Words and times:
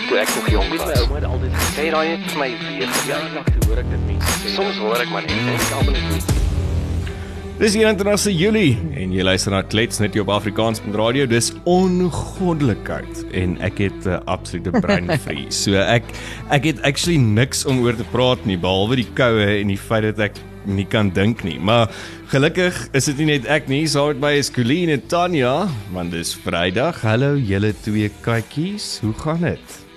ek 0.00 0.08
toe 0.08 0.18
ek 0.20 0.34
nog 0.36 0.50
jonk 0.50 0.76
was. 0.80 1.64
Sê 1.76 1.88
daai 1.92 2.08
net 2.14 2.28
vir 2.32 2.38
my 2.40 2.50
weer. 2.64 2.92
ja, 3.08 3.18
nog 3.34 3.48
toe 3.52 3.64
hoor 3.68 3.80
ek 3.82 3.88
dit 3.92 4.04
mense. 4.08 4.52
Soms 4.54 4.78
hoor 4.80 5.00
ek 5.02 5.10
maar 5.12 5.26
net 5.26 5.40
en 5.40 5.56
ek 5.56 5.72
almal 5.78 5.98
net 5.98 6.36
Dis 7.60 7.74
hier 7.76 7.90
internasie 7.90 8.32
Julie 8.32 8.78
en 8.96 9.10
jy 9.12 9.24
luister 9.26 9.52
na 9.52 9.58
Klets 9.60 10.00
net 10.00 10.14
hier 10.16 10.24
op 10.24 10.30
Afrikaans.radio. 10.32 11.26
Dis 11.28 11.50
ongoddelik 11.68 12.80
koud 12.86 13.20
en 13.36 13.58
ek 13.60 13.82
het 13.84 14.06
'n 14.06 14.16
uh, 14.16 14.20
absolute 14.24 14.72
breinvries. 14.80 15.58
So 15.68 15.76
ek 15.76 16.08
ek 16.48 16.64
het 16.64 16.80
actually 16.88 17.20
niks 17.20 17.66
om 17.68 17.84
oor 17.84 17.92
te 17.92 18.06
praat 18.14 18.40
nie 18.48 18.56
behalwe 18.56 18.96
die 18.96 19.10
koue 19.12 19.60
en 19.60 19.68
die 19.68 19.76
feit 19.76 20.08
dat 20.08 20.30
ek 20.30 20.40
nie 20.64 20.88
kan 20.88 21.12
dink 21.12 21.44
nie. 21.44 21.58
Maar 21.60 21.92
gelukkig 22.32 22.88
is 22.96 23.04
dit 23.04 23.18
nie 23.18 23.36
net 23.36 23.44
ek 23.44 23.68
nie, 23.68 23.84
saam 23.86 24.16
met 24.16 24.20
my 24.20 24.32
is 24.40 24.50
Colleen 24.50 24.88
en 24.88 25.06
Tanya, 25.06 25.68
want 25.92 26.12
dis 26.16 26.32
Vrydag. 26.32 27.02
Hallo 27.04 27.36
julle 27.36 27.74
twee 27.84 28.08
katjies. 28.24 29.00
Hoe 29.04 29.12
gaan 29.12 29.44
dit? 29.44 29.89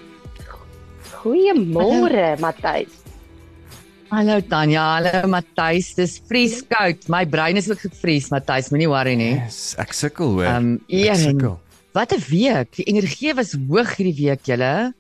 Goeiemôre, 1.24 2.36
Matthys. 2.44 2.92
Hallo 4.12 4.42
Tanya, 4.44 5.00
hallo 5.00 5.30
Matthys. 5.32 5.94
Dis 5.96 6.18
vrieskoud. 6.28 7.08
My 7.08 7.24
brein 7.24 7.56
is 7.56 7.70
ook 7.72 7.80
gevries, 7.80 8.28
Matthys, 8.34 8.68
moenie 8.74 8.90
worry 8.92 9.16
nie. 9.16 9.38
Yes, 9.38 9.72
ek 9.80 9.96
sukkel 9.96 10.36
hoor. 10.36 10.50
Ehm 10.52 10.74
ek 10.84 11.16
een. 11.16 11.22
sukkel. 11.22 11.56
Wat 11.96 12.12
'n 12.12 12.22
week. 12.28 12.76
Die 12.76 12.88
energie 12.92 13.32
was 13.40 13.56
hoog 13.56 13.96
hierdie 13.96 14.18
week, 14.20 14.44
julle. 14.44 14.92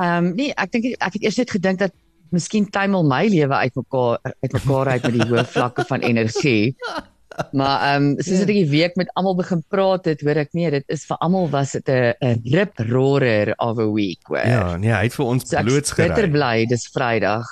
Ehm 0.00 0.32
nee, 0.32 0.56
ek 0.56 0.72
dink 0.72 0.96
ek 0.96 1.12
het 1.20 1.22
eers 1.28 1.36
net 1.36 1.50
gedink 1.52 1.78
dat 1.78 1.92
miskien 2.32 2.64
tuimel 2.64 3.04
my 3.04 3.28
lewe 3.28 3.54
uitmekaar 3.54 4.24
uitmekaar 4.40 4.86
uit 4.96 5.02
met 5.02 5.12
die 5.12 5.28
hoë 5.28 5.44
vlakke 5.44 5.84
van 5.84 6.00
energie. 6.00 6.72
Maar 7.52 7.82
ehm 7.88 8.04
um, 8.04 8.22
soos 8.22 8.44
ek 8.44 8.50
die 8.52 8.68
week 8.70 8.96
met 9.00 9.10
almal 9.18 9.36
begin 9.38 9.62
praat 9.72 10.06
het, 10.10 10.22
hoor 10.22 10.38
ek 10.44 10.52
nee, 10.54 10.70
dit 10.70 10.84
is 10.92 11.04
vir 11.08 11.18
almal 11.24 11.48
was 11.50 11.74
dit 11.76 11.88
'n 11.88 12.14
'n 12.20 12.40
rip 12.54 12.78
roarer 12.90 13.54
of 13.58 13.78
a 13.78 13.88
week, 13.90 14.22
hoor. 14.30 14.46
Ja, 14.46 14.76
nee, 14.76 14.92
hy 14.92 15.04
het 15.08 15.14
vir 15.14 15.26
ons 15.26 15.48
so 15.48 15.56
ek 15.56 15.66
is 15.66 15.94
bitter 15.94 16.30
bly 16.30 16.66
dis 16.66 16.88
Vrydag. 16.94 17.46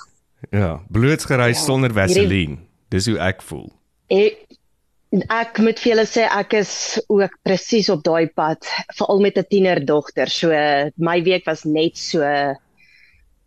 Ja, 0.50 0.80
blootsgery 0.90 1.52
Ja, 1.52 1.58
sonder 1.58 1.92
vaseline. 1.92 2.58
Dis 2.90 3.06
hoe 3.06 3.18
ek 3.18 3.42
voel. 3.42 3.70
Ek 4.08 4.38
ek 5.28 5.58
moet 5.60 5.78
vir 5.78 5.92
julle 5.92 6.06
sê 6.08 6.24
ek 6.24 6.54
is 6.56 7.00
ook 7.12 7.34
presies 7.44 7.90
op 7.92 8.02
daai 8.02 8.28
pad, 8.32 8.64
veral 8.96 9.20
met 9.20 9.38
'n 9.38 9.44
tienerdogter. 9.48 10.28
So 10.28 10.48
my 10.96 11.22
week 11.22 11.46
was 11.46 11.64
net 11.64 11.98
so 11.98 12.20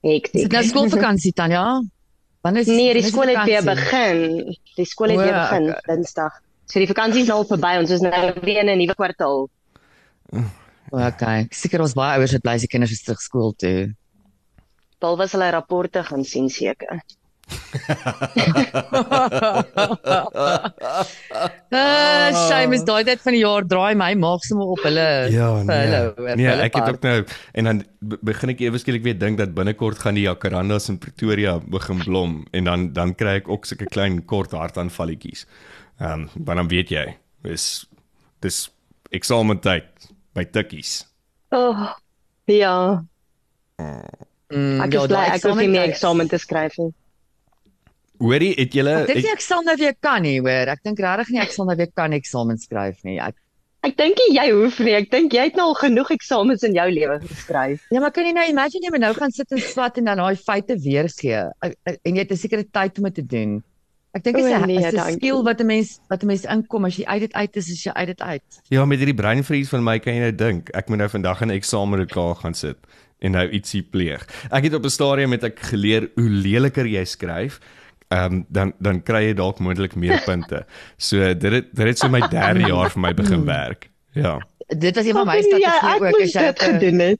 hektiek. 0.01 0.49
dit 0.49 0.51
nou 0.51 0.63
skoolvakansie 0.63 1.33
Tanya? 1.33 1.81
Wanneer 2.45 2.61
is 2.61 2.67
Nee, 2.67 2.93
die 2.93 3.01
skool 3.01 3.31
het 3.33 3.43
weer 3.43 3.63
begin. 3.65 4.19
Die 4.77 4.85
skool 4.85 5.09
het 5.09 5.17
weer 5.17 5.33
begin 5.33 5.69
okay. 5.71 5.95
Dinsdag. 5.95 6.35
So 6.69 6.77
die 6.77 6.89
vakansie 6.89 7.23
is 7.23 7.29
nou 7.31 7.39
al 7.41 7.47
verby. 7.49 7.71
Ons 7.81 7.93
is 7.95 8.03
nou 8.05 8.19
weer 8.43 8.59
in 8.61 8.69
'n 8.69 8.77
nuwe 8.77 8.93
kwartaal. 8.93 9.47
Okay, 10.91 11.47
seker 11.49 11.81
ons 11.81 11.95
baie 11.97 12.19
ouers 12.19 12.35
wat 12.37 12.43
bly 12.45 12.53
as 12.53 12.61
die 12.61 12.69
kinders 12.69 12.91
is 12.91 13.01
terug 13.01 13.21
skool 13.21 13.53
toe. 13.57 13.95
Behalwe 15.01 15.25
as 15.25 15.33
hulle 15.33 15.49
rapporte 15.49 16.03
gaan 16.03 16.23
sien 16.23 16.49
seker. 16.49 17.01
Ah, 21.71 22.29
shame 22.49 22.73
is 22.77 22.83
daai 22.87 23.03
tyd 23.07 23.21
van 23.23 23.35
die 23.35 23.41
jaar 23.43 23.65
draai 23.69 23.93
my 23.99 24.11
maag 24.19 24.43
sommer 24.47 24.71
op 24.75 24.81
hulle. 24.85 25.05
Ja, 25.33 25.49
nee. 25.63 25.75
hulle, 25.83 25.99
vir 26.17 26.35
nee, 26.39 26.47
hulle 26.49 26.65
ek 26.67 26.77
het 26.79 26.83
part. 26.87 26.95
ook 26.95 27.03
nou 27.05 27.17
en 27.61 27.69
dan 27.69 27.81
be- 27.99 28.19
begin 28.31 28.53
ek 28.55 28.63
ewe 28.65 28.81
skielik 28.81 29.05
weer 29.07 29.17
dink 29.21 29.37
dat 29.41 29.53
binnekort 29.57 29.99
gaan 30.03 30.17
die 30.19 30.25
jacarandas 30.27 30.89
in 30.93 30.97
Pretoria 31.01 31.57
begin 31.59 32.01
blom 32.05 32.37
en 32.55 32.69
dan 32.69 32.87
dan 32.97 33.13
kry 33.17 33.37
ek 33.41 33.49
ook 33.51 33.67
sulke 33.69 33.87
klein 33.91 34.21
kort 34.29 34.51
hartaanvalletjies. 34.55 35.45
Ehm, 35.99 36.25
um, 36.25 36.29
maar 36.45 36.55
dan 36.61 36.69
weet 36.71 36.89
jy, 36.95 37.05
dis 37.45 37.85
dis 38.43 38.63
eksamentyd 39.15 40.09
by 40.35 40.43
tikkies. 40.51 41.03
Oh, 41.55 41.91
ja, 42.51 42.75
Mm, 44.55 44.77
ek 44.85 44.93
ja, 44.93 44.99
is 45.01 45.07
bly 45.09 45.15
daai 45.17 45.31
ek 45.35 45.43
hoef 45.49 45.57
nie 45.57 45.67
meer 45.67 45.87
eksamen- 45.89 45.95
eksamen 45.95 46.27
te 46.29 46.37
skryf 46.39 46.75
nie. 46.77 46.91
Hoorie, 48.19 48.53
het 48.57 48.73
julle 48.73 49.01
Ek 49.03 49.07
dink 49.13 49.25
ek 49.25 49.41
sal 49.41 49.63
nou 49.63 49.75
weer 49.77 49.93
kan 49.99 50.21
nie, 50.21 50.39
hoor. 50.39 50.67
Ek 50.71 50.83
dink 50.83 50.99
regtig 50.99 51.29
nie 51.29 51.39
ek 51.41 51.51
sal 51.51 51.65
nou 51.65 51.75
weer 51.75 51.91
kan 51.95 52.11
eksamen 52.13 52.57
skryf 52.57 53.03
nie. 53.03 53.19
Ek 53.19 53.35
Ek 53.85 53.93
dink 53.97 54.17
jy 54.33 54.49
hoef 54.49 54.79
nie. 54.79 54.95
Ek 54.97 55.11
dink 55.11 55.31
jy 55.33 55.43
het 55.43 55.55
nou 55.55 55.67
al 55.67 55.75
genoeg 55.77 56.09
eksamens 56.15 56.63
in 56.63 56.73
jou 56.73 56.87
lewe 56.89 57.19
geskryf. 57.21 57.83
Ja, 57.91 57.99
maar 58.01 58.11
kan 58.11 58.25
jy 58.25 58.31
nou 58.33 58.45
imagine 58.49 58.81
jy 58.87 58.89
moet 58.95 59.03
nou 59.03 59.13
gaan 59.13 59.31
sit 59.31 59.51
en 59.51 59.61
swat 59.61 59.97
en 60.01 60.05
dan 60.05 60.17
daai 60.17 60.35
feite 60.35 60.75
weergee 60.81 61.43
Ek- 61.61 61.77
ek- 61.85 61.99
en 62.03 62.15
jy 62.15 62.19
het 62.23 62.31
'n 62.31 62.37
sekere 62.37 62.63
tyd 62.63 62.97
om 62.97 63.03
dit 63.03 63.15
te 63.15 63.25
doen. 63.25 63.63
Ek 64.15 64.23
dink 64.23 64.37
dit 64.37 64.45
is 64.45 64.51
'n 64.53 64.65
nee, 64.67 65.13
skill 65.13 65.43
wat 65.43 65.59
'n 65.61 65.67
mens 65.67 65.99
wat 66.09 66.23
'n 66.23 66.27
mens 66.27 66.45
inkom 66.45 66.85
as 66.85 66.95
jy 66.97 67.05
uit 67.05 67.19
dit 67.21 67.33
uit 67.33 67.57
is, 67.57 67.71
as 67.71 67.83
jy 67.83 67.91
uit 67.93 68.07
dit 68.07 68.21
uit. 68.21 68.61
ja, 68.69 68.85
met 68.85 68.97
hierdie 68.99 69.13
breinvries 69.21 69.69
van 69.69 69.83
my 69.83 69.99
kan 69.99 70.13
jy 70.13 70.19
nou 70.19 70.31
dink, 70.35 70.69
ek 70.73 70.89
moet 70.89 70.97
nou 70.97 71.09
vandag 71.09 71.41
in 71.41 71.47
'n 71.51 71.59
eksamen 71.59 72.09
gaan 72.09 72.53
sit 72.55 72.77
en 73.21 73.31
nou 73.31 73.47
ietsie 73.49 73.83
pleeg. 73.83 74.25
Ek 74.51 74.63
het 74.63 74.73
op 74.73 74.83
'n 74.83 74.89
stadium 74.89 75.29
met 75.29 75.43
ek 75.43 75.59
geleer 75.59 76.09
hoe 76.15 76.29
leliker 76.29 76.85
jy 76.85 77.03
skryf, 77.03 77.59
ehm 78.07 78.33
um, 78.33 78.45
dan 78.49 78.73
dan 78.79 79.03
kry 79.03 79.23
jy 79.27 79.33
dalk 79.33 79.59
moontlik 79.59 79.95
meer 79.95 80.21
punte. 80.25 80.65
So 80.97 81.17
dit 81.33 81.51
het 81.51 81.71
dit 81.75 81.87
het 81.87 81.97
so 81.97 82.07
my 82.09 82.21
derde 82.29 82.67
jaar 82.67 82.89
vir 82.91 83.01
my 83.01 83.13
begin 83.13 83.45
werk. 83.45 83.89
Ja. 84.13 84.39
Dit 84.67 84.95
was 84.95 85.05
een 85.05 85.13
van 85.13 85.25
my 85.27 85.35
Ja, 85.35 85.41
strategieë 85.41 85.95
ek 85.95 86.01
ook 86.03 86.21
as 86.21 86.33
jy 86.33 86.41
dit 86.45 86.61
'n- 86.61 86.73
gedoen 86.73 86.99
het. 86.99 87.19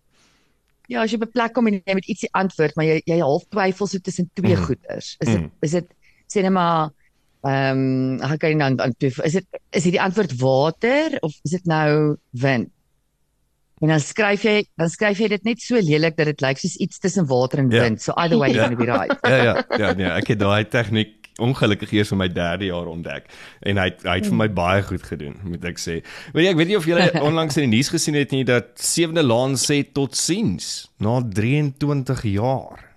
Ja, 0.88 1.02
as 1.02 1.12
jy 1.12 1.16
op 1.18 1.24
'n 1.28 1.32
plek 1.32 1.54
kom 1.54 1.68
en 1.68 1.82
jy 1.86 1.94
moet 1.94 2.06
ietsie 2.08 2.30
antwoord, 2.32 2.76
maar 2.76 2.86
jy 2.86 3.02
jy 3.06 3.20
half 3.20 3.44
twyfel 3.50 3.88
so 3.88 3.98
tussen 3.98 4.30
twee 4.34 4.56
Mm. 4.56 4.64
goeters. 4.64 5.16
Is 5.20 5.28
dit 5.28 5.40
Mm. 5.42 5.52
is 5.62 5.72
dit 5.72 5.86
sê 6.28 6.42
net 6.42 6.52
maar 6.52 6.90
ehm 7.44 7.78
um, 7.78 8.22
hoe 8.28 8.38
kan 8.38 8.50
jy 8.50 8.58
dan 8.58 8.82
aan 8.82 8.94
twyfel? 8.98 9.24
Is 9.26 9.34
dit 9.34 9.46
is 9.72 9.84
dit 9.84 9.92
die 9.92 10.02
antwoord 10.02 10.36
water 10.40 11.18
of 11.22 11.34
is 11.44 11.52
dit 11.52 11.66
nou 11.66 12.16
wind? 12.32 12.70
En 13.86 13.92
dan 13.94 14.02
skryf 14.02 14.42
jy 14.48 14.64
dan 14.82 14.90
skryf 14.90 15.20
jy 15.22 15.28
dit 15.36 15.44
net 15.46 15.62
so 15.62 15.78
lelik 15.78 16.16
dat 16.18 16.32
dit 16.32 16.42
lyk 16.42 16.58
soos 16.58 16.74
iets 16.82 16.98
tussen 17.04 17.28
water 17.30 17.62
en 17.62 17.70
Ja. 17.70 17.84
wind. 17.86 18.02
So 18.02 18.16
either 18.18 18.40
way 18.42 18.50
you're 18.50 18.66
going 18.66 18.78
to 18.78 18.82
be 18.86 18.90
right. 18.90 19.14
Ja 19.22 19.44
ja, 19.44 19.54
ja 19.78 19.94
nee, 19.94 20.10
ek 20.10 20.32
het 20.34 20.40
daai 20.42 20.66
tegniek 20.66 21.14
ongelukkig 21.38 21.92
eers 21.92 22.14
in 22.16 22.18
my 22.18 22.30
derde 22.32 22.70
jaar 22.70 22.88
ontdek 22.88 23.26
en 23.68 23.78
hy 23.78 23.90
het, 23.92 24.06
hy 24.08 24.14
het 24.22 24.28
vir 24.32 24.38
my 24.40 24.48
baie 24.56 24.82
goed 24.88 25.04
gedoen, 25.04 25.36
moet 25.44 25.66
ek 25.68 25.82
sê. 25.84 25.98
Weet 26.34 26.46
jy, 26.48 26.52
ek 26.56 26.60
weet 26.62 26.70
nie 26.72 26.78
of 26.80 26.86
julle 26.88 27.10
onlangs 27.28 27.58
in 27.60 27.68
die 27.68 27.76
nuus 27.78 27.92
gesien 27.92 28.16
het 28.16 28.32
nie 28.32 28.46
dat 28.48 28.72
Sewende 28.80 29.22
Laan 29.24 29.58
sê 29.60 29.82
totsiens 29.84 30.88
na 31.04 31.20
23 31.22 32.24
jaar. 32.40 32.95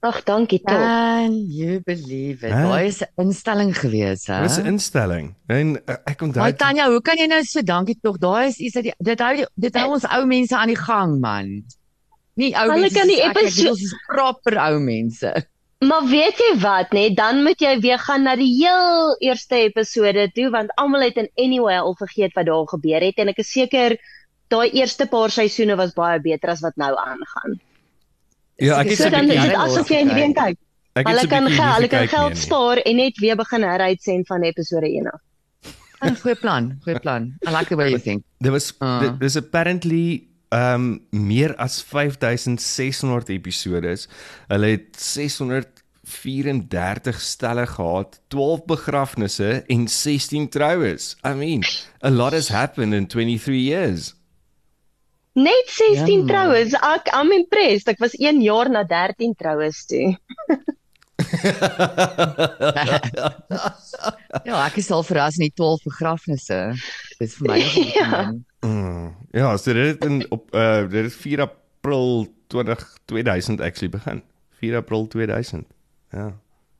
Ag, 0.00 0.20
dankie 0.24 0.60
tog. 0.62 0.78
Can 0.78 1.32
you 1.50 1.80
believe 1.82 2.44
it? 2.46 2.52
Daai 2.54 2.86
is 2.86 3.00
'n 3.02 3.26
instelling 3.26 3.72
gewees, 3.74 4.26
hè? 4.30 4.42
Dis 4.42 4.58
'n 4.58 4.66
instelling. 4.66 5.34
En 5.48 5.74
uh, 5.86 5.96
ek 6.06 6.22
onthou 6.22 6.42
Ai 6.44 6.52
Tanya, 6.54 6.86
hoe 6.90 7.00
kan 7.02 7.16
jy 7.18 7.26
nou 7.26 7.42
so 7.42 7.62
dankie 7.62 7.98
tog? 8.02 8.18
Daai 8.18 8.46
is 8.48 8.58
iets 8.58 8.74
dat 8.74 8.82
die- 8.84 8.94
dit 8.98 9.18
hou 9.18 9.44
dit 9.56 9.74
hou 9.74 9.90
ons 9.92 10.04
ou 10.06 10.24
mense 10.26 10.54
aan 10.56 10.68
die 10.70 10.76
gang, 10.78 11.18
man. 11.20 11.64
Nie 12.38 12.54
ou 12.54 12.70
Hulle 12.70 12.80
mense. 12.86 12.94
kan 12.98 13.06
die 13.08 13.16
soos 13.16 13.26
ek, 13.26 13.36
ek 13.36 13.42
episo- 13.42 13.56
bedoel, 13.56 13.70
Ons 13.70 13.82
is 13.82 13.94
proper 14.06 14.54
ou 14.68 14.78
mense. 14.80 15.32
Maar 15.80 16.04
weet 16.10 16.38
jy 16.38 16.58
wat, 16.60 16.92
nee, 16.92 17.14
dan 17.14 17.42
moet 17.42 17.60
jy 17.60 17.78
weer 17.80 17.98
gaan 17.98 18.22
na 18.22 18.34
die 18.36 18.50
heel 18.62 19.16
eerste 19.20 19.54
episode 19.66 20.30
toe 20.34 20.50
want 20.50 20.70
almal 20.76 21.00
het 21.02 21.16
in 21.16 21.28
anyway 21.36 21.76
al 21.78 21.94
vergeet 21.94 22.34
wat 22.34 22.46
daar 22.46 22.66
gebeur 22.66 23.00
het 23.00 23.18
en 23.18 23.28
ek 23.28 23.38
is 23.38 23.50
seker 23.52 23.96
daai 24.48 24.70
eerste 24.70 25.06
paar 25.06 25.30
seisoene 25.30 25.76
was 25.76 25.92
baie 25.94 26.18
beter 26.20 26.50
as 26.50 26.60
wat 26.60 26.76
nou 26.76 26.94
aangaan. 26.96 27.60
Ja, 28.58 28.80
ek 28.82 28.88
het 28.90 28.98
So 28.98 29.10
dan 29.10 29.30
is 29.30 29.42
dit 29.42 29.54
asof 29.54 29.88
jy 29.92 30.02
nie 30.08 30.14
weer 30.14 30.32
kyk. 30.34 30.56
ek 30.98 31.06
het 31.06 31.12
Hulle 31.12 31.26
kan 31.30 31.46
hulle 31.46 31.88
kan 31.88 32.08
geld 32.10 32.36
spaar 32.38 32.76
en 32.82 32.96
net 32.98 33.18
weer 33.22 33.36
begin 33.38 33.62
heruitsend 33.62 34.26
van 34.26 34.42
episode 34.42 34.86
1 34.90 35.06
af. 35.12 35.20
'n 36.02 36.16
Goeie 36.22 36.36
plan, 36.38 36.78
goeie 36.84 36.98
plan. 37.00 37.32
I 37.46 37.50
like 37.50 37.66
the 37.68 37.76
way 37.76 37.88
you 37.90 37.98
think. 38.00 38.22
There 38.40 38.52
was 38.52 38.72
Ah. 38.80 39.02
uh. 39.04 39.12
there's 39.18 39.36
apparently 39.36 40.26
um 40.50 41.00
meer 41.10 41.54
as 41.56 41.82
5600 41.82 43.28
episodes. 43.28 44.08
Hulle 44.48 44.66
het 44.66 44.96
634 45.00 47.20
stelle 47.20 47.66
gehad, 47.66 48.20
12 48.28 48.64
begrafnisse 48.64 49.64
en 49.66 49.88
16 49.88 50.48
troues. 50.48 51.16
I 51.26 51.32
mean, 51.34 51.62
a 52.04 52.10
lot 52.10 52.32
has 52.32 52.48
happened 52.48 52.94
in 52.94 53.06
23 53.06 53.60
years. 53.60 54.14
Net 55.38 55.70
16 55.70 56.24
Ja, 56.24 56.26
troues. 56.26 56.74
Ek 56.74 57.10
I'm 57.14 57.30
impressed. 57.36 57.88
Ek 57.92 58.00
was 58.02 58.16
1 58.18 58.40
jaar 58.42 58.70
na 58.72 58.82
13 58.88 59.36
troues 59.38 59.84
toe. 59.86 60.16
Ja, 64.44 64.60
ek 64.66 64.78
is 64.80 64.90
al 64.94 65.02
verras 65.06 65.38
in 65.38 65.48
die 65.48 65.54
12 65.56 65.82
begrafnisse. 65.88 66.58
Dis 67.18 67.34
vir 67.38 67.50
my 67.50 67.58
nogal 67.62 67.88
Ja. 67.96 68.20
Mm, 68.66 69.08
ja, 69.36 69.52
so 69.56 69.74
dit 69.74 69.92
het 69.92 70.04
in 70.06 70.22
op 70.34 70.50
uh 70.54 70.86
dit 70.90 71.08
het 71.08 71.14
4 71.14 71.40
April 71.46 72.26
20 72.50 72.84
2000 73.10 73.60
actually 73.60 73.90
begin. 73.90 74.22
4 74.60 74.76
April 74.76 75.06
2000. 75.06 75.66
Ja. 76.10 76.32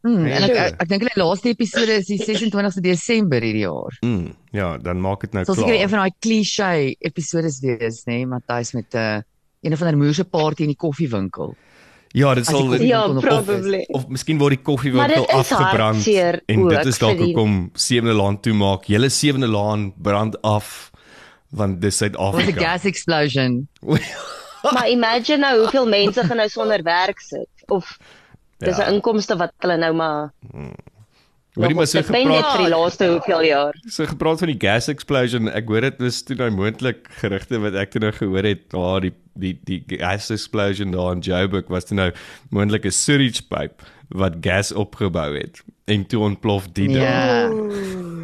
Hmm, 0.03 0.27
en 0.27 0.43
ek 0.47 0.51
ek, 0.55 0.75
ek 0.83 0.89
dink 0.89 1.03
hulle 1.03 1.25
laaste 1.27 1.49
episode 1.51 1.91
is 1.99 2.07
die 2.07 2.19
26ste 2.29 2.81
Desember 2.85 3.43
hierdie 3.43 3.65
jaar. 3.67 3.97
Mm, 4.07 4.29
ja, 4.55 4.77
dan 4.79 5.01
maak 5.03 5.21
dit 5.27 5.33
nou 5.35 5.45
Sal 5.45 5.55
seker 5.59 5.73
een 5.75 5.79
klaar. 5.79 5.89
van 5.89 5.99
daai 5.99 6.15
cliché 6.23 6.95
episodes 7.11 7.61
wees, 7.65 8.05
nê, 8.07 8.13
nee, 8.21 8.27
Matthys 8.27 8.73
met 8.79 8.95
'n 8.95 8.99
uh, 8.99 9.21
een 9.63 9.73
of 9.73 9.81
ander 9.83 9.97
moerse 9.99 10.25
party 10.25 10.63
in 10.63 10.69
die 10.75 10.77
koffiewinkel. 10.79 11.57
Ja, 12.15 12.35
dit 12.35 12.47
sal 12.47 12.63
koffie- 12.65 12.87
Ja, 12.87 13.03
probably. 13.21 13.85
of 13.93 14.07
miskien 14.09 14.39
word 14.39 14.55
die 14.57 14.63
koffiewinkel 14.65 15.27
afgebrand 15.29 16.07
en 16.47 16.63
ook 16.63 16.71
dit 16.71 16.87
is 16.87 16.99
dalk 16.99 17.19
hoekom 17.19 17.71
Sewende 17.75 18.15
Laan 18.15 18.41
toemaak. 18.41 18.85
Julle 18.89 19.09
Sewende 19.11 19.47
Laan 19.49 19.93
brand 19.97 20.41
af 20.43 20.91
want 21.51 21.81
dis 21.81 21.99
Wat 22.01 22.11
'n 22.11 22.15
Suid-Afrika. 22.15 22.61
gas 22.61 22.85
explosion. 22.85 23.69
Maar 24.73 24.89
imagine 24.91 25.37
nou 25.39 25.59
hoeveel 25.61 25.87
mense 25.89 26.25
gaan 26.25 26.37
nou 26.37 26.49
sonder 26.49 26.83
werk 26.83 27.21
sit 27.21 27.49
of 27.67 27.99
dis 28.59 28.77
'n 28.77 28.81
Ja. 28.81 28.89
inkomste 28.93 29.37
wat 29.37 29.53
hulle 29.61 29.77
nou 29.79 29.93
maar 29.95 30.31
Hoorie 31.59 31.75
maar 31.75 31.87
so 31.91 32.03
gepraat 32.03 32.53
vir 32.55 32.65
die 32.65 32.71
laaste 32.75 33.07
hoeveel 33.11 33.43
jaar. 33.43 33.75
so 33.89 34.07
gepraat 34.07 34.39
van 34.39 34.49
die 34.49 34.59
gas 34.61 34.89
explosion. 34.89 35.49
Ek 35.51 35.67
hoor 35.69 35.81
dit 35.81 35.99
was 35.99 36.23
toe 36.23 36.37
nou 36.37 36.51
moontlik 36.51 37.09
gerugte 37.19 37.59
wat 37.59 37.75
ek 37.75 37.91
toe 37.91 38.01
nou 38.01 38.13
gehoor 38.13 38.45
het, 38.47 38.71
daar 38.71 39.01
die 39.01 39.13
die 39.35 39.59
die 39.65 39.83
gas 39.99 40.31
explosion 40.31 40.91
daar 40.91 41.13
in 41.13 41.21
Joburg 41.21 41.69
was 41.69 41.85
toe 41.85 41.97
nou 41.97 42.13
moontlik 42.51 42.85
'n 42.87 42.91
sewage 42.93 43.43
pipe 43.49 43.83
wat 44.11 44.37
gas 44.41 44.73
opgebou 44.73 45.35
het 45.37 45.63
en 45.87 46.07
toe 46.07 46.21
ontplof 46.23 46.69
die 46.73 46.89
ding. 46.89 47.03
Ja. 47.03 47.49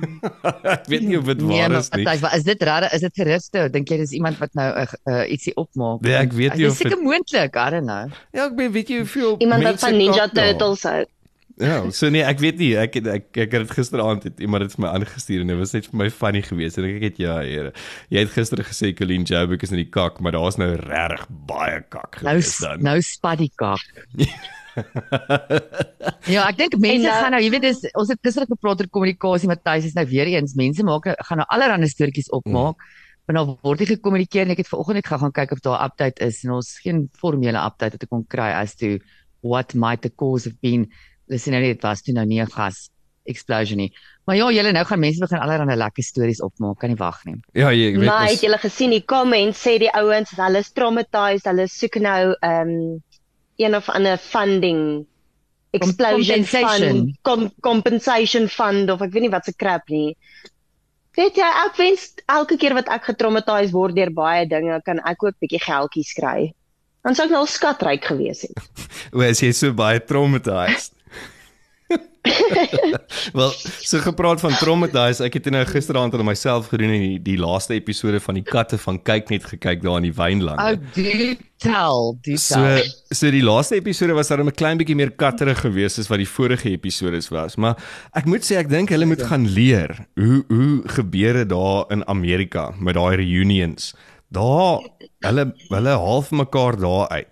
ek 0.76 0.86
weet 0.92 1.02
nie 1.08 1.18
of 1.18 1.24
dit 1.30 1.40
Nee, 1.42 1.60
waar 1.60 1.70
maar 1.70 1.78
is 1.80 1.90
nie. 1.90 2.02
Matthys, 2.04 2.20
maar 2.24 2.36
is 2.36 2.44
dit 2.48 2.62
rare 2.62 2.88
is 2.96 3.00
dit 3.06 3.14
gerugte? 3.22 3.64
Dink 3.70 3.88
jy 3.88 3.96
dis 4.04 4.12
iemand 4.18 4.38
wat 4.42 4.54
nou 4.58 4.68
uh, 4.82 4.86
uh, 5.10 5.22
ietsie 5.30 5.54
opmaak? 5.60 6.00
Nee, 6.06 6.14
ek 6.20 6.32
weet 6.32 6.54
nie 6.58 6.64
Dis 6.68 6.72
of 6.72 6.78
dit- 6.78 6.90
seker 6.92 7.02
moontlik, 7.04 7.56
I 7.56 7.70
don't 7.70 7.88
know. 7.88 8.22
Ja, 8.32 8.46
ek 8.50 8.56
weet 8.58 8.72
weet 8.78 8.88
jy 8.94 9.02
hoeveel 9.04 9.36
Iemand 9.44 9.62
wat 9.70 9.80
van 9.84 9.96
Ninja? 9.98 10.28
Turtles 10.28 10.82
hou. 10.88 11.02
Ja, 11.62 11.76
so 11.94 12.08
nee, 12.10 12.24
ek 12.26 12.40
weet 12.42 12.56
nie. 12.58 12.72
Ek 12.82 12.96
het 12.98 13.06
ek 13.06 13.26
ek 13.44 13.52
het 13.54 13.62
dit 13.68 13.74
gisteraand 13.76 14.24
het 14.26 14.40
iemand 14.42 14.64
dit 14.66 14.72
vir 14.74 14.82
my 14.82 14.88
aangestuur 14.96 15.44
en 15.44 15.52
dit 15.52 15.58
was 15.60 15.70
net 15.76 15.86
vir 15.86 16.00
my 16.00 16.08
funny 16.10 16.40
geweest 16.42 16.80
en 16.82 16.88
ek 16.88 17.04
het 17.12 17.20
ja, 17.22 17.36
here. 17.46 17.70
Jy 18.10 18.24
het 18.24 18.32
gister 18.34 18.58
gesê 18.66 18.90
Colleen 18.98 19.22
Joburg 19.22 19.62
is 19.62 19.70
in 19.70 19.78
die 19.78 19.86
kak, 19.86 20.18
maar 20.18 20.34
daar's 20.34 20.58
nou 20.58 20.72
regtig 20.80 21.22
baie 21.46 21.78
kak 21.94 22.18
Nou 22.26 22.34
gewees 22.40 22.58
dan. 22.58 22.82
nou 22.82 22.96
spaddy 23.06 23.46
kak. 23.54 23.86
ja, 26.34 26.44
ek 26.48 26.58
dink 26.58 26.76
mense 26.82 27.06
En 27.06 27.10
nou- 27.10 27.22
gaan 27.22 27.34
nou, 27.36 27.42
jy 27.44 27.50
weet 27.54 27.66
dis 27.68 27.80
ons 27.94 28.10
het 28.12 28.20
gister 28.22 28.46
gepraat 28.50 28.82
oor 28.82 28.90
kommunikasie 28.96 29.50
Matthys 29.50 29.90
is 29.90 29.96
nou 29.98 30.06
weer 30.10 30.30
eens 30.34 30.54
mense 30.58 30.84
maak 30.86 31.10
nou- 31.10 31.16
gaan 31.28 31.42
nou 31.42 31.48
allerlei 31.48 31.88
storieetjies 31.88 32.32
opmaak. 32.34 32.76
Maar 33.24 33.38
nou 33.38 33.44
word 33.64 33.80
nie 33.80 33.88
gekommunikeer 33.94 34.44
en 34.44 34.52
ek 34.52 34.64
het 34.64 34.68
vanoggend 34.68 35.00
net 35.00 35.06
gaan 35.08 35.32
kyk 35.32 35.52
of 35.52 35.60
daar 35.64 35.80
'n 35.80 35.84
update 35.88 36.24
is 36.24 36.44
en 36.44 36.50
ons 36.58 36.78
geen 36.84 37.08
formele 37.16 37.58
update 37.58 37.96
wat 37.96 38.02
ek 38.02 38.10
kon 38.10 38.26
kry 38.28 38.50
as 38.52 38.74
to 38.76 38.98
what 39.40 39.74
might 39.74 40.02
the 40.02 40.10
cause 40.10 40.44
have 40.44 40.58
been. 40.60 40.90
Dis 41.28 41.46
nou 41.46 41.60
net 41.60 41.82
was 41.82 42.02
toe 42.02 42.12
nou 42.14 42.26
nie 42.26 42.40
'n 42.42 42.50
gas 42.50 42.90
explosion 43.24 43.78
nie. 43.78 43.92
Maar 44.24 44.36
ja, 44.36 44.50
julle 44.52 44.72
nou 44.72 44.84
gaan 44.84 45.00
mense 45.00 45.20
begin 45.20 45.38
allerlei 45.38 45.76
lekker 45.76 46.02
stories 46.02 46.42
opmaak, 46.44 46.78
kan 46.78 46.92
nie 46.92 46.96
wag 47.00 47.24
nie. 47.24 47.36
Ja, 47.52 47.72
jy 47.72 47.92
weet 47.96 48.04
Maar 48.08 48.28
het 48.28 48.40
julle 48.44 48.58
gesien 48.58 48.90
die 48.90 49.04
comments 49.04 49.60
sê 49.66 49.78
die 49.78 49.90
ouens 49.92 50.30
hulle 50.36 50.58
is 50.58 50.72
traumatized, 50.72 51.48
hulle 51.48 51.66
soek 51.68 52.00
nou 52.04 52.34
ehm 52.40 52.68
um, 52.68 53.02
een 53.60 53.76
of 53.76 53.88
ander 53.92 54.18
funding 54.18 55.04
explosion 55.74 56.44
compensation. 56.44 56.98
fund, 56.98 57.16
com 57.22 57.52
compensation 57.60 58.48
fund 58.48 58.90
of 58.90 59.02
ek 59.02 59.14
weet 59.14 59.26
nie 59.26 59.32
wat 59.32 59.48
se 59.48 59.54
crap 59.58 59.90
nie. 59.92 60.14
Weet 61.14 61.38
jy, 61.38 61.46
ek 61.66 61.78
wens 61.78 62.08
elke 62.30 62.58
keer 62.58 62.74
wat 62.74 62.90
ek 62.90 63.10
getraumatiseer 63.12 63.74
word 63.74 63.98
deur 63.98 64.10
baie 64.14 64.46
dinge, 64.50 64.80
kan 64.86 65.02
ek 65.06 65.22
ook 65.22 65.38
bietjie 65.42 65.62
geldjies 65.62 66.14
kry. 66.18 66.50
Dan 67.04 67.14
sou 67.14 67.26
ek 67.28 67.34
nou 67.34 67.44
skatryk 67.50 68.06
gewees 68.10 68.46
het. 68.48 68.58
O, 69.14 69.20
is 69.22 69.42
jy 69.42 69.50
so 69.54 69.74
baie 69.76 70.00
traumatized? 70.02 70.93
Wel, 73.36 73.50
so 73.84 73.98
gepraat 74.00 74.40
van 74.40 74.54
traumatized, 74.56 75.20
ek 75.26 75.36
het 75.38 75.48
nou 75.52 75.62
gisteraand 75.68 76.14
aan 76.16 76.24
myself 76.26 76.70
gedoen 76.72 76.94
en 76.94 77.02
die, 77.02 77.18
die 77.22 77.36
laaste 77.40 77.76
episode 77.76 78.20
van 78.24 78.38
die 78.38 78.44
katte 78.46 78.78
van 78.80 79.00
kyk 79.04 79.28
net 79.32 79.44
gekyk 79.50 79.82
daar 79.84 80.00
in 80.00 80.08
die 80.08 80.14
wynlande. 80.16 80.64
Oh, 80.64 80.94
do 80.96 81.34
tell, 81.62 82.14
do 82.24 82.38
So 82.40 82.60
tell. 82.62 82.88
so 83.12 83.30
die 83.34 83.42
laaste 83.44 83.76
episode 83.76 84.16
was 84.16 84.32
daarom 84.32 84.48
'n 84.48 84.56
klein 84.56 84.80
bietjie 84.80 84.96
meer 84.96 85.12
katterig 85.12 85.60
geweest 85.60 85.98
as 85.98 86.08
wat 86.08 86.18
die 86.18 86.28
vorige 86.28 86.70
episodes 86.72 87.28
was, 87.30 87.56
maar 87.56 87.76
ek 88.16 88.24
moet 88.26 88.44
sê 88.44 88.56
ek 88.56 88.68
dink 88.72 88.88
hulle 88.90 89.06
moet 89.06 89.22
gaan 89.22 89.46
leer 89.46 90.06
hoe 90.16 90.44
hoe 90.48 90.82
gebeur 90.96 91.32
dit 91.44 91.48
daar 91.48 91.84
in 91.92 92.06
Amerika 92.08 92.72
met 92.78 92.94
daai 92.94 93.16
reunions. 93.16 93.94
Daar 94.32 94.80
hulle 95.20 95.52
hulle 95.68 95.94
half 96.00 96.30
mekaar 96.30 96.76
daar 96.80 97.08
uit. 97.08 97.28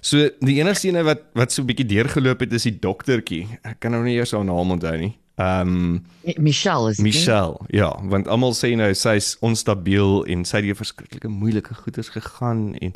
So 0.00 0.28
die 0.40 0.58
enigste 0.60 0.88
ene 0.88 1.04
wat 1.04 1.26
wat 1.36 1.52
so 1.52 1.62
'n 1.62 1.66
bietjie 1.66 1.86
deurgeloop 1.86 2.40
het 2.40 2.52
is 2.52 2.68
die 2.68 2.78
doktertjie. 2.78 3.46
Ek 3.62 3.80
kan 3.80 3.92
nou 3.92 4.02
nie 4.04 4.16
eers 4.16 4.32
haar 4.32 4.44
naam 4.44 4.70
onthou 4.70 4.96
nie. 4.96 5.14
Ehm 5.40 5.68
um, 5.68 6.06
Michelle 6.36 6.90
is 6.90 6.96
dit 6.96 7.04
nie? 7.04 7.12
Michelle, 7.12 7.56
ja, 7.68 7.88
want 8.02 8.28
almal 8.28 8.52
sê 8.52 8.74
nou 8.76 8.90
sy's 8.94 9.36
onstabiel 9.40 10.24
en 10.28 10.44
sy 10.44 10.58
het 10.58 10.66
deur 10.68 10.76
verskriklike 10.76 11.30
moeilike 11.32 11.74
goeders 11.74 12.10
gegaan 12.12 12.74
en 12.84 12.92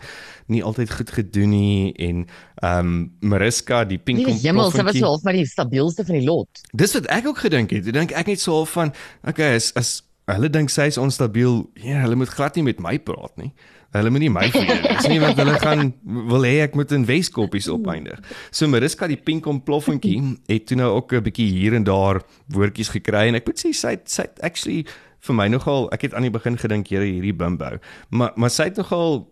nie 0.53 0.61
altyd 0.65 0.93
goed 0.93 1.11
gedoen 1.11 1.55
nie 1.55 1.93
en 1.95 2.27
ehm 2.61 2.91
um, 2.91 3.13
Mariska 3.21 3.85
die 3.89 3.99
pink 3.99 4.27
Nee, 4.27 4.37
jemmel, 4.45 4.71
sy 4.75 4.85
was 4.85 4.99
so 4.99 5.07
half 5.07 5.25
maar 5.25 5.39
die 5.39 5.47
stabielste 5.49 6.05
van 6.05 6.19
die 6.19 6.27
lot. 6.27 6.65
Dis 6.73 6.93
wat 6.99 7.09
ek 7.15 7.31
ook 7.33 7.41
gedink 7.47 7.73
het. 7.73 7.87
Ek 7.89 7.97
dink 7.97 8.13
ek 8.13 8.35
net 8.35 8.41
so 8.41 8.59
half 8.59 8.77
van 8.77 8.93
okay, 9.23 9.55
as 9.55 9.73
as 9.81 9.95
hulle 10.29 10.51
dink 10.53 10.73
sy's 10.73 11.01
onstabiel, 11.01 11.65
ja, 11.81 12.03
hulle 12.05 12.17
moet 12.17 12.33
glad 12.33 12.57
nie 12.57 12.67
met 12.69 12.81
my 12.81 12.99
praat 12.99 13.37
nie. 13.41 13.55
Hulle 13.95 14.11
moet 14.11 14.25
nie 14.25 14.31
my 14.33 14.49
verder. 14.51 14.83
Dis 14.97 15.07
nie 15.07 15.21
wat 15.23 15.39
hulle 15.39 15.55
gaan 15.63 15.93
wil 16.05 16.43
hê 16.47 16.55
ek 16.65 16.75
moet 16.75 16.91
in 16.97 17.05
Weskoppies 17.07 17.69
opeindig. 17.71 18.19
So 18.51 18.67
Mariska 18.71 19.07
die 19.11 19.17
pink 19.21 19.47
ontploffentjie 19.47 20.19
het 20.51 20.67
toe 20.67 20.77
nou 20.81 20.89
ook 20.97 21.13
'n 21.15 21.23
bietjie 21.29 21.47
hier 21.53 21.75
en 21.79 21.85
daar 21.87 22.23
woordjies 22.51 22.91
gekry 22.91 23.29
en 23.29 23.35
ek 23.39 23.47
moet 23.47 23.59
sê 23.63 23.71
sy 23.73 23.91
het- 23.95 24.11
sy 24.11 24.23
het 24.23 24.41
actually 24.43 24.85
vir 25.21 25.35
my 25.35 25.47
nogal 25.49 25.89
ek 25.93 26.03
het 26.03 26.15
aan 26.15 26.23
die 26.27 26.31
begin 26.31 26.59
gedink 26.59 26.89
here 26.89 27.05
hierdie 27.05 27.33
bimbo. 27.37 27.79
Maar 28.11 28.33
maar 28.37 28.51
sy 28.51 28.65
het 28.65 28.77
nogal 28.77 29.29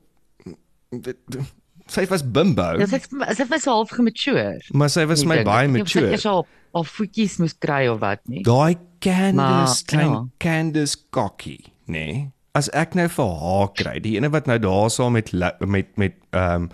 sy 1.88 2.06
was 2.06 2.22
bimbo, 2.22 2.78
sy 2.86 2.96
is 2.96 3.36
sy 3.38 3.44
was 3.50 3.64
half 3.64 3.90
gemature. 3.90 4.60
maar 4.72 4.88
sy 4.88 5.04
was 5.06 5.24
my 5.24 5.42
baie 5.42 5.68
mature. 5.68 6.16
Sy 6.16 6.28
het 6.28 6.46
al 6.72 6.84
voetjies 6.84 7.38
moes 7.38 7.54
kry 7.58 7.86
of 7.88 8.00
wat 8.00 8.20
nie. 8.28 8.42
Daai 8.42 8.76
Candice, 9.02 9.84
klein 9.84 10.10
ja. 10.12 10.20
Candice 10.38 10.96
Cocky, 11.10 11.58
nê? 11.88 12.06
Nee? 12.06 12.30
As 12.54 12.68
ek 12.76 12.94
nou 12.94 13.08
vir 13.08 13.30
haar 13.42 13.70
kry, 13.72 13.94
die 14.04 14.16
ene 14.18 14.28
wat 14.32 14.46
nou 14.50 14.58
daar 14.60 14.90
saam 14.92 15.16
met 15.16 15.32
met 15.60 15.96
met 15.96 16.18
ehm 16.30 16.68
um, 16.68 16.70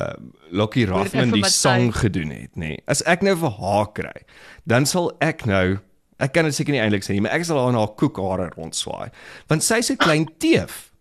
uh, 0.00 0.14
dit 0.50 0.84
Rothman 0.88 1.30
die 1.30 1.40
Matthys? 1.40 2.00
gedoen 2.00 2.30
het, 2.30 2.50
nê? 2.56 2.74
Nee? 2.74 2.82
As 2.86 3.02
ek 3.02 3.22
nou 3.22 3.36
vir 3.36 3.50
haar 3.60 3.92
kry, 3.92 4.24
dan 4.64 4.86
sal 4.86 5.12
ek 5.20 5.44
nou 5.46 5.78
ek 6.22 6.32
kan 6.32 6.46
dit 6.46 6.54
seker 6.54 6.74
nie 6.74 6.82
eintlik 6.82 7.04
sê 7.06 7.16
nie, 7.16 7.24
maar 7.24 7.34
ek 7.36 7.46
sal 7.46 7.58
haar 7.60 7.72
in 7.74 7.78
haar 7.80 7.94
koekhare 7.98 8.50
rondswaai, 8.54 9.10
want 9.50 9.64
sy's 9.66 9.90
'n 9.90 9.96
klein 9.96 10.26
teef. 10.38 10.92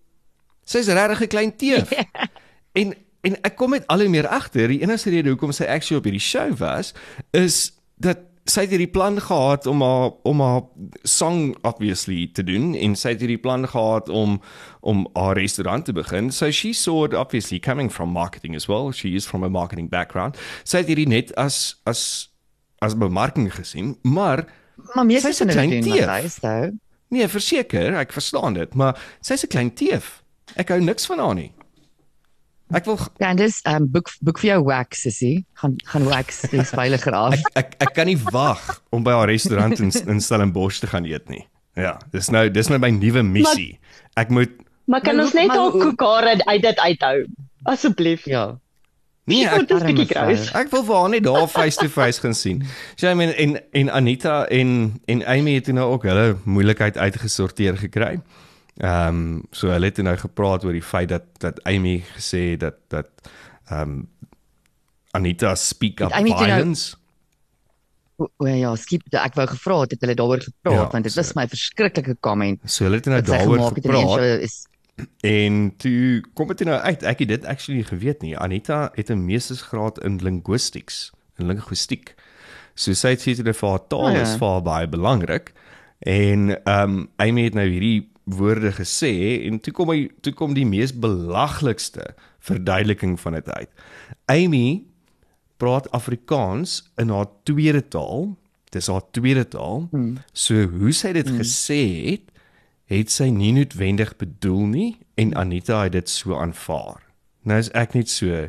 Sy's 0.65 0.88
regtig 0.88 1.21
'n 1.21 1.33
klein 1.35 1.56
teef. 1.57 1.91
En 2.74 2.94
en 3.21 3.35
ek 3.44 3.56
kom 3.59 3.69
met 3.69 3.83
al 3.91 4.00
hoe 4.00 4.09
meer 4.09 4.27
agter, 4.27 4.67
die 4.71 4.81
enigste 4.81 5.12
rede 5.12 5.29
hoekom 5.29 5.51
sy 5.51 5.67
actually 5.69 6.00
op 6.00 6.07
hierdie 6.07 6.24
show 6.24 6.56
was, 6.57 6.94
is 7.35 7.74
dat 8.00 8.30
sy 8.45 8.61
het 8.61 8.69
hierdie 8.73 8.89
plan 8.91 9.19
gehad 9.21 9.67
om 9.67 9.81
haar 9.81 10.11
om 10.23 10.39
haar 10.41 10.61
song 11.03 11.55
obviously 11.61 12.27
te 12.33 12.43
doen 12.43 12.73
en 12.75 12.95
sy 12.95 13.09
het 13.13 13.19
hierdie 13.19 13.38
plan 13.41 13.67
gehad 13.67 14.09
om 14.09 14.41
om 14.81 15.07
haar 15.13 15.38
restaurant 15.38 15.85
te 15.85 15.93
begin. 15.93 16.31
So 16.31 16.51
she 16.51 16.73
saw 16.73 17.05
it 17.05 17.13
obviously 17.13 17.59
coming 17.59 17.91
from 17.91 18.09
marketing 18.09 18.55
as 18.55 18.65
well. 18.67 18.91
She 18.91 19.09
is 19.15 19.25
from 19.27 19.43
a 19.43 19.49
marketing 19.49 19.89
background. 19.89 20.38
Sy 20.63 20.77
het 20.77 20.88
hierdie 20.88 21.07
net 21.07 21.36
as 21.38 21.75
as 21.86 22.29
as 22.81 22.98
bemarking 22.98 23.51
gesien, 23.53 23.98
maar 24.01 24.45
Maar 24.95 25.05
meeste 25.05 25.27
Sy's 25.33 25.41
'n 25.41 25.48
klein 25.48 25.81
teef. 25.81 26.05
nee, 27.10 27.27
verseker, 27.27 27.93
ek 27.93 28.12
verstaan 28.12 28.53
dit, 28.53 28.74
maar 28.74 28.98
sy's 29.21 29.43
'n 29.43 29.48
klein 29.48 29.74
teef. 29.74 30.24
Ek 30.55 30.69
hou 30.69 30.79
niks 30.81 31.05
van 31.05 31.19
haar 31.19 31.36
nie. 31.36 31.51
Ek 32.73 32.85
wil 32.85 32.97
Candice, 33.19 33.61
um 33.67 33.87
boek 33.91 34.09
boek 34.21 34.39
vir 34.39 34.49
jou 34.53 34.63
wax 34.69 35.01
sissie. 35.05 35.45
Gaan 35.59 35.75
gaan 35.91 36.03
wax 36.07 36.41
dis 36.51 36.69
veiliger 36.79 37.13
af. 37.17 37.33
ek 37.35 37.57
ek 37.57 37.75
ek 37.87 37.93
kan 37.97 38.07
nie 38.07 38.17
wag 38.31 38.81
om 38.91 39.03
by 39.03 39.11
haar 39.17 39.27
restaurant 39.31 39.79
in 39.79 39.91
in 40.07 40.21
Stellenbosch 40.21 40.79
te 40.79 40.87
gaan 40.87 41.05
eet 41.05 41.29
nie. 41.29 41.45
Ja, 41.75 41.97
dis 42.11 42.29
nou 42.29 42.49
dis 42.51 42.67
nou 42.69 42.79
my 42.79 42.89
nuwe 42.91 43.23
missie. 43.23 43.79
Ek 44.15 44.29
moet 44.29 44.51
Maar 44.87 45.01
kan 45.01 45.15
Maar 45.15 45.25
ons 45.25 45.33
net 45.33 45.47
maar 45.47 45.57
al 45.57 45.71
hoe- 45.71 45.81
koekare 45.83 46.33
uit 46.45 46.61
dit 46.61 46.79
uithou? 46.79 47.25
Asseblief. 47.63 48.25
Ja. 48.25 48.57
nee, 49.29 49.45
Ek 49.47 49.61
ek, 49.61 49.67
dis 49.69 49.83
bietjie 49.83 50.07
kruis. 50.09 50.47
ek 50.57 50.71
wil 50.71 50.83
vir 50.83 50.95
haar 50.95 51.09
net 51.09 51.23
daar 51.23 51.47
face 51.47 51.77
to 51.77 51.87
face 51.87 52.19
gaan 52.19 52.33
sien. 52.33 52.63
Sy 52.97 53.05
so, 53.05 53.11
I 53.11 53.13
mean, 53.15 53.29
en 53.37 53.59
en 53.73 53.89
Anita 53.89 54.45
en 54.49 54.99
en 55.07 55.21
Amy 55.25 55.53
het 55.59 55.67
nou 55.71 55.91
ook 55.93 56.03
hulle 56.09 56.37
moeilikheid 56.43 56.97
uitgesorteer 56.97 57.77
gekry. 57.77 58.17
Ehm 58.17 58.40
um, 58.79 59.43
so 59.51 59.67
hulle 59.69 59.85
het 59.85 59.97
nou 59.97 60.15
gepraat 60.17 60.63
oor 60.65 60.73
die 60.73 60.81
feit 60.83 61.09
dat 61.09 61.23
dat 61.39 61.63
Amy 61.63 62.03
gesê 62.15 62.57
dat 62.57 62.75
dat 62.87 63.09
ehm 63.69 63.81
um, 63.81 64.09
Anita 65.11 65.55
speak 65.55 65.99
up 65.99 66.11
Amy 66.11 66.29
nou- 66.29 66.43
violence. 66.45 66.95
O, 68.21 68.27
o 68.37 68.45
ja, 68.47 68.75
skiep 68.75 69.01
ek 69.11 69.33
wou 69.35 69.47
gevra 69.47 69.79
het 69.81 69.95
hulle 69.99 70.15
daaroor 70.15 70.39
gepraat 70.39 70.73
Ja, 70.77 70.89
want 70.91 71.03
dit 71.03 71.11
so- 71.13 71.19
was 71.19 71.33
my 71.35 71.47
verskriklike 71.47 72.15
comment. 72.19 72.59
So 72.65 72.83
hulle 72.85 72.95
het 73.01 73.05
nou 73.05 73.21
daaroor 73.21 73.71
gepraat. 73.73 74.41
is 74.41 74.67
En 75.21 75.73
toe 75.77 76.21
kom 76.33 76.47
dit 76.47 76.63
nou 76.67 76.77
uit. 76.79 77.03
Ek 77.03 77.19
het 77.19 77.27
dit 77.27 77.45
actually 77.45 77.83
geweet 77.83 78.21
nie. 78.21 78.37
Anita 78.37 78.91
het 78.93 79.09
'n 79.09 79.25
meestersgraad 79.25 79.99
in 80.03 80.19
linguistics, 80.21 81.11
in 81.39 81.47
linguistiek. 81.47 82.13
So 82.75 82.93
sy 82.93 83.09
het 83.09 83.21
sê 83.21 83.35
dat 83.43 83.55
vir 83.55 83.69
haar 83.69 83.87
taal 83.87 83.99
Oh, 84.05 84.11
ja. 84.11 84.21
is 84.21 84.35
vir 84.37 84.47
haar 84.47 84.61
baie 84.61 84.87
belangrik. 84.87 85.53
En 85.99 86.63
ehm 86.63 86.89
um, 86.89 87.09
Amy 87.17 87.43
het 87.43 87.53
nou 87.53 87.67
hierdie 87.67 88.11
woorde 88.23 88.71
gesê 88.71 89.41
en 89.47 89.59
toe 89.59 89.73
kom 89.73 89.89
hy 89.89 90.09
toe 90.21 90.33
kom 90.33 90.53
die 90.53 90.65
mees 90.67 90.93
belaglikste 90.93 92.13
verduideliking 92.39 93.19
van 93.19 93.37
dit 93.37 93.49
uit. 93.49 93.69
Amy 94.25 94.83
praat 95.61 95.89
Afrikaans 95.91 96.81
in 97.01 97.09
haar 97.13 97.29
tweede 97.43 97.83
taal. 97.87 98.35
Dis 98.73 98.87
haar 98.87 99.03
tweede 99.11 99.45
taal. 99.47 99.87
Hmm. 99.91 100.17
So 100.33 100.65
hoe 100.71 100.93
sy 100.95 101.13
dit 101.17 101.29
hmm. 101.29 101.41
gesê 101.43 101.81
het, 102.09 102.27
het 102.91 103.11
sy 103.11 103.29
nie 103.31 103.53
noodwendig 103.55 104.15
bedoel 104.19 104.65
nie 104.71 104.91
en 105.21 105.35
Anita 105.37 105.83
het 105.85 105.95
dit 105.95 106.09
so 106.09 106.37
aanvaar. 106.39 107.03
Nou 107.47 107.59
is 107.61 107.71
ek 107.77 107.95
net 107.97 108.09
so. 108.11 108.47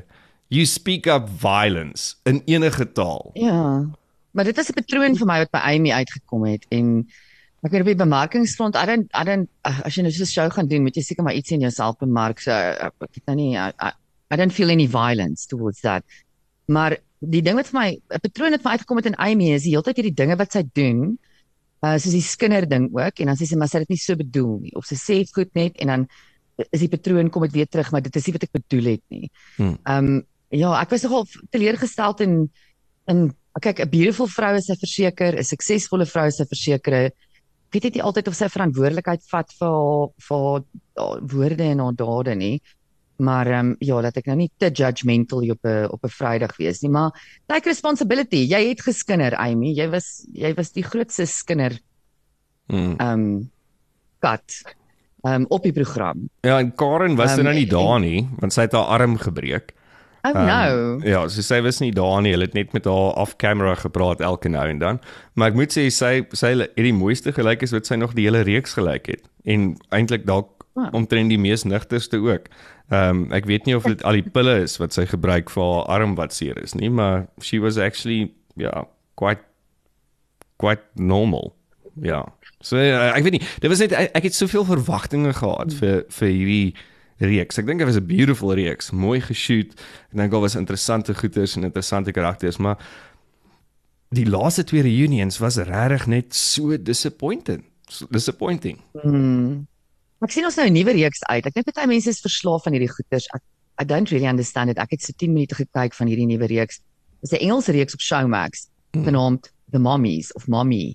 You 0.53 0.67
speak 0.69 1.07
up 1.09 1.29
violence 1.41 2.17
in 2.29 2.43
enige 2.51 2.87
taal. 2.93 3.31
Ja. 3.35 3.89
Maar 4.33 4.45
dit 4.45 4.59
is 4.59 4.69
'n 4.69 4.77
patroon 4.77 5.17
vir 5.17 5.27
my 5.27 5.39
wat 5.45 5.51
by 5.51 5.63
Amy 5.65 5.93
uitgekom 5.93 6.45
het 6.45 6.67
en 6.69 7.09
ek 7.63 7.71
weet 7.71 7.85
op 7.85 7.91
die 7.93 8.01
bemarkingsfront, 8.01 8.77
I 8.77 8.87
don't 8.91 9.09
I 9.15 9.23
don't 9.27 9.49
as 9.63 9.95
jy 9.95 10.03
nou 10.03 10.13
so 10.13 10.25
'n 10.25 10.31
show 10.31 10.49
gaan 10.51 10.69
doen, 10.69 10.83
moet 10.83 10.97
jy 10.97 11.03
seker 11.03 11.25
maar 11.25 11.35
iets 11.39 11.53
in 11.55 11.61
jouself 11.61 11.99
bemark. 11.99 12.41
So 12.41 12.51
ek 12.51 12.93
het 13.15 13.27
nou 13.27 13.37
nie 13.37 13.55
I, 13.55 13.71
I, 13.79 13.93
I 14.33 14.37
don't 14.37 14.53
feel 14.53 14.71
any 14.71 14.87
violence 14.87 15.47
towards 15.47 15.81
that. 15.83 16.03
Maar 16.67 16.99
die 17.21 17.43
ding 17.43 17.57
wat 17.57 17.71
vir 17.71 17.79
my 17.79 17.89
'n 17.95 18.21
patroon 18.21 18.51
wat 18.51 18.63
vir 18.63 18.69
my 18.69 18.75
uitgekom 18.77 18.97
het 18.99 19.07
in 19.07 19.19
Amy 19.19 19.53
is 19.55 19.63
die 19.63 19.71
hele 19.71 19.83
tyd 19.83 19.97
hierdie 19.97 20.19
dinge 20.23 20.37
wat 20.37 20.53
sy 20.53 20.63
doen. 20.75 21.19
Uh 21.83 21.99
soos 21.99 22.15
die 22.15 22.23
skinder 22.23 22.67
ding 22.67 22.91
ook 22.91 23.21
en 23.21 23.27
dan 23.27 23.37
sê 23.37 23.47
sy 23.47 23.57
maar 23.57 23.69
sy 23.69 23.79
het 23.79 23.89
dit 23.89 23.95
nie 23.95 24.03
so 24.03 24.17
bedoel 24.17 24.59
nie 24.61 24.75
of 24.75 24.87
sy 24.87 24.95
sê 24.95 25.23
goed 25.35 25.55
net 25.55 25.77
en 25.79 25.87
dan 25.87 26.09
is 26.71 26.81
die 26.81 26.89
patroon 26.91 27.31
kom 27.31 27.43
dit 27.43 27.53
weer 27.53 27.67
terug 27.67 27.91
maar 27.93 28.03
dit 28.03 28.17
is 28.17 28.27
nie 28.27 28.35
wat 28.35 28.43
ek 28.43 28.53
bedoel 28.53 28.91
het 28.97 29.03
nie. 29.09 29.31
Hmm. 29.57 29.79
Um 29.87 30.27
ja, 30.51 30.75
ek 30.83 30.91
was 30.91 31.03
nogal 31.03 31.27
teleurgesteld 31.51 32.21
in 32.21 32.51
in 33.07 33.31
kyk 33.61 33.81
'n 33.81 33.91
beautiful 33.91 34.27
vrou 34.27 34.57
is 34.57 34.71
'n 34.71 34.77
verseker, 34.77 35.39
'n 35.39 35.45
suksesvolle 35.45 36.07
vrou 36.07 36.27
is 36.27 36.41
'n 36.41 36.47
versekerde. 36.47 37.13
Ek 37.73 37.79
weet 37.81 37.85
net 37.89 37.95
nie 37.97 38.03
altyd 38.05 38.27
of 38.29 38.35
sy 38.37 38.51
verantwoordelikheid 38.53 39.23
vat 39.31 39.53
vir 39.57 39.69
haar 39.73 40.09
vir 40.29 40.65
haar 41.01 41.21
woorde 41.33 41.65
en 41.65 41.79
haar 41.81 41.95
dade 41.97 42.35
nie. 42.37 42.61
Maar 43.23 43.47
ehm 43.47 43.71
um, 43.71 43.77
ja, 43.81 44.01
dat 44.03 44.17
ek 44.21 44.27
nou 44.29 44.37
nie 44.37 44.51
te 44.61 44.69
judgmental 44.69 45.41
op 45.55 45.65
'n 45.65 45.89
op 45.89 46.05
'n 46.05 46.09
Vrydag 46.13 46.57
wees 46.59 46.83
nie, 46.83 46.91
maar 46.91 47.11
take 47.49 47.69
responsibility. 47.71 48.45
Jy 48.45 48.69
het 48.69 48.83
geskinder, 48.83 49.37
Amy. 49.37 49.73
Jy 49.73 49.89
was 49.91 50.27
jy 50.35 50.53
was 50.55 50.73
die 50.73 50.83
grootste 50.85 51.25
skinder 51.27 51.79
Hmm. 52.69 52.95
ehm 52.99 53.09
um, 53.13 53.51
kat 54.21 54.63
ehm 55.25 55.43
um, 55.43 55.47
op 55.49 55.63
die 55.63 55.73
program. 55.73 56.29
Ja, 56.43 56.59
en 56.59 56.75
Karen 56.75 57.17
was 57.17 57.33
um, 57.33 57.39
Ehm, 57.39 57.45
nou 57.45 57.55
nie 57.55 57.65
en- 57.65 57.71
daar 57.71 58.01
nie, 58.01 58.29
want 58.41 58.53
sy 58.53 58.61
het 58.63 58.73
haar 58.73 59.01
arm 59.01 59.17
gebreek. 59.17 59.73
Oh 60.25 60.31
Ehm, 60.31 60.47
no. 60.47 61.01
Ja, 61.09 61.25
so 61.29 61.43
sy 61.43 61.59
was 61.65 61.81
nie 61.83 61.91
daar 61.93 62.21
nie. 62.23 62.31
Hulle 62.31 62.45
het 62.47 62.55
net 62.55 62.73
met 62.73 62.85
haar 62.87 63.17
off 63.19 63.37
camera 63.43 63.75
gepraat 63.75 64.21
elke 64.21 64.49
nou 64.49 64.69
en 64.69 64.79
dan. 64.79 65.01
Maar 65.35 65.49
ek 65.51 65.55
moet 65.59 65.75
sê 65.75 65.89
sy 65.91 66.23
sy 66.33 66.53
het 66.63 66.77
die 66.79 66.93
mooiste 66.95 67.33
gelyk 67.35 67.63
is 67.67 67.73
wat 67.75 67.87
sy 67.91 67.99
nog 67.99 68.15
die 68.15 68.29
hele 68.29 68.45
reeks 68.47 68.77
gelyk 68.79 69.07
het. 69.07 69.25
En 69.45 69.73
eintlik 69.91 70.27
dalk 70.27 70.59
Ah. 70.75 70.89
omtrent 70.97 71.29
die 71.29 71.37
mees 71.39 71.65
nigterste 71.69 72.17
ook. 72.17 72.47
Ehm 72.89 73.09
um, 73.09 73.33
ek 73.33 73.45
weet 73.45 73.67
nie 73.67 73.75
of 73.77 73.85
dit 73.85 74.03
al 74.09 74.13
die 74.17 74.23
pille 74.25 74.55
is 74.63 74.79
wat 74.81 74.95
sy 74.97 75.05
gebruik 75.07 75.51
vir 75.53 75.63
haar 75.63 75.85
arm 76.01 76.15
wat 76.17 76.33
seer 76.33 76.57
is 76.63 76.73
nie, 76.75 76.89
maar 76.89 77.27
she 77.45 77.59
was 77.61 77.77
actually 77.77 78.33
ja, 78.57 78.71
yeah, 78.71 78.85
quite 79.15 79.43
quite 80.57 80.81
normal. 80.95 81.53
Ja. 82.01 82.25
So 82.61 82.77
uh, 82.81 83.13
ek 83.13 83.23
weet 83.27 83.33
nie, 83.37 83.43
dit 83.61 83.69
was 83.69 83.79
net 83.85 83.93
ek, 83.93 84.15
ek 84.17 84.23
het 84.31 84.35
soveel 84.35 84.65
verwagtinge 84.65 85.35
gehad 85.37 85.75
vir 85.77 86.05
vir 86.09 86.29
hierdie 86.33 86.75
reeks. 87.23 87.59
Ek 87.59 87.67
dink 87.67 87.79
dit 87.79 87.87
was 87.87 87.97
'n 87.97 88.07
beautiful 88.07 88.53
reeks, 88.55 88.91
mooi 88.91 89.21
geshoot. 89.21 89.73
Ek 90.11 90.17
dink 90.17 90.31
daar 90.31 90.41
was 90.41 90.55
interessante 90.55 91.15
goeters 91.15 91.57
en 91.57 91.65
interessante 91.65 92.13
karakters, 92.13 92.57
maar 92.59 92.79
die 94.11 94.27
laaste 94.27 94.65
twee 94.65 94.83
reunions 94.83 95.39
was 95.39 95.57
regtig 95.57 96.07
net 96.07 96.35
so 96.35 96.77
disappointing. 96.77 97.65
So 97.89 98.07
disappointing. 98.11 98.79
Hmm. 99.03 99.67
Ek 100.23 100.31
sien 100.31 100.45
ons 100.45 100.57
nou 100.57 100.67
'n 100.67 100.73
nuwe 100.73 100.93
reeks 100.93 101.23
uit. 101.23 101.47
Ek 101.47 101.55
dink 101.55 101.75
baie 101.75 101.87
mense 101.87 102.09
is 102.09 102.21
verslaaf 102.21 102.63
van 102.63 102.73
hierdie 102.73 102.93
goeters. 102.93 103.27
Ek 103.35 103.43
I 103.81 103.85
don't 103.85 104.11
really 104.11 104.29
understand 104.29 104.71
it. 104.71 104.79
Ek 104.79 104.91
het 104.91 105.03
so 105.03 105.13
10 105.17 105.33
minute 105.33 105.55
gekyk 105.55 105.95
van 105.95 106.07
hierdie 106.07 106.27
nuwe 106.27 106.47
reeks. 106.47 106.81
Dis 107.21 107.33
'n 107.33 107.37
Engelse 107.41 107.73
reeks 107.73 107.95
op 107.95 108.01
Showmax 108.01 108.69
Hmm. 108.93 109.05
genaamd 109.05 109.51
The 109.71 109.79
Mommies 109.79 110.33
of 110.35 110.47
Mommy. 110.49 110.95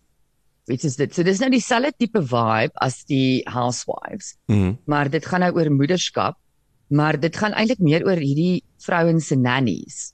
Which 0.68 0.84
is 0.84 0.98
dit. 1.00 1.14
So 1.16 1.24
dis 1.24 1.40
nou 1.40 1.48
dieselfde 1.50 1.94
tipe 1.98 2.20
vibe 2.22 2.76
as 2.84 3.04
die 3.08 3.42
Housewives, 3.48 4.36
Mhm. 4.48 4.78
maar 4.86 5.10
dit 5.10 5.26
gaan 5.26 5.40
nou 5.40 5.54
oor 5.56 5.72
moederskap, 5.72 6.36
maar 6.90 7.20
dit 7.20 7.36
gaan 7.36 7.54
eintlik 7.54 7.80
meer 7.80 8.04
oor 8.06 8.20
hierdie 8.20 8.64
vrouens 8.84 9.28
se 9.28 9.36
nannies. 9.36 10.14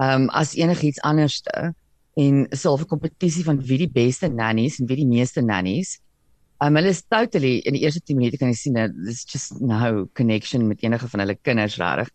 Um 0.00 0.30
as 0.30 0.54
enigiets 0.56 1.00
anderste 1.04 1.74
en 2.16 2.46
so 2.56 2.74
'n 2.76 2.86
kompetisie 2.86 3.44
van 3.44 3.60
wie 3.60 3.78
die 3.78 3.90
beste 3.90 4.28
nannies 4.28 4.80
en 4.80 4.86
wie 4.86 4.96
die 4.96 5.06
meeste 5.06 5.42
nannies. 5.42 6.00
Um 6.60 6.76
hulle 6.76 6.88
is 6.88 7.02
totally 7.02 7.58
in 7.58 7.74
die 7.74 7.82
eerste 7.82 8.00
10 8.00 8.16
minute 8.16 8.38
kan 8.38 8.48
jy 8.48 8.54
sien 8.54 8.74
dat 8.74 8.90
there's 9.04 9.24
just 9.28 9.60
no 9.60 10.08
connection 10.14 10.68
met 10.68 10.82
enige 10.82 11.08
van 11.08 11.20
hulle 11.20 11.36
kinders 11.42 11.76
regtig. 11.76 12.08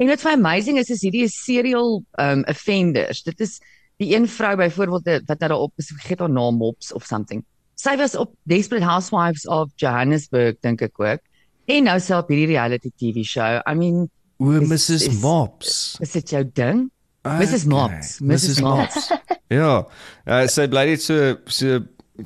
En 0.00 0.08
wat 0.08 0.20
vir 0.20 0.32
amazing 0.32 0.78
is 0.78 0.90
is 0.90 1.02
hierdie 1.02 1.22
is 1.24 1.44
serial 1.44 2.02
um 2.18 2.44
offenders. 2.48 3.22
Dit 3.22 3.40
is 3.40 3.60
die 4.02 4.12
een 4.14 4.28
vrou 4.28 4.54
byvoorbeeld 4.60 5.26
wat 5.28 5.38
nou 5.38 5.48
daarop 5.54 5.72
is, 5.82 5.90
vergeet 5.94 6.22
haar 6.24 6.32
naam 6.32 6.58
Mops 6.60 6.92
of 6.92 7.06
something. 7.08 7.44
Sy 7.78 7.96
was 7.98 8.14
op 8.18 8.34
Desperate 8.50 8.84
Housewives 8.86 9.46
of 9.48 9.70
Johannesburg 9.80 10.58
dink 10.62 10.82
ek 10.84 11.00
ook. 11.00 11.22
En 11.70 11.86
nou 11.88 11.98
op 12.18 12.28
hierdie 12.30 12.50
reality 12.54 12.90
TV 12.98 13.24
show. 13.26 13.60
I 13.66 13.74
mean, 13.74 14.10
O, 14.42 14.44
Mrs 14.60 14.90
is- 14.90 15.20
Mops. 15.20 15.96
is 16.00 16.12
dit 16.12 16.30
jou 16.30 16.42
ding? 16.54 16.90
Mrs. 17.22 17.64
Mops, 17.64 18.18
Mrs. 18.20 18.60
Mops. 18.60 19.12
ja. 19.60 19.84
Uh, 20.26 20.46
sy 20.50 20.66
bly 20.70 20.88
net 20.90 21.02
so 21.04 21.36
so 21.46 21.78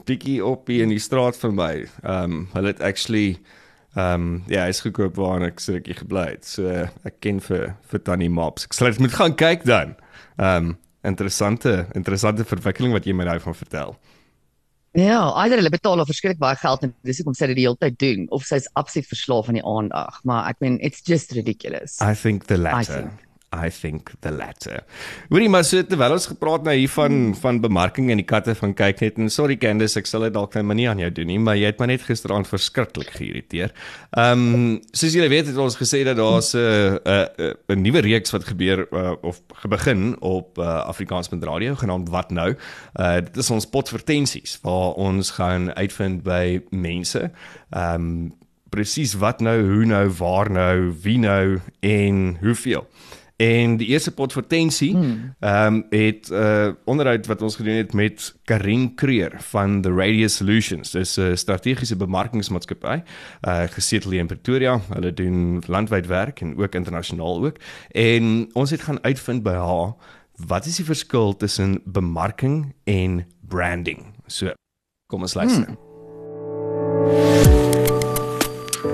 bietjie 0.09 0.39
op 0.45 0.71
hier 0.73 0.87
in 0.87 0.95
die 0.95 1.03
straat 1.03 1.37
vir 1.37 1.53
my. 1.53 1.73
Ehm 2.03 2.23
um, 2.25 2.39
hulle 2.55 2.73
het 2.73 2.81
actually 2.81 3.37
ehm 3.97 4.15
um, 4.15 4.43
ja, 4.53 4.65
hy's 4.69 4.81
gekoop 4.85 5.17
waar 5.21 5.45
ek 5.51 5.61
so 5.61 5.77
rukkie 5.77 5.99
gebly 6.01 6.25
het. 6.33 6.49
So 6.49 6.87
ek 7.05 7.21
ken 7.25 7.43
vir 7.45 7.75
vir 7.93 8.03
Tannie 8.09 8.33
Mops. 8.33 8.65
Ek 8.69 8.77
sal 8.77 8.91
dit 8.95 9.05
moet 9.05 9.17
gaan 9.21 9.37
kyk 9.37 9.69
dan. 9.69 9.95
Ehm 10.41 10.73
um, 10.73 10.75
interessante 11.07 11.87
interessante 11.95 12.45
verwikkeling 12.45 12.95
wat 12.97 13.07
jy 13.07 13.15
my 13.17 13.27
nou 13.29 13.39
van 13.47 13.57
vertel. 13.57 13.97
Ja, 14.97 15.21
either 15.43 15.61
hulle 15.61 15.71
betaal 15.71 16.01
haar 16.01 16.09
verskriklik 16.09 16.41
baie 16.41 16.57
geld 16.57 16.87
en 16.87 16.95
dis 17.05 17.19
hoekom 17.21 17.35
sy 17.37 17.51
dit 17.51 17.59
die 17.59 17.67
hele 17.67 17.77
tyd 17.81 17.99
doen 18.01 18.25
of 18.33 18.47
sy's 18.49 18.69
absoluut 18.81 19.09
verslaaf 19.11 19.51
aan 19.51 19.59
die 19.59 19.67
aandag, 19.69 20.23
maar 20.25 20.49
ek 20.49 20.63
meen 20.65 20.79
it's 20.81 21.05
just 21.05 21.35
ridiculous. 21.37 21.99
I 22.01 22.15
think 22.17 22.49
the 22.49 22.57
latter. 22.57 23.03
think. 23.03 23.26
I 23.57 23.71
think 23.71 24.13
the 24.21 24.31
latter. 24.31 24.85
Hoorie 25.29 25.49
maar 25.49 25.65
so 25.65 25.83
terwyl 25.83 26.17
ons 26.17 26.29
gepraat 26.31 26.65
nou 26.67 26.75
hier 26.77 26.93
van 26.93 27.13
Hmm. 27.13 27.35
van 27.35 27.61
bemarking 27.61 28.11
en 28.11 28.21
die 28.21 28.27
katte 28.27 28.55
van 28.55 28.75
kyk 28.75 29.01
net 29.01 29.19
en 29.19 29.31
sorry 29.31 29.57
Candice 29.57 29.99
ek 29.99 30.07
sal 30.07 30.27
dit 30.27 30.35
dalk 30.35 30.55
nou 30.55 30.65
maar 30.65 30.77
nie 30.79 30.89
aan 30.89 30.99
jou 30.99 31.11
doen 31.11 31.27
nie 31.27 31.39
maar 31.39 31.57
jy 31.57 31.71
het 31.71 31.81
my 31.81 31.87
net 31.87 32.03
gisteraand 32.07 32.49
verskriklik 32.49 33.11
geïrriteer. 33.17 33.73
Ehm 34.17 34.47
um, 34.55 34.81
soos 34.93 35.15
julle 35.17 35.29
weet 35.33 35.47
het 35.51 35.57
ons 35.57 35.77
gesê 35.77 36.05
dat 36.05 36.17
daar's 36.17 36.55
'n 36.55 36.99
'n 37.05 37.55
'n 37.73 37.83
nuwe 37.83 38.01
reeks 38.01 38.31
wat 38.31 38.45
gebeur 38.45 38.87
uh, 38.93 39.15
of 39.23 39.41
gebegin 39.63 40.17
op 40.21 40.59
uh, 40.59 40.87
Afrikaans.radio 40.87 41.75
genaamd 41.75 42.09
Wat 42.09 42.31
nou. 42.31 42.55
Uh 43.01 43.15
dit 43.21 43.37
is 43.37 43.51
ons 43.51 43.67
potvertensies 43.67 44.59
waar 44.63 44.95
ons 44.95 45.31
gaan 45.31 45.75
uitvind 45.75 46.23
by 46.23 46.63
mense. 46.71 47.31
Ehm 47.71 47.95
um, 47.95 48.35
presies 48.69 49.15
wat 49.15 49.41
nou, 49.41 49.57
hoe 49.63 49.85
nou, 49.85 50.11
waar 50.19 50.51
nou, 50.51 50.93
wie 51.03 51.19
nou 51.19 51.61
en 51.81 52.37
hoeveel. 52.41 52.87
En 53.37 53.77
die 53.77 53.87
eerste 53.87 54.13
potvertensie 54.15 54.97
ehm 54.97 55.75
um, 55.75 55.87
het 55.91 56.29
'n 56.31 56.35
uh, 56.35 56.69
onderhoud 56.85 57.27
wat 57.27 57.43
ons 57.43 57.57
gedoen 57.57 57.75
het 57.75 57.93
met 57.93 58.37
Karin 58.45 58.95
Creer 58.95 59.33
van 59.39 59.81
The 59.81 59.95
Radio 59.95 60.27
Solutions. 60.27 60.91
Dis 60.91 61.17
'n 61.17 61.37
strategiese 61.37 61.97
bemarkingsmaatskappy, 61.97 63.03
uh 63.49 63.63
gesetel 63.69 64.11
hier 64.11 64.21
in 64.21 64.27
Pretoria. 64.27 64.81
Hulle 64.93 65.15
doen 65.15 65.63
landwyd 65.67 66.07
werk 66.07 66.41
en 66.41 66.57
ook 66.57 66.75
internasionaal 66.75 67.45
ook. 67.45 67.57
En 67.91 68.51
ons 68.53 68.71
het 68.71 68.81
gaan 68.81 69.05
uitvind 69.05 69.43
by 69.43 69.53
haar 69.53 69.95
wat 70.47 70.67
is 70.67 70.77
die 70.77 70.85
verskil 70.85 71.37
tussen 71.37 71.81
bemarking 71.85 72.75
en 72.85 73.27
branding. 73.41 74.05
So, 74.27 74.53
kom 75.07 75.21
ons 75.21 75.35
luister. 75.35 75.65
Hmm. 75.65 75.77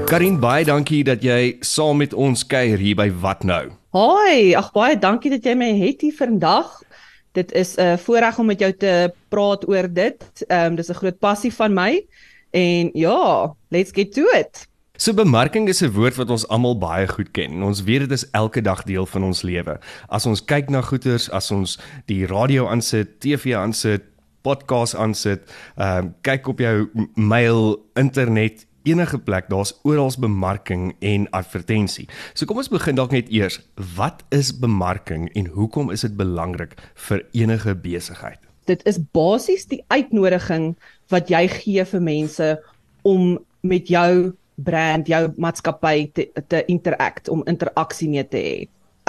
Karin, 0.06 0.40
baie 0.40 0.64
dankie 0.64 1.04
dat 1.04 1.22
jy 1.22 1.56
saam 1.60 1.96
met 1.96 2.12
ons 2.12 2.46
kuier 2.46 2.78
hier 2.78 2.96
by 2.96 3.12
Wat 3.20 3.44
nou. 3.44 3.81
Hoi, 3.92 4.54
ag 4.56 4.70
baie 4.72 4.94
dankie 4.96 5.28
dat 5.34 5.44
jy 5.44 5.52
my 5.52 5.66
het 5.76 6.00
hier 6.00 6.14
vandag. 6.16 6.68
Dit 7.36 7.50
is 7.52 7.76
'n 7.76 7.80
uh, 7.92 7.96
voorreg 8.00 8.38
om 8.38 8.46
met 8.48 8.60
jou 8.60 8.72
te 8.72 9.12
praat 9.28 9.68
oor 9.68 9.84
dit. 9.92 10.24
Ehm 10.48 10.72
um, 10.72 10.74
dis 10.76 10.88
'n 10.88 10.94
groot 10.94 11.18
passie 11.18 11.52
van 11.52 11.74
my. 11.74 12.06
En 12.50 12.90
ja, 12.92 13.52
let's 13.68 13.92
get 13.92 14.12
to 14.14 14.24
it. 14.32 14.66
So 14.96 15.12
bemarking 15.12 15.68
is 15.68 15.82
'n 15.82 15.92
woord 15.92 16.16
wat 16.16 16.30
ons 16.30 16.48
almal 16.48 16.78
baie 16.78 17.08
goed 17.08 17.30
ken. 17.30 17.50
En 17.50 17.62
ons 17.62 17.82
weet 17.82 18.00
dit 18.00 18.10
is 18.10 18.30
elke 18.30 18.62
dag 18.62 18.82
deel 18.82 19.06
van 19.06 19.24
ons 19.24 19.42
lewe. 19.42 19.78
As 20.08 20.26
ons 20.26 20.44
kyk 20.44 20.70
na 20.70 20.80
goeders, 20.80 21.30
as 21.30 21.50
ons 21.50 21.78
die 22.06 22.26
radio 22.26 22.68
aansit, 22.68 23.20
TV 23.20 23.54
aansit, 23.54 24.02
podcast 24.42 24.94
aansit, 24.94 25.52
ehm 25.76 25.98
um, 25.98 26.14
kyk 26.22 26.48
op 26.48 26.58
jou 26.58 26.88
mail, 27.14 27.84
internet, 27.94 28.66
enige 28.84 29.18
plek, 29.18 29.48
daar's 29.48 29.74
oral 29.82 30.10
bemarking 30.18 30.94
en 31.00 31.26
advertensie. 31.30 32.08
So 32.34 32.46
kom 32.46 32.58
ons 32.58 32.68
begin 32.72 32.98
dalk 32.98 33.12
net 33.14 33.30
eers. 33.30 33.60
Wat 33.96 34.22
is 34.34 34.52
bemarking 34.58 35.28
en 35.38 35.46
hoekom 35.46 35.90
is 35.90 36.02
dit 36.06 36.16
belangrik 36.16 36.74
vir 37.08 37.24
enige 37.32 37.74
besigheid? 37.74 38.38
Dit 38.66 38.82
is 38.86 38.98
basies 39.14 39.66
die 39.66 39.82
uitnodiging 39.88 40.76
wat 41.10 41.30
jy 41.30 41.46
gee 41.50 41.84
vir 41.84 42.02
mense 42.02 42.52
om 43.02 43.38
met 43.62 43.88
jou 43.90 44.32
brand, 44.62 45.08
jou 45.08 45.26
maatskappy 45.40 46.10
te, 46.14 46.28
te 46.48 46.62
interact, 46.70 47.30
om 47.32 47.42
interaksie 47.50 48.10
mee 48.10 48.24
te 48.28 48.42
hê. 48.42 48.56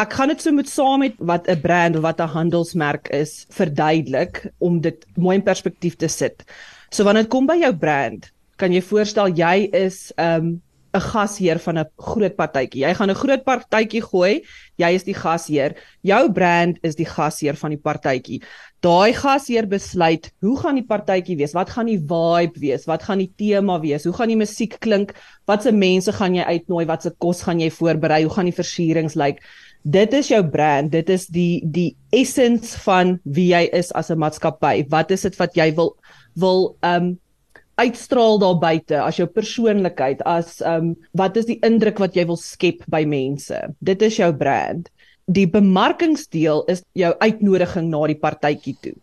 Ek 0.01 0.15
gaan 0.18 0.32
dit 0.34 0.42
so 0.42 0.50
met 0.56 0.70
saam 0.70 1.03
met 1.06 1.13
wat 1.22 1.48
'n 1.48 1.62
brand 1.62 1.96
of 1.96 2.01
wat 2.01 2.20
'n 2.20 2.34
handelsmerk 2.34 3.10
is 3.13 3.46
verduidelik 3.50 4.50
om 4.58 4.82
dit 4.82 5.06
mooi 5.15 5.38
in 5.38 5.44
perspektief 5.44 5.96
te 5.96 6.08
sit. 6.08 6.44
So 6.89 7.03
wanneer 7.03 7.24
dit 7.24 7.32
kom 7.32 7.46
by 7.46 7.58
jou 7.58 7.75
brand, 7.75 8.33
kan 8.57 8.72
jy 8.72 8.81
voorstel 8.81 9.33
jy 9.33 9.69
is 9.74 10.13
'n 10.17 10.24
um, 10.24 10.62
'n 10.93 11.01
gasheer 11.01 11.57
van 11.60 11.79
'n 11.79 11.89
groot 11.98 12.36
partytjie. 12.36 12.86
Jy 12.86 12.93
gaan 12.93 13.10
'n 13.10 13.15
groot 13.15 13.43
partytjie 13.43 14.01
gooi, 14.01 14.43
jy 14.77 14.89
is 14.93 15.03
die 15.03 15.17
gasheer. 15.17 15.74
Jou 16.03 16.31
brand 16.31 16.77
is 16.83 16.95
die 16.95 17.05
gasheer 17.05 17.55
van 17.55 17.72
die 17.72 17.81
partytjie. 17.81 18.43
Daai 18.81 19.13
gasheer 19.13 19.65
besluit 19.67 20.31
hoe 20.41 20.57
gaan 20.60 20.75
die 20.75 20.86
partytjie 20.86 21.38
wees? 21.38 21.53
Wat 21.53 21.69
gaan 21.69 21.88
die 21.88 21.98
vibe 21.98 22.60
wees? 22.60 22.86
Wat 22.86 23.03
gaan 23.03 23.17
die 23.17 23.33
tema 23.36 23.79
wees? 23.79 24.03
Hoe 24.03 24.13
gaan 24.13 24.27
die 24.27 24.38
musiek 24.38 24.79
klink? 24.79 25.13
Watse 25.48 25.72
mense 25.72 26.12
gaan 26.12 26.36
jy 26.36 26.43
uitnooi? 26.43 26.86
Watse 26.86 27.15
kos 27.17 27.41
gaan 27.41 27.60
jy 27.60 27.72
voorberei? 27.72 28.24
Hoe 28.24 28.33
gaan 28.33 28.45
die 28.45 28.62
versierings 28.62 29.15
lyk? 29.15 29.41
Dit 29.83 30.13
is 30.13 30.27
jou 30.27 30.43
brand. 30.48 30.91
Dit 30.91 31.10
is 31.10 31.25
die 31.27 31.63
die 31.65 31.95
essence 32.12 32.77
van 32.86 33.19
wie 33.24 33.50
jy 33.50 33.69
is 33.74 33.91
as 33.93 34.12
'n 34.12 34.19
maatskappy. 34.19 34.86
Wat 34.89 35.12
is 35.12 35.22
dit 35.22 35.36
wat 35.38 35.55
jy 35.55 35.74
wil 35.74 35.98
wil 36.36 36.77
um 36.83 37.17
uitstraal 37.82 38.39
daar 38.42 38.58
buite 38.62 39.00
as 39.01 39.18
jou 39.18 39.27
persoonlikheid 39.30 40.22
as 40.30 40.60
um 40.65 40.94
wat 41.18 41.38
is 41.42 41.48
die 41.50 41.60
indruk 41.65 42.01
wat 42.03 42.18
jy 42.18 42.25
wil 42.30 42.39
skep 42.39 42.84
by 42.92 43.03
mense? 43.10 43.58
Dit 43.82 44.03
is 44.06 44.20
jou 44.22 44.30
brand. 44.38 44.89
Die 45.25 45.48
bemarkingsdeel 45.48 46.65
is 46.72 46.84
jou 46.98 47.13
uitnodiging 47.24 47.89
na 47.89 48.03
die 48.12 48.20
partytjie 48.20 48.75
toe. 48.84 48.96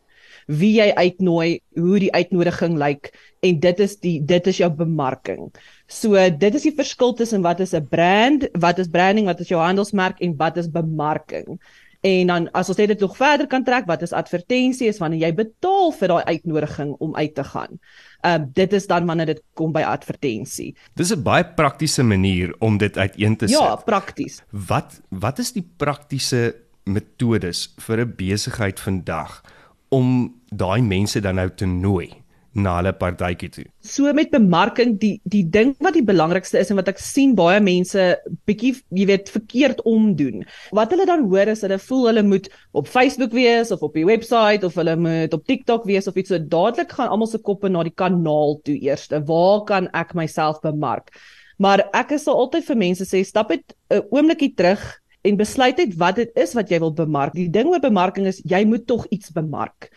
Wie 0.51 0.73
jy 0.79 0.91
uitnooi 0.95 1.61
hoe 1.79 1.99
die 2.03 2.13
uitnodiging 2.13 2.79
lyk 2.79 3.13
en 3.47 3.61
dit 3.61 3.83
is 3.83 3.97
die 4.03 4.17
dit 4.23 4.47
is 4.51 4.63
jou 4.63 4.71
bemarking. 4.71 5.51
So 5.87 6.15
dit 6.15 6.55
is 6.55 6.67
die 6.69 6.77
verskil 6.77 7.15
tussen 7.19 7.43
wat 7.43 7.61
is 7.61 7.75
'n 7.75 7.87
brand 7.91 8.49
wat 8.55 8.79
is 8.79 8.89
branding 8.89 9.27
wat 9.27 9.41
is 9.41 9.49
jou 9.49 9.61
handelsmerk 9.61 10.21
en 10.21 10.37
wat 10.37 10.57
is 10.57 10.71
bemarking 10.71 11.59
En 12.01 12.27
dan 12.27 12.49
as 12.57 12.69
ons 12.73 12.77
dit 12.77 13.01
nog 13.01 13.17
verder 13.17 13.47
kan 13.47 13.65
trek, 13.65 13.85
wat 13.87 14.03
is 14.03 14.13
advertensie 14.17 14.89
is 14.89 14.99
wanneer 14.99 15.27
jy 15.27 15.35
betaal 15.37 15.93
vir 15.93 16.09
daai 16.09 16.25
uitnodiging 16.25 16.95
om 16.99 17.17
uit 17.17 17.35
te 17.35 17.45
gaan. 17.45 17.77
Ehm 18.21 18.41
uh, 18.41 18.47
dit 18.57 18.73
is 18.73 18.87
dan 18.87 19.07
wanneer 19.07 19.27
dit 19.27 19.43
kom 19.55 19.73
by 19.73 19.83
advertensie. 19.85 20.75
Dis 20.95 21.13
'n 21.13 21.23
baie 21.23 21.45
praktiese 21.45 22.03
manier 22.03 22.55
om 22.59 22.79
dit 22.79 22.97
uiteen 22.97 23.37
te 23.37 23.47
ja, 23.49 23.59
sit. 23.59 23.67
Ja, 23.67 23.77
prakties. 23.77 24.43
Wat 24.51 25.01
wat 25.09 25.39
is 25.39 25.53
die 25.53 25.67
praktiese 25.77 26.57
metodes 26.85 27.75
vir 27.79 28.01
'n 28.01 28.15
besigheid 28.17 28.81
vandag 28.81 29.43
om 29.89 30.35
daai 30.49 30.83
mense 30.83 31.21
dan 31.21 31.35
nou 31.35 31.51
te 31.55 31.67
nooi? 31.67 32.20
Na 32.59 32.77
hulle 32.81 32.91
partytjie 32.99 33.49
toe. 33.55 33.65
So 33.87 34.11
met 34.17 34.33
bemarking, 34.33 34.97
die 34.99 35.21
die 35.31 35.45
ding 35.47 35.75
wat 35.85 35.95
die 35.95 36.05
belangrikste 36.07 36.59
is 36.59 36.71
en 36.73 36.81
wat 36.81 36.89
ek 36.91 36.99
sien 37.03 37.37
baie 37.39 37.61
mense 37.63 38.07
bietjie 38.49 38.73
jy 38.97 39.07
weet 39.11 39.31
verkeerd 39.31 39.83
omdoen. 39.89 40.43
Wat 40.75 40.91
hulle 40.95 41.07
dan 41.07 41.27
hoor 41.31 41.53
is 41.53 41.63
hulle 41.67 41.79
voel 41.79 42.09
hulle 42.11 42.25
moet 42.27 42.49
op 42.75 42.91
Facebook 42.91 43.35
wees 43.37 43.71
of 43.71 43.85
op 43.87 43.95
die 43.95 44.07
webwerf 44.09 44.67
of 44.67 44.79
hulle 44.81 44.97
moet 44.99 45.35
op 45.37 45.47
TikTok 45.47 45.87
wees 45.87 46.11
of 46.11 46.19
iets 46.19 46.35
so 46.35 46.39
dadelik 46.39 46.97
gaan 46.97 47.13
almal 47.15 47.31
se 47.31 47.39
koppe 47.39 47.71
na 47.71 47.85
die 47.87 47.95
kanaal 47.95 48.59
toe 48.67 48.79
eers. 48.79 49.07
Waar 49.11 49.63
kan 49.69 49.91
ek 49.95 50.17
myself 50.19 50.59
bemark? 50.65 51.15
Maar 51.61 51.85
ek 51.95 52.17
is 52.17 52.27
altyd 52.27 52.67
vir 52.67 52.83
mense 52.83 53.07
sê 53.07 53.23
stap 53.27 53.51
net 53.51 53.77
'n 53.93 54.03
oombliekie 54.11 54.57
terug 54.57 54.83
en 55.23 55.37
besluit 55.37 55.77
net 55.77 55.95
wat 56.01 56.17
dit 56.17 56.31
is 56.35 56.55
wat 56.55 56.71
jy 56.71 56.81
wil 56.81 56.93
bemark. 56.93 57.35
Die 57.35 57.51
ding 57.51 57.69
oor 57.69 57.81
bemarking 57.81 58.27
is 58.27 58.43
jy 58.45 58.65
moet 58.65 58.87
tog 58.87 59.07
iets 59.11 59.31
bemark 59.31 59.91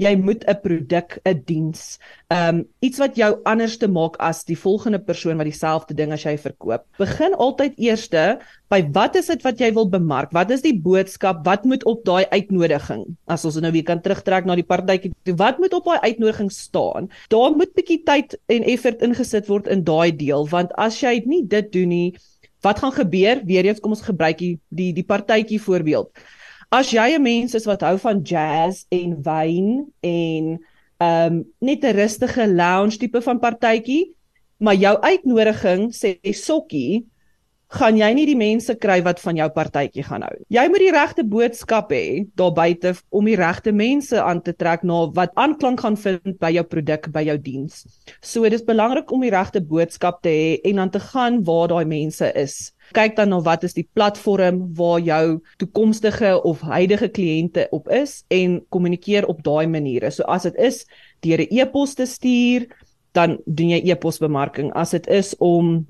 jy 0.00 0.14
moet 0.16 0.44
'n 0.48 0.60
produk, 0.62 1.18
'n 1.24 1.42
diens, 1.44 1.98
um 2.32 2.64
iets 2.80 2.98
wat 2.98 3.16
jou 3.16 3.30
anders 3.44 3.76
te 3.76 3.88
maak 3.88 4.16
as 4.18 4.44
die 4.44 4.56
volgende 4.56 4.98
persoon 4.98 5.36
wat 5.36 5.46
dieselfde 5.46 5.94
ding 5.94 6.12
as 6.12 6.24
jy 6.24 6.36
verkoop. 6.38 6.86
Begin 6.98 7.34
altyd 7.34 7.76
eerste 7.76 8.40
by 8.70 8.80
wat 8.92 9.16
is 9.16 9.26
dit 9.26 9.42
wat 9.42 9.58
jy 9.58 9.72
wil 9.74 9.88
bemark? 9.88 10.32
Wat 10.32 10.50
is 10.50 10.62
die 10.62 10.78
boodskap? 10.80 11.44
Wat 11.44 11.64
moet 11.64 11.84
op 11.84 12.04
daai 12.04 12.24
uitnodiging? 12.30 13.04
As 13.28 13.44
ons 13.44 13.60
nou 13.60 13.72
weer 13.72 13.84
kan 13.84 14.00
terugtrek 14.00 14.46
na 14.46 14.54
die 14.54 14.64
partytjie, 14.64 15.12
wat 15.36 15.58
moet 15.58 15.74
op 15.74 15.84
daai 15.84 16.00
uitnodiging 16.00 16.50
staan? 16.52 17.10
Daar 17.28 17.52
moet 17.56 17.74
bietjie 17.74 18.02
tyd 18.04 18.38
en 18.48 18.62
effort 18.62 19.02
ingesit 19.02 19.48
word 19.48 19.68
in 19.68 19.84
daai 19.84 20.16
deel, 20.16 20.46
want 20.48 20.72
as 20.78 21.00
jy 21.00 21.22
nie 21.26 21.44
dit 21.46 21.72
doen 21.72 21.88
nie, 21.88 22.16
wat 22.62 22.78
gaan 22.78 22.92
gebeur? 22.92 23.40
Weereens 23.44 23.80
kom 23.80 23.92
ons 23.92 24.04
gebruik 24.04 24.38
die 24.38 24.58
die, 24.68 24.92
die 24.92 25.04
partytjie 25.04 25.60
voorbeeld. 25.60 26.08
As 26.70 26.92
jy 26.94 27.16
'n 27.18 27.22
mens 27.22 27.54
is 27.58 27.64
wat 27.66 27.80
hou 27.82 27.96
van 27.98 28.20
jazz 28.22 28.84
en 28.94 29.16
wyn 29.26 29.90
en 30.06 30.44
ehm 31.02 31.32
um, 31.32 31.44
net 31.58 31.82
'n 31.82 31.96
rustige 31.96 32.46
lounge 32.46 32.96
tipe 32.96 33.20
van 33.20 33.40
partytjie, 33.42 34.14
maar 34.58 34.78
jou 34.78 34.94
uitnodiging 35.02 35.90
sê 35.90 36.20
sokkie, 36.30 37.06
gaan 37.70 37.98
jy 37.98 38.12
nie 38.14 38.26
die 38.26 38.38
mense 38.38 38.74
kry 38.82 39.00
wat 39.02 39.18
van 39.22 39.36
jou 39.38 39.48
partytjie 39.50 40.04
gaan 40.06 40.22
hou. 40.22 40.36
Jy 40.50 40.64
moet 40.70 40.82
die 40.82 40.94
regte 40.94 41.24
boodskap 41.24 41.90
hê 41.90 42.26
daar 42.38 42.54
buite 42.54 42.94
om 43.10 43.26
die 43.26 43.38
regte 43.38 43.72
mense 43.72 44.22
aan 44.22 44.42
te 44.42 44.54
trek 44.54 44.82
na 44.86 45.06
wat 45.14 45.34
aanklank 45.34 45.80
gaan 45.80 45.96
vind 45.96 46.38
by 46.38 46.50
jou 46.54 46.64
produk, 46.64 47.10
by 47.10 47.22
jou 47.26 47.38
diens. 47.38 47.82
So 48.22 48.42
dit 48.42 48.58
is 48.58 48.66
belangrik 48.66 49.10
om 49.10 49.26
die 49.26 49.34
regte 49.34 49.60
boodskap 49.60 50.22
te 50.22 50.30
hê 50.30 50.58
en 50.70 50.76
dan 50.76 50.90
te 50.90 51.02
gaan 51.02 51.42
waar 51.42 51.68
daai 51.74 51.84
mense 51.84 52.30
is. 52.34 52.72
Kyk 52.92 53.16
dan 53.16 53.30
na 53.30 53.40
wat 53.40 53.64
is 53.64 53.76
die 53.76 53.86
platform 53.94 54.62
waar 54.74 55.00
jou 55.00 55.40
toekomstige 55.62 56.42
of 56.42 56.60
huidige 56.60 57.08
kliënte 57.08 57.68
op 57.70 57.88
is 57.88 58.24
en 58.28 58.60
kommunikeer 58.68 59.26
op 59.30 59.42
daai 59.46 59.66
maniere. 59.70 60.10
So 60.10 60.26
as 60.26 60.42
dit 60.42 60.56
is 60.58 60.86
deur 61.20 61.38
'n 61.38 61.50
e-pos 61.50 61.94
te 61.94 62.06
stuur, 62.06 62.66
dan 63.12 63.38
doen 63.46 63.68
jy 63.68 63.80
e-posbemarking. 63.90 64.72
As 64.72 64.90
dit 64.90 65.06
is 65.06 65.34
om 65.38 65.86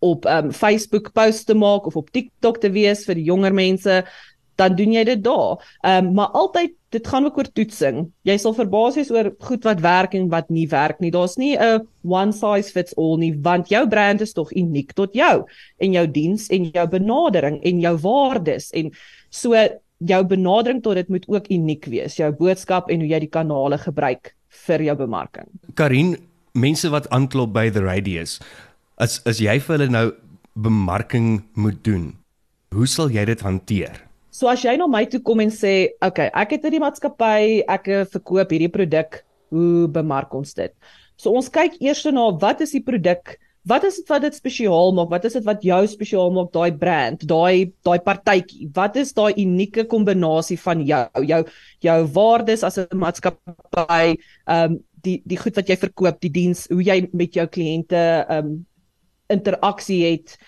op 0.00 0.24
um 0.24 0.52
Facebook 0.52 1.12
posts 1.12 1.44
te 1.44 1.54
maak 1.54 1.86
of 1.86 1.96
op 1.96 2.10
TikTok 2.10 2.60
te 2.60 2.70
wees 2.70 3.04
vir 3.04 3.14
die 3.14 3.28
jonger 3.28 3.54
mense, 3.54 4.04
dan 4.56 4.76
doen 4.76 4.92
jy 4.92 5.04
dit 5.04 5.22
daar. 5.24 5.60
Um 5.84 6.14
maar 6.14 6.32
altyd 6.36 6.79
dit 6.90 7.06
gaan 7.06 7.24
ook 7.24 7.38
oor 7.38 7.50
toetsing. 7.54 8.00
Jy 8.26 8.36
sal 8.42 8.54
verbaas 8.54 8.96
wees 8.98 9.10
oor 9.14 9.30
goed 9.46 9.66
wat 9.66 9.82
werk 9.84 10.14
en 10.18 10.28
wat 10.32 10.50
nie 10.50 10.66
werk 10.70 11.00
nie. 11.00 11.10
Daar's 11.10 11.36
nie 11.38 11.56
'n 11.56 11.86
one 12.02 12.32
size 12.32 12.72
fits 12.72 12.94
all 12.96 13.18
nie, 13.18 13.32
want 13.32 13.68
jou 13.68 13.88
brand 13.88 14.20
is 14.20 14.32
tog 14.32 14.52
uniek 14.52 14.92
tot 14.92 15.14
jou 15.14 15.44
en 15.78 15.92
jou 15.92 16.06
diens 16.06 16.48
en 16.48 16.64
jou 16.64 16.86
benadering 16.86 17.60
en 17.62 17.80
jou 17.80 17.96
waardes 17.96 18.70
en 18.72 18.90
so 19.30 19.54
jou 19.98 20.24
benadering 20.24 20.82
tot 20.82 20.94
dit 20.94 21.08
moet 21.08 21.28
ook 21.28 21.50
uniek 21.50 21.84
wees. 21.86 22.16
Jou 22.16 22.32
boodskap 22.32 22.90
en 22.90 23.00
hoe 23.00 23.08
jy 23.08 23.20
die 23.20 23.28
kanale 23.28 23.78
gebruik 23.78 24.34
vir 24.48 24.82
jou 24.82 24.96
bemarking. 24.96 25.46
Karin, 25.74 26.16
mense 26.54 26.88
wat 26.90 27.08
aanklop 27.10 27.52
by 27.52 27.70
the 27.70 27.80
radius 27.80 28.40
as 29.00 29.20
as 29.24 29.40
jy 29.40 29.56
vir 29.58 29.78
hulle 29.78 29.90
nou 29.90 30.06
bemarking 30.60 31.40
moet 31.56 31.80
doen, 31.86 32.12
hoe 32.74 32.86
sal 32.86 33.10
jy 33.12 33.24
dit 33.30 33.40
hanteer? 33.46 34.09
So 34.30 34.46
as 34.46 34.62
jy 34.62 34.76
na 34.78 34.86
my 34.86 35.04
toe 35.10 35.20
kom 35.20 35.40
en 35.40 35.50
sê, 35.50 35.90
"Oké, 36.00 36.06
okay, 36.06 36.30
ek 36.34 36.50
het 36.50 36.62
hierdie 36.62 36.80
maatskappy, 36.80 37.64
ek 37.68 37.88
eh, 37.88 38.04
verkoop 38.04 38.50
hierdie 38.50 38.72
produk, 38.72 39.24
hoe 39.50 39.88
bemark 39.88 40.34
ons 40.34 40.54
dit?" 40.54 40.72
So 41.16 41.32
ons 41.32 41.48
kyk 41.48 41.80
eers 41.82 42.04
na 42.06 42.30
wat 42.30 42.60
is 42.60 42.70
die 42.72 42.82
produk? 42.82 43.36
Wat 43.66 43.84
is 43.84 43.96
dit 43.96 44.08
wat 44.08 44.22
dit 44.22 44.34
spesiaal 44.34 44.94
maak? 44.96 45.10
Wat 45.10 45.24
is 45.24 45.34
dit 45.36 45.44
wat 45.44 45.60
jou 45.62 45.80
spesiaal 45.86 46.30
maak, 46.32 46.48
daai 46.52 46.72
brand, 46.72 47.20
daai 47.28 47.72
daai 47.84 47.98
partytjie? 48.00 48.70
Wat 48.72 48.96
is 48.96 49.12
daai 49.12 49.34
unieke 49.36 49.84
kombinasie 49.84 50.56
van 50.56 50.80
jou, 50.80 51.04
jou 51.28 51.44
jou 51.84 51.98
waardes 52.14 52.64
as 52.64 52.78
'n 52.78 52.86
maatskappy, 52.96 54.16
ehm 54.46 54.72
um, 54.72 54.80
die 55.02 55.22
die 55.26 55.36
goed 55.36 55.56
wat 55.56 55.68
jy 55.68 55.76
verkoop, 55.76 56.20
die 56.20 56.30
diens, 56.30 56.68
hoe 56.68 56.82
jy 56.82 57.08
met 57.12 57.34
jou 57.34 57.46
kliënte 57.46 58.26
ehm 58.28 58.46
um, 58.46 58.66
interaksie 59.30 60.02
het 60.04 60.38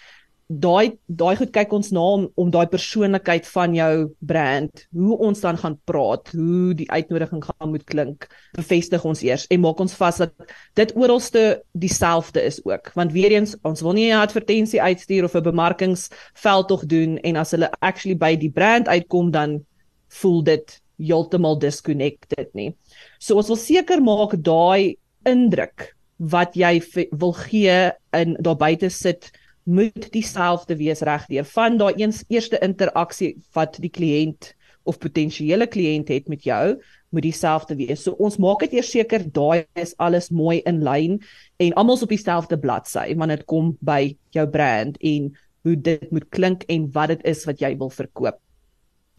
daai 0.60 0.98
daai 1.06 1.36
goed 1.38 1.52
kyk 1.54 1.72
ons 1.72 1.90
na 1.94 2.02
om, 2.16 2.26
om 2.36 2.50
daai 2.52 2.66
persoonlikheid 2.70 3.46
van 3.54 3.74
jou 3.76 3.92
brand 4.18 4.84
hoe 4.92 5.16
ons 5.28 5.40
dan 5.40 5.58
gaan 5.60 5.76
praat 5.88 6.32
hoe 6.34 6.74
die 6.76 6.88
uitnodiging 6.90 7.42
gaan 7.46 7.72
moet 7.72 7.84
klink 7.88 8.26
bevestig 8.56 9.04
ons 9.08 9.22
eers 9.24 9.46
en 9.52 9.62
maak 9.62 9.80
ons 9.80 9.94
vas 9.96 10.20
dat 10.24 10.34
dit 10.78 10.94
oralste 10.98 11.62
dieselfde 11.72 12.42
is 12.42 12.60
ook. 12.64 12.92
Want 12.98 13.12
weer 13.12 13.32
eens 13.32 13.54
ons 13.62 13.80
wil 13.80 13.96
nie 13.96 14.10
'n 14.10 14.20
advertensie 14.20 14.82
uitstuur 14.82 15.24
of 15.24 15.34
'n 15.34 15.42
bemarkingsveld 15.42 16.68
tog 16.68 16.86
doen 16.86 17.18
en 17.18 17.36
as 17.36 17.50
hulle 17.50 17.70
actually 17.80 18.16
by 18.16 18.36
die 18.36 18.50
brand 18.50 18.88
uitkom 18.88 19.30
dan 19.30 19.64
voel 20.08 20.42
dit 20.42 20.80
heeltemal 20.98 21.58
disconnected 21.58 22.54
nie. 22.54 22.74
So 23.18 23.36
ons 23.36 23.48
wil 23.48 23.56
seker 23.56 24.02
maak 24.02 24.36
daai 24.36 24.96
indruk 25.24 25.94
wat 26.18 26.54
jy 26.54 26.82
wil 27.10 27.32
gee 27.32 27.90
in 28.12 28.36
daar 28.40 28.56
buite 28.56 28.90
sit 28.90 29.30
moet 29.64 30.08
dieselfde 30.12 30.76
wees 30.76 31.02
regdeur 31.06 31.46
van 31.54 31.78
daai 31.78 31.94
eens 32.00 32.24
eerste 32.28 32.58
interaksie 32.64 33.36
wat 33.56 33.78
die 33.82 33.90
kliënt 33.90 34.52
of 34.88 34.98
potensiële 34.98 35.68
kliënt 35.70 36.10
het 36.10 36.28
met 36.28 36.42
jou 36.44 36.76
moet 37.12 37.22
dieselfde 37.22 37.76
wees. 37.76 38.02
So 38.02 38.16
ons 38.18 38.38
maak 38.42 38.64
dit 38.64 38.78
eers 38.78 38.90
seker 38.90 39.24
daai 39.30 39.64
is 39.78 39.94
alles 40.02 40.30
mooi 40.30 40.60
in 40.66 40.82
lyn 40.82 41.20
en 41.62 41.76
almal 41.78 42.00
op 42.02 42.14
dieselfde 42.14 42.58
bladsy 42.58 43.12
wanneer 43.14 43.42
dit 43.42 43.50
kom 43.50 43.76
by 43.80 44.16
jou 44.34 44.46
brand 44.50 44.98
en 44.98 45.30
hoe 45.62 45.76
dit 45.78 46.08
moet 46.10 46.26
klink 46.34 46.64
en 46.72 46.88
wat 46.94 47.14
dit 47.14 47.28
is 47.30 47.44
wat 47.46 47.60
jy 47.62 47.76
wil 47.78 47.92
verkoop. 47.92 48.40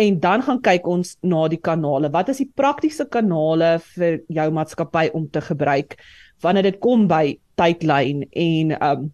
En 0.01 0.19
dan 0.19 0.41
gaan 0.41 0.59
kyk 0.65 0.87
ons 0.89 1.15
na 1.21 1.45
die 1.47 1.61
kanale. 1.61 2.09
Wat 2.11 2.31
is 2.33 2.41
die 2.41 2.49
praktiese 2.49 3.05
kanale 3.05 3.77
vir 3.93 4.23
jou 4.27 4.49
maatskappy 4.51 5.11
om 5.13 5.29
te 5.29 5.39
gebruik? 5.41 5.95
wanneer 6.43 6.67
dit 6.67 6.79
kom 6.83 7.07
by 7.09 7.37
tydlyn 7.59 8.25
en 8.29 8.77
um 8.79 9.11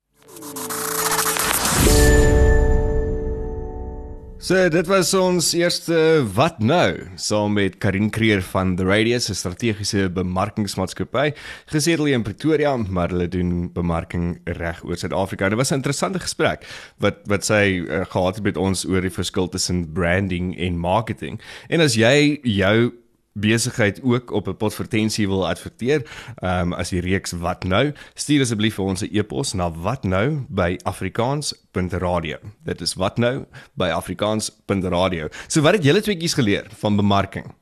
So 4.47 4.69
dit 4.71 4.87
was 4.87 5.09
ons 5.19 5.49
eerste 5.59 5.97
wat 6.37 6.61
nou 6.63 6.93
saam 7.19 7.57
met 7.59 7.81
Karin 7.83 8.13
Kreer 8.15 8.45
van 8.53 8.77
The 8.79 8.85
Radius, 8.87 9.27
'n 9.29 9.35
strategiese 9.35 10.07
bemarkingsmaatskappy, 10.15 11.33
gesetel 11.67 12.07
in 12.07 12.23
Pretoria, 12.23 12.77
maar 12.77 13.09
hulle 13.09 13.27
doen 13.29 13.73
bemarking 13.73 14.39
reg 14.45 14.85
oor 14.85 14.97
Suid-Afrika. 14.97 15.49
Dit 15.49 15.59
was 15.59 15.71
'n 15.73 15.83
interessante 15.83 16.21
gesprek 16.21 16.63
wat 16.99 17.17
wat 17.27 17.45
sy 17.45 17.83
uh, 17.89 18.05
gehad 18.07 18.35
het 18.37 18.45
met 18.45 18.57
ons 18.57 18.87
oor 18.87 19.01
die 19.01 19.11
verskil 19.11 19.49
tussen 19.49 19.93
branding 19.93 20.57
en 20.57 20.79
marketing. 20.79 21.41
En 21.69 21.81
as 21.81 21.95
jy 21.95 22.39
jou 22.43 22.93
besigheid 23.37 24.01
ook 24.03 24.31
op 24.33 24.49
'n 24.49 24.57
potvertensie 24.57 25.27
wil 25.29 25.49
adverteer, 25.49 26.03
ehm 26.43 26.61
um, 26.61 26.73
as 26.73 26.89
die 26.89 27.01
reeks 27.01 27.33
wat 27.33 27.65
nou, 27.65 27.93
stuur 28.15 28.41
asseblief 28.41 28.75
vir 28.75 28.85
ons 28.85 29.03
'n 29.03 29.09
e-pos 29.13 29.53
na 29.55 29.71
watnou@afrikaans.radio. 29.71 32.37
Dit 32.65 32.81
is 32.81 32.95
wat 32.95 33.19
nou 33.19 33.45
by 33.75 33.89
afrikaans.radio. 33.95 35.29
So 35.49 35.61
wat 35.61 35.73
het 35.75 35.85
julle 35.85 36.01
tweeetjies 36.01 36.35
geleer 36.35 36.67
van 36.79 36.97
bemarking? 36.97 37.55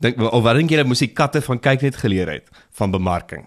Dink 0.00 0.20
of 0.20 0.42
wat 0.42 0.54
dink 0.56 0.70
julle 0.70 0.84
moes 0.84 0.98
die 0.98 1.12
katte 1.12 1.42
van 1.42 1.58
kyk 1.60 1.80
net 1.82 1.96
geleer 1.96 2.28
het 2.30 2.48
van 2.76 2.90
bemarking? 2.90 3.44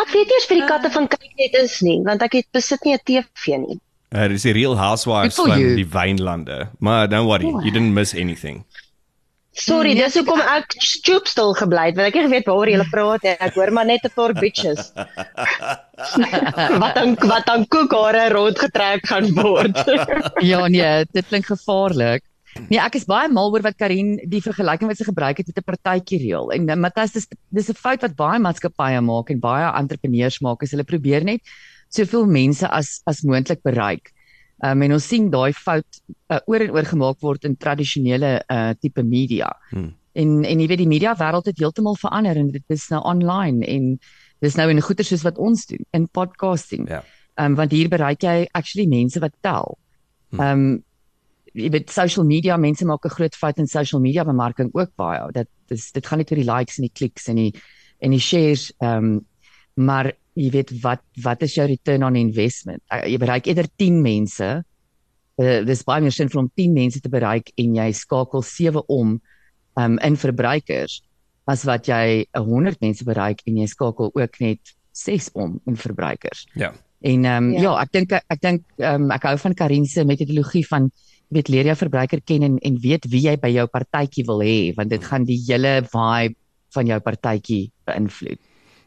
Ek 0.00 0.08
weet 0.14 0.26
nie 0.30 0.36
of 0.38 0.46
vir 0.48 0.56
die 0.56 0.66
katte 0.66 0.90
van 0.94 1.08
kyk 1.08 1.32
net 1.36 1.54
is 1.62 1.80
nie, 1.80 2.02
want 2.06 2.22
ek 2.22 2.32
het 2.38 2.46
besit 2.52 2.84
nie 2.84 2.94
'n 2.94 2.98
TV 3.04 3.46
nie. 3.58 3.80
Uh, 4.14 4.28
dis 4.28 4.42
die 4.42 4.52
Real 4.52 4.76
Housewives 4.76 5.34
van 5.36 5.58
die 5.58 5.86
wynlande. 5.86 6.68
Maar 6.78 7.08
don't 7.08 7.26
worry, 7.26 7.44
Oh. 7.46 7.60
you 7.62 7.70
didn't 7.70 7.92
miss 7.94 8.14
anything. 8.14 8.64
Sorry, 9.50 9.96
dis 9.98 10.14
hoekom 10.14 10.38
ek 10.38 10.76
stoop 10.78 11.26
stil 11.26 11.50
gebly 11.58 11.88
het, 11.88 11.96
want 11.98 12.06
ek 12.06 12.16
het 12.20 12.26
geweet 12.28 12.46
waaroor 12.46 12.70
jy 12.70 12.84
praat 12.92 13.24
nie. 13.26 13.32
Ek 13.42 13.56
hoor 13.58 13.72
maar 13.74 13.88
net 13.88 14.04
'n 14.06 14.12
paar 14.14 14.32
bitches. 14.32 14.92
wat 16.82 16.94
dan 16.94 17.16
wat 17.18 17.46
dan 17.46 17.66
koekhare 17.66 18.28
rondgetrek 18.30 19.06
gaan 19.10 19.30
word. 19.34 19.74
Ja 20.50 20.66
nee, 20.68 21.04
dit 21.12 21.26
klink 21.26 21.50
gevaarlik. 21.50 22.22
Nee, 22.68 22.78
ek 22.78 22.94
is 22.98 23.06
baie 23.06 23.28
mal 23.28 23.50
oor 23.50 23.62
wat 23.62 23.76
Karin 23.78 24.16
die 24.26 24.42
vergelyking 24.42 24.88
wat 24.90 24.98
sy 24.98 25.06
gebruik 25.06 25.42
het 25.42 25.50
met 25.50 25.58
'n 25.58 25.66
partytjie 25.66 26.22
reël. 26.22 26.50
En 26.54 26.70
uh, 26.70 26.76
Matthys 26.76 27.12
dis 27.12 27.26
dis 27.50 27.70
'n 27.70 27.74
fout 27.74 28.02
wat 28.06 28.16
baie 28.16 28.38
maatskappye 28.38 29.00
maak 29.02 29.30
en 29.30 29.40
baie 29.40 29.66
entrepreneurs 29.66 30.40
maak, 30.40 30.62
is 30.62 30.70
hulle 30.70 30.86
probeer 30.86 31.24
net 31.24 31.42
soveel 31.90 32.26
mense 32.26 32.66
as 32.66 33.02
as 33.06 33.22
moontlik 33.22 33.62
bereik. 33.62 34.14
Um, 34.60 34.82
en 34.82 34.92
ons 34.92 35.06
sien 35.08 35.30
daai 35.32 35.52
fout 35.56 36.02
uh, 36.28 36.38
oor 36.46 36.60
en 36.60 36.74
oor 36.74 36.84
gemaak 36.84 37.22
word 37.24 37.46
in 37.48 37.56
tradisionele 37.56 38.32
uh 38.52 38.72
tipe 38.76 39.02
media. 39.02 39.48
Hmm. 39.70 39.94
En 40.12 40.44
en 40.44 40.60
jy 40.60 40.66
weet 40.68 40.82
die 40.82 40.90
media 40.90 41.14
wêreld 41.16 41.48
het 41.48 41.62
heeltemal 41.62 41.96
verander 41.96 42.36
en 42.36 42.50
dit 42.52 42.74
is 42.74 42.88
nou 42.92 43.00
online 43.08 43.64
en 43.64 43.94
dis 44.44 44.56
nou 44.56 44.68
in 44.72 44.82
goeie 44.84 45.06
soos 45.06 45.24
wat 45.24 45.38
ons 45.38 45.64
doen 45.70 45.86
in 45.96 46.06
podcasting. 46.08 46.88
Ja. 46.88 47.00
Ehm 47.38 47.52
um, 47.52 47.56
want 47.56 47.72
hier 47.72 47.88
bereik 47.88 48.22
jy 48.26 48.48
actually 48.52 48.86
mense 48.88 49.20
wat 49.20 49.36
tel. 49.40 49.78
Ehm 50.36 50.44
um, 50.44 50.70
jy 51.56 51.70
weet 51.74 51.90
social 51.90 52.26
media 52.26 52.56
mense 52.56 52.84
maak 52.84 53.04
'n 53.04 53.16
groot 53.16 53.36
fout 53.36 53.58
in 53.58 53.66
social 53.66 54.00
media 54.00 54.24
bemarking 54.24 54.70
ook 54.72 54.92
baie. 54.96 55.32
Dat 55.32 55.48
dis 55.68 55.90
dit 55.92 56.06
gaan 56.06 56.18
net 56.18 56.30
oor 56.30 56.42
die 56.42 56.50
likes 56.52 56.78
en 56.78 56.84
die 56.84 56.94
kliks 56.94 57.28
en 57.28 57.36
die 57.36 57.52
en 57.98 58.10
die 58.10 58.20
shares 58.20 58.72
ehm 58.78 59.04
um, 59.04 59.26
maar 59.74 60.12
jy 60.40 60.50
weet 60.54 60.72
wat 60.84 61.04
wat 61.24 61.44
is 61.46 61.54
jou 61.58 61.66
return 61.68 62.04
on 62.06 62.16
investment? 62.16 62.82
Uh, 62.92 63.04
jy 63.08 63.20
bereik 63.20 63.48
eerder 63.50 63.68
10 63.80 64.00
mense. 64.04 64.48
Uh, 65.40 65.60
dis 65.66 65.84
baie 65.86 66.02
meer 66.04 66.14
sinvol 66.14 66.44
om 66.46 66.50
10 66.56 66.74
mense 66.76 67.00
te 67.00 67.12
bereik 67.12 67.52
en 67.60 67.76
jy 67.78 67.88
skakel 67.96 68.44
7 68.46 68.84
om 68.88 69.16
um, 69.80 69.96
in 70.04 70.18
verbruikers 70.20 71.00
as 71.50 71.64
wat 71.66 71.88
jy 71.90 72.26
100 72.36 72.80
mense 72.84 73.04
bereik 73.06 73.42
en 73.48 73.58
jy 73.62 73.66
skakel 73.70 74.12
ook 74.14 74.40
net 74.44 74.74
6 74.96 75.30
om 75.38 75.58
in 75.66 75.78
verbruikers. 75.78 76.46
Ja. 76.54 76.72
En 77.00 77.24
ehm 77.24 77.44
um, 77.44 77.52
Ja. 77.52 77.60
ja. 77.60 77.62
ja, 77.62 77.76
ek 77.82 77.92
dink 77.92 78.12
ek 78.12 78.40
dink 78.40 78.66
ehm 78.78 79.06
um, 79.06 79.10
ek 79.14 79.24
hou 79.28 79.36
van 79.46 79.54
Karin 79.56 79.86
se 79.86 80.04
metodologie 80.04 80.66
van 80.68 80.90
jy 81.30 81.38
weet 81.38 81.48
leer 81.48 81.70
jou 81.70 81.76
verbruiker 81.86 82.20
ken 82.26 82.42
en 82.42 82.58
en 82.58 82.76
weet 82.82 83.06
wie 83.08 83.24
jy 83.28 83.36
by 83.40 83.52
jou 83.54 83.66
partytjie 83.70 84.26
wil 84.26 84.42
hê 84.44 84.74
want 84.76 84.90
dit 84.90 85.04
gaan 85.04 85.24
die 85.24 85.38
hele 85.46 85.80
vibe 85.86 86.36
van 86.74 86.86
jou 86.86 87.00
partytjie 87.00 87.70
beïnvloed. 87.86 88.40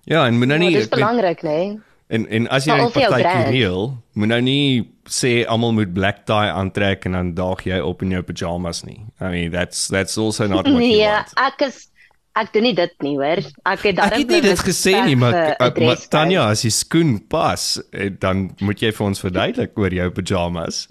Ja, 0.05 0.25
en 0.27 0.37
moet 0.37 0.47
nou 0.47 0.59
Ja, 0.59 0.67
nie 0.67 0.75
dis 0.75 0.89
belangrik, 0.91 1.43
né? 1.43 1.49
Nee? 1.49 1.79
En 2.13 2.27
en 2.27 2.47
as 2.49 2.65
jy 2.65 2.75
'n 2.75 2.91
partytjie 2.91 3.45
reël, 3.51 3.97
moet 4.13 4.27
nou 4.27 4.41
nie 4.41 4.89
sê 5.09 5.45
almal 5.47 5.71
moet 5.73 5.93
black 5.93 6.25
tie 6.25 6.51
aantrek 6.51 7.05
en 7.05 7.11
dan 7.11 7.33
daag 7.33 7.63
jy 7.63 7.79
op 7.79 8.01
in 8.01 8.11
jou 8.11 8.21
pyjamas 8.21 8.83
nie. 8.83 8.99
I 9.21 9.29
mean, 9.31 9.51
that's 9.51 9.87
that's 9.87 10.17
also 10.17 10.47
not 10.47 10.67
what 10.67 10.67
you 10.67 10.77
Nee, 10.79 11.07
want. 11.07 11.33
ek 11.35 11.61
is 11.67 11.89
ek 12.35 12.53
doen 12.53 12.63
nie 12.63 12.73
dit 12.73 12.93
nie, 13.05 13.15
hoor. 13.15 13.37
Ek 13.65 13.79
het 13.79 13.85
Ek 13.85 13.95
daarom 13.95 14.19
het 14.19 14.27
nie 14.29 14.41
dit 14.41 14.59
gesê 14.59 14.93
nie, 15.05 15.15
maar, 15.15 15.31
vir 15.33 15.49
'n 15.49 15.55
maar 15.59 15.71
dress 15.71 16.07
Tanya, 16.09 16.49
as 16.49 16.61
die 16.61 16.71
skoen 16.71 17.19
pas, 17.27 17.81
eh, 17.93 18.09
dan 18.19 18.55
moet 18.59 18.79
jy 18.81 18.91
vir 18.91 19.05
ons 19.07 19.19
verduidelik 19.19 19.77
oor 19.77 19.93
jou 19.93 20.09
pyjamas. 20.11 20.87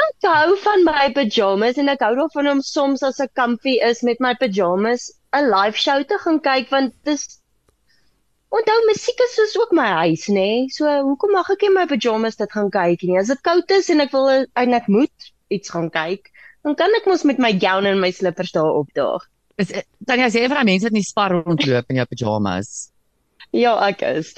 Ek 0.00 0.28
hou 0.30 0.56
van 0.64 0.84
my 0.84 1.12
pyjamas 1.12 1.76
en 1.78 1.88
ek 1.88 2.00
hou 2.00 2.14
daarvan 2.16 2.48
om 2.50 2.60
soms 2.62 3.02
as 3.02 3.20
ek 3.20 3.34
comfy 3.34 3.78
is 3.82 4.02
met 4.02 4.20
my 4.20 4.34
pyjamas 4.34 5.10
'n 5.34 5.50
live 5.50 5.76
show 5.76 6.02
te 6.04 6.16
gaan 6.24 6.40
kyk 6.40 6.70
want 6.70 6.92
dis 7.04 7.40
Onthou 8.50 8.78
musiek 8.88 9.20
is 9.22 9.34
soos 9.38 9.54
ook 9.60 9.72
my 9.78 9.86
huis 10.02 10.26
nê. 10.26 10.34
Nee? 10.34 10.70
So 10.74 10.90
hoekom 11.06 11.34
mag 11.36 11.50
ek 11.54 11.66
nie 11.66 11.74
my 11.74 11.86
pyjamas 11.90 12.38
dit 12.40 12.50
gaan 12.50 12.70
kyk 12.74 13.04
nie? 13.06 13.18
As 13.20 13.30
dit 13.30 13.42
koud 13.46 13.74
is 13.76 13.90
en 13.94 14.02
ek 14.02 14.14
wil 14.16 14.30
en 14.34 14.78
ek 14.78 14.88
moet 14.90 15.30
iets 15.54 15.70
gaan 15.70 15.90
kyk, 15.94 16.32
dan 16.66 16.74
kan 16.78 16.94
ek 16.98 17.06
mos 17.10 17.22
met 17.28 17.38
my 17.42 17.52
gown 17.62 17.86
en 17.86 18.02
my 18.02 18.10
slippers 18.14 18.50
daar 18.56 18.72
opdaag. 18.82 19.26
Is 19.60 19.70
eh, 19.70 19.84
dan 20.08 20.22
jy 20.24 20.30
sê 20.34 20.42
vir 20.50 20.64
mense 20.66 20.88
wat 20.88 20.96
nie 20.96 21.06
spar 21.06 21.34
rondloop 21.36 21.94
in 21.94 22.02
jou 22.02 22.08
pyjamas. 22.14 22.72
Ja, 23.50 23.72
ek 23.82 24.04
is. 24.06 24.28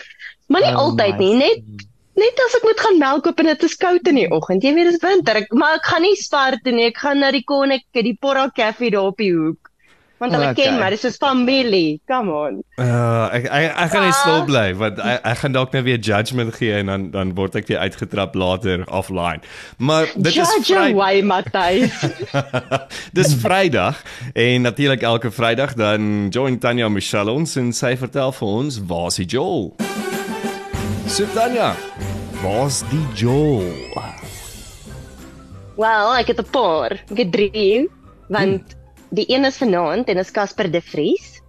Maar 0.48 0.62
nie 0.64 0.70
Oh 0.72 0.86
altyd 0.86 1.18
nie, 1.20 1.34
net 1.36 1.82
net 2.16 2.38
as 2.46 2.54
ek 2.56 2.64
moet 2.64 2.80
gaan 2.80 2.98
melk 3.00 3.26
koop 3.26 3.40
en 3.42 3.50
dit 3.50 3.66
is 3.68 3.74
koud 3.80 4.08
in 4.08 4.18
die 4.20 4.28
oggend. 4.32 4.64
Jy 4.64 4.72
weet 4.76 4.88
dis 4.88 5.02
winter, 5.02 5.40
ek, 5.42 5.52
maar 5.56 5.78
ek 5.80 5.88
gaan 5.88 6.04
nie 6.04 6.16
spar 6.20 6.56
toe 6.64 6.72
nie. 6.72 6.86
Ek 6.90 7.00
gaan 7.00 7.20
na 7.20 7.32
die 7.32 7.44
Connect, 7.48 7.88
die 7.92 8.16
Porra 8.20 8.46
Cafe 8.56 8.88
daar 8.92 9.10
op 9.12 9.20
die 9.20 9.32
hoek. 9.32 9.71
Want 10.22 10.32
hulle 10.36 10.50
Okay. 10.52 10.64
ken 10.68 10.76
my, 10.78 10.88
dis 10.94 11.00
soos 11.02 11.16
familie. 11.18 11.98
Come 12.06 12.30
on. 12.30 12.60
Uh 12.78 13.26
ek 13.34 13.44
ek, 13.50 13.72
ek 13.74 13.90
gaan 13.90 14.04
net 14.06 14.14
Ah. 14.14 14.20
stil 14.22 14.44
bly 14.46 14.68
want 14.78 14.98
ek, 15.02 15.20
ek 15.32 15.38
gaan 15.40 15.52
dalk 15.56 15.72
nou 15.74 15.82
weer 15.82 15.98
judgement 15.98 16.54
gee 16.54 16.76
en 16.78 16.86
dan 16.86 17.10
dan 17.10 17.32
word 17.34 17.56
ek 17.58 17.66
weer 17.66 17.78
uitgetrap 17.82 18.36
later 18.38 18.84
offline. 18.86 19.40
Maar 19.78 20.06
dit 20.14 20.26
is 20.30 20.34
Judge 20.36 20.78
away, 20.78 21.22
Matthys. 21.22 22.06
Dis 23.18 23.34
Vrydag 23.34 23.98
en 24.34 24.62
natuurlik 24.62 25.02
elke 25.02 25.30
Vrydag 25.34 25.74
dan 25.74 26.28
join 26.30 26.58
Tanya 26.58 26.88
Michelle 26.88 27.32
ons 27.32 27.56
en 27.56 27.72
sy 27.72 27.96
vertel 27.96 28.32
vir 28.32 28.48
ons 28.48 28.78
waar's 28.86 29.16
die 29.18 29.26
Joel. 29.26 29.72
So 31.08 31.26
Tanya, 31.34 31.74
waar's 32.44 32.84
die 32.90 33.02
Joel? 33.18 33.66
Wel, 35.76 36.14
ek 36.20 36.26
het 36.30 36.38
'n 36.40 36.50
paar. 36.50 36.92
Ek 37.10 37.18
het 37.18 37.32
3 37.32 37.88
want 38.28 38.62
hmm. 38.72 38.80
Die 39.12 39.28
een 39.28 39.44
is 39.44 39.60
vanaand 39.60 40.08
en 40.08 40.20
is 40.22 40.30
Casper 40.32 40.70
de 40.72 40.80
Vries 40.80 41.40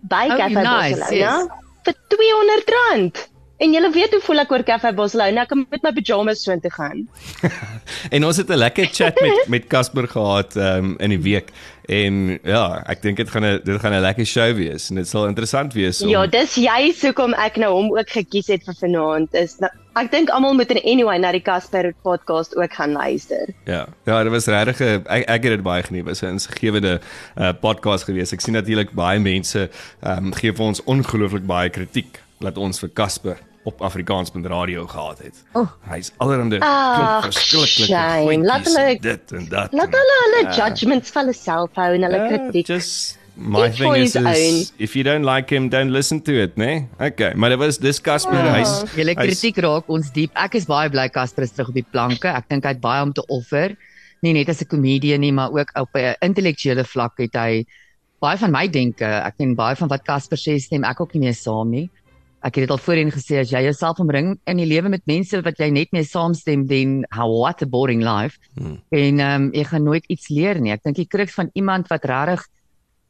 by 0.00 0.26
Oh, 0.30 0.36
Cafe 0.36 0.62
nice, 0.62 0.98
Barcelona 0.98 1.14
yes. 1.14 1.46
vir 1.86 1.94
R200. 2.10 3.22
En 3.62 3.70
julle 3.70 3.92
weet 3.94 4.10
hoe 4.10 4.20
voel 4.24 4.42
ek 4.42 4.52
oor 4.52 4.62
Cafe 4.66 4.90
Barcelona. 4.98 5.44
Ek 5.44 5.52
kan 5.52 5.60
met 5.70 5.84
my 5.86 5.92
pyjamas 5.94 6.40
so 6.42 6.54
intoe 6.54 6.72
gaan. 6.74 7.04
En 8.14 8.24
ons 8.26 8.36
het 8.36 8.48
'n 8.50 8.58
lekker 8.58 8.88
chat 8.90 9.20
met 9.22 9.44
met 9.54 9.66
Casper 9.70 10.08
gehad 10.08 10.56
um, 10.56 10.96
in 10.98 11.14
die 11.14 11.20
week 11.22 11.52
en 11.86 12.38
ja, 12.42 12.82
ek 12.86 13.02
dink 13.02 13.16
dit 13.16 13.30
gaan 13.30 13.44
'n 13.46 13.60
dit 13.62 13.78
gaan 13.80 13.94
'n 13.94 14.00
lekker 14.02 14.26
show 14.26 14.50
wees 14.54 14.90
en 14.90 14.96
dit 14.98 15.08
sal 15.08 15.26
interessant 15.26 15.72
wees 15.72 16.02
om 16.02 16.08
Ja, 16.08 16.26
dis 16.26 16.54
juist 16.54 17.02
hoekom 17.02 17.34
ek 17.34 17.56
nou 17.56 17.70
hom 17.72 17.92
ook 17.94 18.10
gekies 18.10 18.46
het 18.46 18.64
vir 18.64 18.74
vanaand. 18.74 19.34
Is 19.34 19.58
nou, 19.58 19.70
ek 19.94 20.10
dink 20.10 20.30
almal 20.30 20.54
moet 20.54 20.70
in 20.70 20.82
anyway 20.82 21.18
na 21.18 21.30
die 21.32 21.42
Casper 21.42 21.94
podcast 22.02 22.56
ook 22.56 22.74
gaan 22.74 22.92
luister. 22.92 23.54
Ja, 23.64 23.86
ja, 24.04 24.22
dit 24.22 24.32
was 24.32 24.46
regtig 24.46 24.80
ek 25.06 25.28
ek 25.28 25.42
het 25.42 25.54
dit 25.54 25.62
baie 25.62 25.82
geniet. 25.82 26.04
Dit 26.04 26.18
was 26.18 26.22
'n 26.22 26.34
insiggewende 26.34 27.00
uh, 27.38 27.52
podcast 27.60 28.04
geweest. 28.04 28.32
Ek 28.32 28.40
sien 28.40 28.54
natuurlik 28.54 28.90
baie 28.90 29.20
mense 29.20 29.70
ehm 30.02 30.26
um, 30.26 30.34
gee 30.34 30.52
vir 30.52 30.66
ons 30.66 30.82
ongelooflik 30.84 31.46
baie 31.46 31.70
kritiek 31.70 32.18
dat 32.40 32.58
ons 32.58 32.78
vir 32.78 32.90
Casper 32.92 33.51
op 33.64 33.80
Afrikaans.radio 33.82 34.86
gehad 34.86 35.18
het. 35.22 35.42
Oh. 35.52 35.68
Hy's 35.90 36.12
allerhande 36.18 36.58
Ag, 36.60 37.24
verskriklike 37.24 37.94
goedjies 37.94 38.46
Laat 38.46 38.64
hulle- 38.64 38.86
en 38.94 39.00
dit 39.00 39.32
en 39.32 39.48
dat. 39.48 39.72
Laat 39.72 39.86
en- 39.86 39.98
hulle 39.98 40.16
hulle 40.24 40.42
Ja. 40.54 40.68
judgments 40.68 41.10
vir 41.10 41.20
hulle 41.22 41.32
self 41.34 41.70
hou 41.74 41.94
en 41.94 42.02
hulle 42.02 42.16
Ja, 42.16 42.28
kritiek. 42.28 42.66
Just 42.66 43.18
my 43.36 43.60
Each 43.66 43.76
thing 43.76 43.94
is, 43.96 44.14
is 44.16 44.72
if 44.78 44.94
you 44.94 45.04
don't 45.04 45.24
like 45.24 45.54
him, 45.54 45.68
don't 45.68 45.90
listen 45.90 46.20
to 46.22 46.32
it, 46.32 46.56
né? 46.56 46.64
Nee? 46.98 47.08
Okay, 47.10 47.32
maar 47.34 47.48
dit 47.50 47.58
was 47.58 47.78
dis 47.78 48.00
Casper. 48.00 48.34
Ja. 48.34 48.52
Hy's 48.54 48.82
Julle 48.96 49.14
hy's- 49.14 49.40
kritiek 49.40 49.56
raak 49.64 49.84
ons 49.88 50.10
diep. 50.12 50.30
Ek 50.34 50.54
is 50.54 50.64
baie 50.66 50.90
bly 50.90 51.08
Casper 51.08 51.42
is 51.44 51.52
terug 51.52 51.68
op 51.68 51.74
die 51.74 51.86
planke. 51.90 52.28
Ek 52.28 52.48
dink 52.48 52.64
hy 52.64 52.68
het 52.70 52.80
baie 52.80 53.02
om 53.02 53.12
te 53.12 53.24
offer. 53.28 53.76
Nie 54.22 54.32
net 54.32 54.48
as 54.48 54.60
'n 54.62 54.66
komedie 54.66 55.16
nie, 55.18 55.32
maar 55.32 55.50
ook 55.52 55.70
op 55.74 55.88
'n 55.94 56.14
intellektuele 56.20 56.84
vlak 56.84 57.12
het 57.18 57.34
hy 57.34 57.64
baie 58.20 58.36
van 58.38 58.50
my 58.50 58.68
denke. 58.68 59.04
Ek 59.04 59.34
ken 59.38 59.54
baie 59.54 59.76
van 59.76 59.88
wat 59.88 60.04
Casper 60.04 60.36
sê 60.38 60.58
stem 60.60 60.84
ek 60.84 61.00
ook 61.00 61.14
nie 61.14 61.20
mee 61.20 61.32
saam 61.32 61.70
nie. 61.70 61.90
Ek 62.42 62.56
het 62.58 62.64
dit 62.66 62.72
al 62.74 62.80
voorheen 62.82 63.12
gesê 63.14 63.38
as 63.38 63.52
jy 63.54 63.62
jouself 63.68 64.00
omring 64.02 64.32
in 64.50 64.58
die 64.58 64.66
lewe 64.66 64.90
met 64.90 65.04
mense 65.06 65.38
wat 65.46 65.60
jy 65.62 65.70
net 65.70 65.92
mee 65.94 66.06
saamstem, 66.06 66.66
then 66.66 67.04
how 67.14 67.28
what 67.30 67.62
a 67.62 67.68
boring 67.70 68.02
life. 68.02 68.40
Hmm. 68.58 68.80
En 68.90 69.22
ehm 69.22 69.46
um, 69.46 69.46
jy 69.54 69.64
gaan 69.70 69.86
nooit 69.86 70.08
iets 70.10 70.28
leer 70.28 70.60
nie. 70.60 70.72
Ek 70.74 70.82
dink 70.82 70.98
die 70.98 71.06
kruks 71.06 71.38
van 71.38 71.52
iemand 71.54 71.90
wat 71.92 72.04
regtig 72.10 72.48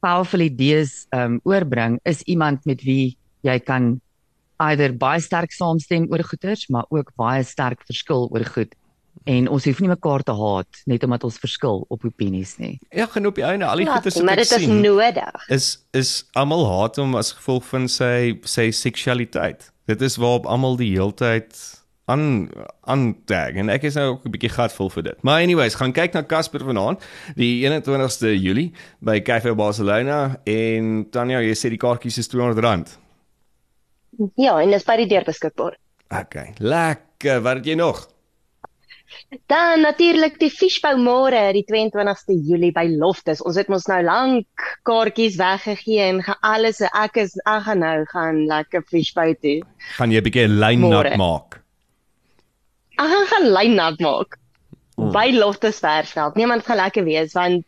powerful 0.03 0.45
idees 0.45 1.07
ehm 1.09 1.39
um, 1.39 1.41
oorbring 1.49 1.99
is 2.05 2.21
iemand 2.29 2.65
met 2.69 2.83
wie 2.85 3.17
jy 3.41 3.57
kan 3.59 3.97
either 4.63 4.93
baie 4.93 5.21
sterk 5.21 5.51
saamstem 5.51 6.05
oor 6.11 6.23
goeters, 6.23 6.67
maar 6.69 6.85
ook 6.89 7.11
baie 7.19 7.43
sterk 7.43 7.81
verskil 7.89 8.29
oor 8.31 8.45
goed. 8.45 8.75
En 9.25 9.47
ons 9.47 9.65
hoef 9.65 9.79
nie 9.79 9.87
mekaar 9.89 10.23
te 10.23 10.33
haat 10.35 10.81
net 10.85 11.03
omdat 11.03 11.23
ons 11.23 11.37
verskil 11.39 11.85
op 11.89 12.03
opinies 12.05 12.57
nie. 12.57 12.79
Ja, 12.91 13.05
gaan 13.05 13.25
op 13.25 13.35
die 13.35 13.43
einde 13.47 13.65
al 13.65 13.77
die 13.77 13.85
Laat 13.85 14.03
goeie 14.03 14.23
maar 14.25 14.35
wat 14.35 14.43
ek 14.45 14.49
dit 14.49 14.59
is 14.59 14.65
sien. 14.65 14.81
nodig. 14.81 15.45
is 15.49 15.67
is 15.93 16.25
almal 16.33 16.65
haat 16.67 16.95
hom 16.99 17.15
as 17.15 17.31
gevolg 17.31 17.63
van 17.65 17.87
sy 17.87 18.33
sy 18.43 18.71
seksualiteit. 18.71 19.71
Dit 19.87 20.01
is 20.01 20.17
waarop 20.17 20.45
almal 20.45 20.75
die 20.77 20.91
heeltyd 20.91 21.55
aan 22.05 22.49
aan 22.83 23.15
tag 23.25 23.55
en 23.55 23.69
ek 23.69 23.83
is 23.83 23.95
nou 23.95 24.09
ook 24.13 24.25
'n 24.25 24.31
bietjie 24.31 24.49
gatvol 24.51 24.89
vir 24.89 25.03
dit. 25.03 25.23
Maar 25.23 25.41
anyways, 25.41 25.75
gaan 25.75 25.93
kyk 25.93 26.13
na 26.13 26.23
Casper 26.23 26.59
vanaand, 26.59 26.99
die 27.35 27.63
21ste 27.63 28.35
Julie 28.41 28.73
by 28.99 29.21
Cafe 29.21 29.55
Barcelona 29.55 30.37
en 30.45 31.07
Tanya, 31.11 31.39
jy 31.39 31.53
sê 31.55 31.69
die 31.69 31.77
kaartjies 31.77 32.17
is 32.17 32.27
R200. 32.27 32.97
Ja, 34.35 34.59
en 34.61 34.69
dis 34.71 34.83
by 34.83 34.97
die 34.97 35.07
deur 35.07 35.23
beskikbaar. 35.23 35.77
Okay, 36.09 36.53
lekker. 36.59 37.41
Wat 37.41 37.55
het 37.55 37.65
jy 37.65 37.75
nog? 37.75 38.07
Dan 39.47 39.81
natuurlik 39.81 40.39
die 40.39 40.49
Fishbou 40.49 40.97
môre 40.97 41.53
die 41.53 41.65
22ste 41.69 42.33
Julie 42.33 42.71
by 42.71 42.87
Loftus. 42.89 43.41
Ons 43.45 43.57
het 43.61 43.67
mos 43.69 43.85
nou 43.87 44.01
lank 44.03 44.47
kaartjies 44.83 45.35
weggegee 45.37 46.01
en 46.09 46.21
ge 46.23 46.35
alles 46.41 46.81
ek 46.81 47.17
is 47.17 47.35
ek 47.45 47.63
gaan 47.67 47.79
nou 47.79 48.05
gaan 48.05 48.45
lekker 48.47 48.83
Fishbou 48.89 49.33
toe. 49.35 49.61
Gaan 49.97 50.11
jy 50.11 50.21
'n 50.21 50.23
bietjie 50.23 50.47
lyn 50.47 50.89
nat 50.89 51.17
maak? 51.17 51.61
Ek 52.97 53.09
gaan 53.09 53.27
gaan 53.27 53.47
lyn 53.53 53.75
nat 53.75 53.99
maak 53.99 54.39
Hmm. 54.95 55.11
by 55.11 55.31
Loftus 55.33 55.79
Versveld. 55.81 56.35
Niemand 56.35 56.65
gaan 56.65 56.77
lekker 56.77 57.03
wees 57.03 57.33
want 57.33 57.65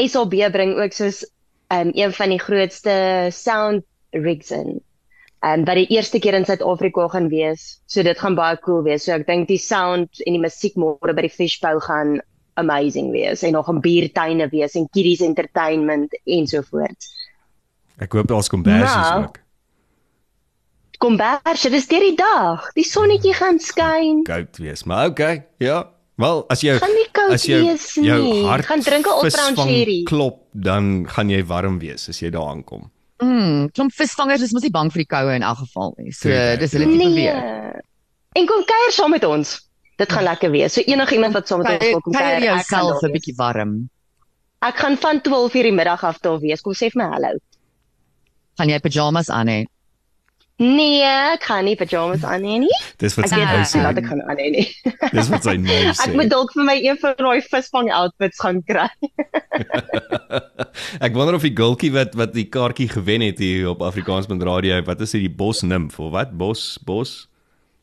SAB 0.00 0.32
bring 0.52 0.74
ook 0.80 0.92
soos 0.92 1.22
um, 1.68 1.90
een 1.92 2.12
van 2.12 2.28
die 2.32 2.40
grootste 2.40 3.28
sound 3.32 3.84
rigs 4.10 4.50
in. 4.50 4.80
Um 5.44 5.64
wat 5.68 5.76
die 5.76 5.88
eerste 5.92 6.18
keer 6.18 6.34
in 6.38 6.46
Suid-Afrika 6.48 7.08
gaan 7.12 7.28
wees. 7.28 7.80
So 7.86 8.02
dit 8.02 8.18
gaan 8.18 8.36
baie 8.38 8.56
cool 8.64 8.82
wees. 8.86 9.04
So 9.04 9.12
ek 9.12 9.26
dink 9.26 9.48
die 9.48 9.60
sound 9.60 10.22
en 10.24 10.32
die 10.32 10.40
musiek 10.40 10.76
môre 10.80 11.12
by 11.14 11.26
die 11.26 11.32
Fishbou 11.32 11.80
gaan 11.84 12.20
amazing 12.56 13.10
wees 13.12 13.42
en 13.42 13.52
nog 13.52 13.68
'n 13.68 13.80
biertuine 13.80 14.48
wees 14.48 14.74
en 14.74 14.88
kiddies 14.88 15.20
entertainment 15.20 16.14
ensovoorts. 16.24 17.10
Ek 17.98 18.12
hoop 18.12 18.26
daar's 18.26 18.48
kombersies 18.48 19.10
Nou. 19.10 19.24
ook. 19.24 19.38
Kombers, 20.98 21.62
dit 21.62 21.72
is 21.72 21.86
deur 21.90 22.00
die 22.00 22.16
dag. 22.16 22.70
Die 22.72 22.84
sonnetjie 22.84 23.34
gaan 23.34 23.58
skyn. 23.58 24.22
Koud 24.24 24.56
wees, 24.56 24.84
maar 24.84 25.10
okay. 25.10 25.44
Ja. 25.58 25.90
Wel, 26.16 26.44
as 26.48 26.62
jy 26.62 26.78
as 26.78 27.46
wees 27.46 27.94
jou 27.98 28.46
hart 28.46 28.64
Gaan 28.70 28.80
drink 28.80 29.06
'n 29.06 29.10
Old 29.10 29.32
Brown 29.34 29.56
Sherry. 29.56 30.02
Klop, 30.06 30.46
dan 30.52 31.08
gaan 31.08 31.28
jy 31.28 31.42
warm 31.44 31.78
wees 31.78 32.08
as 32.08 32.20
jy 32.20 32.30
daar 32.30 32.46
aankom. 32.48 32.90
Mm, 33.22 33.68
klomp 33.72 33.92
visvangers 33.94 34.42
is 34.42 34.52
mos 34.52 34.62
nie 34.62 34.72
bang 34.74 34.90
vir 34.92 35.04
die 35.04 35.10
koue 35.10 35.34
in 35.36 35.42
elk 35.46 35.58
geval 35.58 35.94
nie. 35.98 36.10
So 36.12 36.28
Tuurlik, 36.28 36.60
dis 36.60 36.72
hulle 36.72 36.86
ja. 36.86 36.90
tipe 36.90 37.08
Nee. 37.08 37.14
weer. 37.14 37.82
En 38.34 38.46
kom 38.46 38.64
kuier 38.66 38.92
saam 38.92 39.10
met 39.14 39.24
ons. 39.24 39.54
Dit 39.96 40.10
gaan 40.12 40.24
lekker 40.26 40.50
wees. 40.50 40.72
So 40.74 40.80
enigiemand 40.80 41.32
wat 41.34 41.48
saam 41.48 41.62
met 41.62 41.70
ons 41.76 41.84
wil 41.90 42.00
kom 42.00 42.12
Kuier 42.12 42.38
kuier, 42.40 42.44
jouself 42.50 43.02
'n 43.02 43.12
bietjie 43.12 43.34
warm. 43.36 43.88
Ek 44.60 44.76
gaan 44.76 44.96
van 44.96 45.20
12:00 45.20 45.62
die 45.62 45.72
middag 45.72 46.02
af 46.04 46.18
daar 46.20 46.40
wees. 46.40 46.60
Kom 46.60 46.72
sê 46.72 46.90
vir 46.90 47.02
my 47.02 47.08
hallo. 47.12 47.38
Gaan 48.58 48.68
jy 48.68 48.78
pyjamas 48.80 49.30
aan 49.30 49.46
hê? 49.48 49.64
Nee, 50.62 51.02
ek 51.02 51.48
gaan 51.48 51.66
nie 51.66 51.74
pyjamas 51.74 52.22
aan 52.22 52.44
hê 52.46 52.60
nie. 52.62 52.76
Dis 53.02 53.16
wat 53.18 53.26
sy 53.26 53.40
nou 53.40 53.56
nie 53.58 53.66
sê. 53.66 53.80
ek 53.90 54.06
gaan 54.06 54.20
aan 54.22 54.38
hê 54.38 54.52
nie. 54.54 54.66
Dis 55.10 55.30
wat 55.32 55.42
sy 55.42 55.56
nou 55.58 55.80
sê. 55.90 56.06
Ek 56.06 56.14
moet 56.14 56.30
dalk 56.30 56.54
vir 56.54 56.68
my 56.68 56.76
een 56.78 57.00
van 57.02 57.16
daai 57.18 57.42
visvang 57.42 57.90
outfits 57.90 58.38
gaan 58.44 58.62
kry. 58.68 58.86
Ek 61.04 61.14
wonder 61.14 61.34
of 61.34 61.46
die 61.46 61.54
gultjie 61.58 61.90
wat 61.94 62.14
wat 62.18 62.34
die 62.36 62.46
kaartjie 62.46 62.86
gewen 62.92 63.26
het 63.26 63.42
hier 63.42 63.72
op 63.72 63.82
Afrikaans.radio, 63.82 64.78
wat 64.86 65.02
is 65.02 65.14
dit 65.14 65.26
die 65.26 65.34
Bos 65.42 65.64
Nymph 65.66 65.98
of 65.98 66.14
wat? 66.14 66.34
Bos 66.38 66.74
Bos 66.86 67.24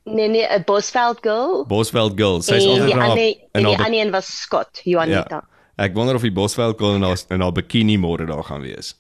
Nee 0.03 0.27
nee, 0.27 0.47
'n 0.49 0.63
Bosveld 0.65 1.19
girl. 1.21 1.65
Bosveld 1.67 2.17
Girl. 2.17 2.41
Sy's 2.41 2.65
En 2.65 2.71
altyd 2.71 3.15
die 3.15 3.35
in 3.35 3.47
en 3.51 3.63
die 3.63 3.75
haar 3.75 3.85
ander 3.85 3.99
een 3.99 4.11
was 4.11 4.41
Scott, 4.41 4.81
Juanita. 4.83 5.45
Ja. 5.45 5.85
Ek 5.85 5.93
wonder 5.93 6.15
of 6.15 6.21
die 6.21 6.31
Bosveld 6.31 6.79
Girl 6.79 6.95
in 6.95 7.03
haar 7.03 7.17
in 7.29 7.41
haar 7.41 7.51
bikini 7.51 7.97
môre 7.97 8.25
daar 8.25 8.43
gaan 8.43 8.61
wees. 8.61 8.95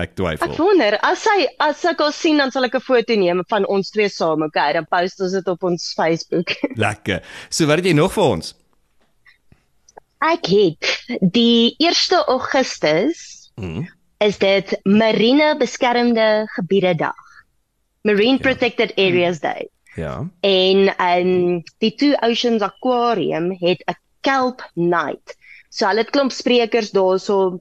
Ek 0.00 0.14
twyfel. 0.16 0.50
Ek 0.52 0.58
wonder 0.58 0.96
as 1.06 1.22
sy 1.26 1.46
as 1.60 1.84
ek 1.84 2.00
haar 2.00 2.12
sien 2.16 2.38
dan 2.40 2.50
sal 2.54 2.64
ek 2.68 2.74
'n 2.78 2.80
foto 2.80 3.14
neem 3.18 3.42
van 3.50 3.66
ons 3.66 3.90
twee 3.90 4.08
saam, 4.08 4.42
okay? 4.46 4.72
Dan 4.72 4.86
post 4.88 5.20
ons 5.20 5.32
dit 5.36 5.48
op 5.48 5.62
ons 5.68 5.92
Facebook. 5.96 6.54
Lekker. 6.86 7.20
So 7.50 7.66
wat 7.66 7.82
het 7.82 7.86
jy 7.90 7.92
nog 7.98 8.12
vir 8.16 8.24
ons? 8.24 8.54
Ek 10.20 10.46
het 10.52 10.88
die 11.20 11.74
1 11.78 12.24
Augustus 12.28 13.26
Mm. 13.60 13.84
is 14.24 14.38
dit 14.38 14.70
Marine 14.84 15.54
Beskermde 15.58 16.46
Gebiede 16.54 16.94
Dag. 16.96 17.16
Marine 18.02 18.38
Ja. 18.38 18.42
Protected 18.42 18.92
Areas 18.96 19.40
Day. 19.40 19.68
Ja. 19.96 20.24
En 20.40 20.94
um 20.96 21.62
die 21.78 21.90
Two 21.94 22.14
Oceans 22.22 22.62
Aquarium 22.62 23.50
het 23.60 23.82
'n 23.86 23.96
kelp 24.22 24.62
night. 24.74 25.36
So 25.68 25.86
hulle 25.86 26.00
het 26.00 26.10
klomp 26.10 26.32
sprekers 26.32 26.90
daarso 26.90 27.60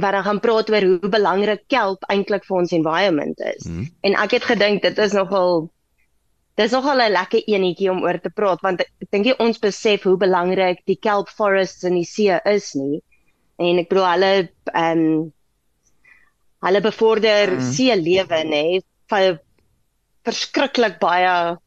wat 0.00 0.12
dan 0.12 0.24
gaan 0.24 0.40
praat 0.40 0.70
oor 0.70 0.84
hoe 0.88 1.08
belangrik 1.12 1.64
kelp 1.68 2.04
eintlik 2.08 2.44
vir 2.48 2.56
ons 2.56 2.72
environment 2.72 3.40
is. 3.52 3.66
Mm. 3.68 3.86
En 4.08 4.16
ek 4.24 4.38
het 4.38 4.48
gedink 4.48 4.82
dit 4.82 4.98
is 4.98 5.12
nogal 5.12 5.68
dis 6.60 6.72
nogal 6.72 7.00
'n 7.00 7.12
lekker 7.12 7.42
enetjie 7.48 7.90
om 7.90 8.02
oor 8.02 8.18
te 8.20 8.30
praat 8.30 8.60
want 8.60 8.80
ek 8.80 9.10
dink 9.10 9.26
jy 9.26 9.34
ons 9.38 9.58
besef 9.58 10.02
hoe 10.08 10.16
belangrik 10.16 10.80
die 10.86 10.96
kelp 10.96 11.28
forests 11.28 11.84
in 11.84 11.94
die 11.94 12.08
see 12.08 12.40
is 12.44 12.74
nie. 12.74 13.02
En 13.58 13.78
ek 13.78 13.88
bedoel 13.88 14.10
hulle 14.12 14.32
ehm 14.72 14.98
um, 14.98 15.32
hulle 16.62 16.80
bevorder 16.80 17.50
Mm. 17.50 17.56
mm. 17.56 17.72
see 17.72 17.96
lewe 17.96 18.40
nê 18.44 18.80
vir 19.10 19.40
verskriklik 20.24 21.00
baie 21.00 21.58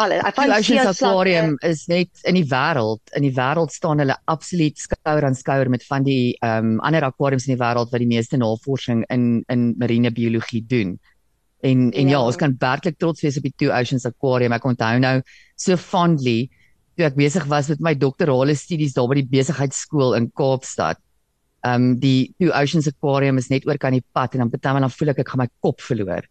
alle. 0.00 0.18
Ek 0.20 0.34
Die 0.34 0.42
van 0.42 0.50
Oceans 0.50 0.66
seeslakke- 0.66 1.06
Aquarium 1.06 1.56
is 1.62 1.86
net 1.88 2.08
in 2.24 2.34
die 2.34 2.44
wêreld, 2.50 3.00
in 3.16 3.22
die 3.22 3.32
wêreld 3.36 3.70
staan 3.72 3.98
hulle 4.02 4.16
absoluut 4.26 4.78
skouer 4.78 5.24
aan 5.24 5.34
skouer 5.38 5.70
met 5.70 5.84
van 5.86 6.02
die 6.06 6.36
ehm 6.42 6.74
um, 6.74 6.80
ander 6.80 7.04
aquariums 7.04 7.46
in 7.48 7.54
die 7.56 7.62
wêreld 7.62 7.90
wat 7.92 8.00
die 8.02 8.08
meeste 8.10 8.36
navorsing 8.36 9.04
in 9.10 9.44
in 9.48 9.74
marine 9.78 10.10
biologie 10.10 10.64
doen. 10.66 10.98
En 11.62 11.90
en 11.92 12.08
ja, 12.08 12.18
Ja. 12.18 12.24
ons 12.26 12.36
kan 12.36 12.56
werklik 12.58 12.98
trots 12.98 13.22
wees 13.22 13.36
op 13.36 13.42
die 13.42 13.54
Two 13.56 13.70
Oceans 13.72 14.04
Aquarium. 14.06 14.52
Ek 14.52 14.64
onthou 14.64 14.98
nou 14.98 15.22
so 15.56 15.76
fondly 15.76 16.50
toe 16.96 17.06
ek 17.06 17.14
besig 17.16 17.46
was 17.48 17.68
met 17.68 17.80
my 17.80 17.94
doktorale 17.94 18.54
studies 18.54 18.92
daar 18.94 19.08
by 19.08 19.14
die 19.22 19.28
besigheidskool 19.30 20.14
in 20.16 20.30
Kaapstad. 20.30 20.96
Ehm 21.64 21.74
um, 21.74 21.98
die 21.98 22.34
Two 22.38 22.50
Oceans 22.52 22.88
Aquarium 22.88 23.38
is 23.38 23.48
net 23.50 23.66
oor 23.66 23.78
kan 23.78 23.92
die 23.92 24.04
pad 24.12 24.34
en 24.34 24.40
dan 24.40 24.50
partymal 24.50 24.80
dan 24.80 24.90
voel 24.90 25.08
ek 25.10 25.18
ek 25.20 25.28
gaan 25.28 25.38
my 25.38 25.48
kop 25.60 25.80
verloor 25.80 26.22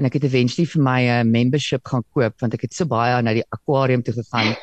en 0.00 0.08
ek 0.08 0.16
het 0.16 0.24
eventually 0.24 0.64
vir 0.72 0.82
my 0.82 1.00
'n 1.04 1.26
uh, 1.26 1.30
membership 1.30 1.84
gaan 1.84 2.04
koop 2.16 2.40
want 2.40 2.54
ek 2.56 2.62
het 2.66 2.74
so 2.74 2.88
baie 2.88 3.20
na 3.22 3.34
die 3.36 3.44
aquarium 3.52 4.02
toe 4.02 4.14
gegaan. 4.16 4.54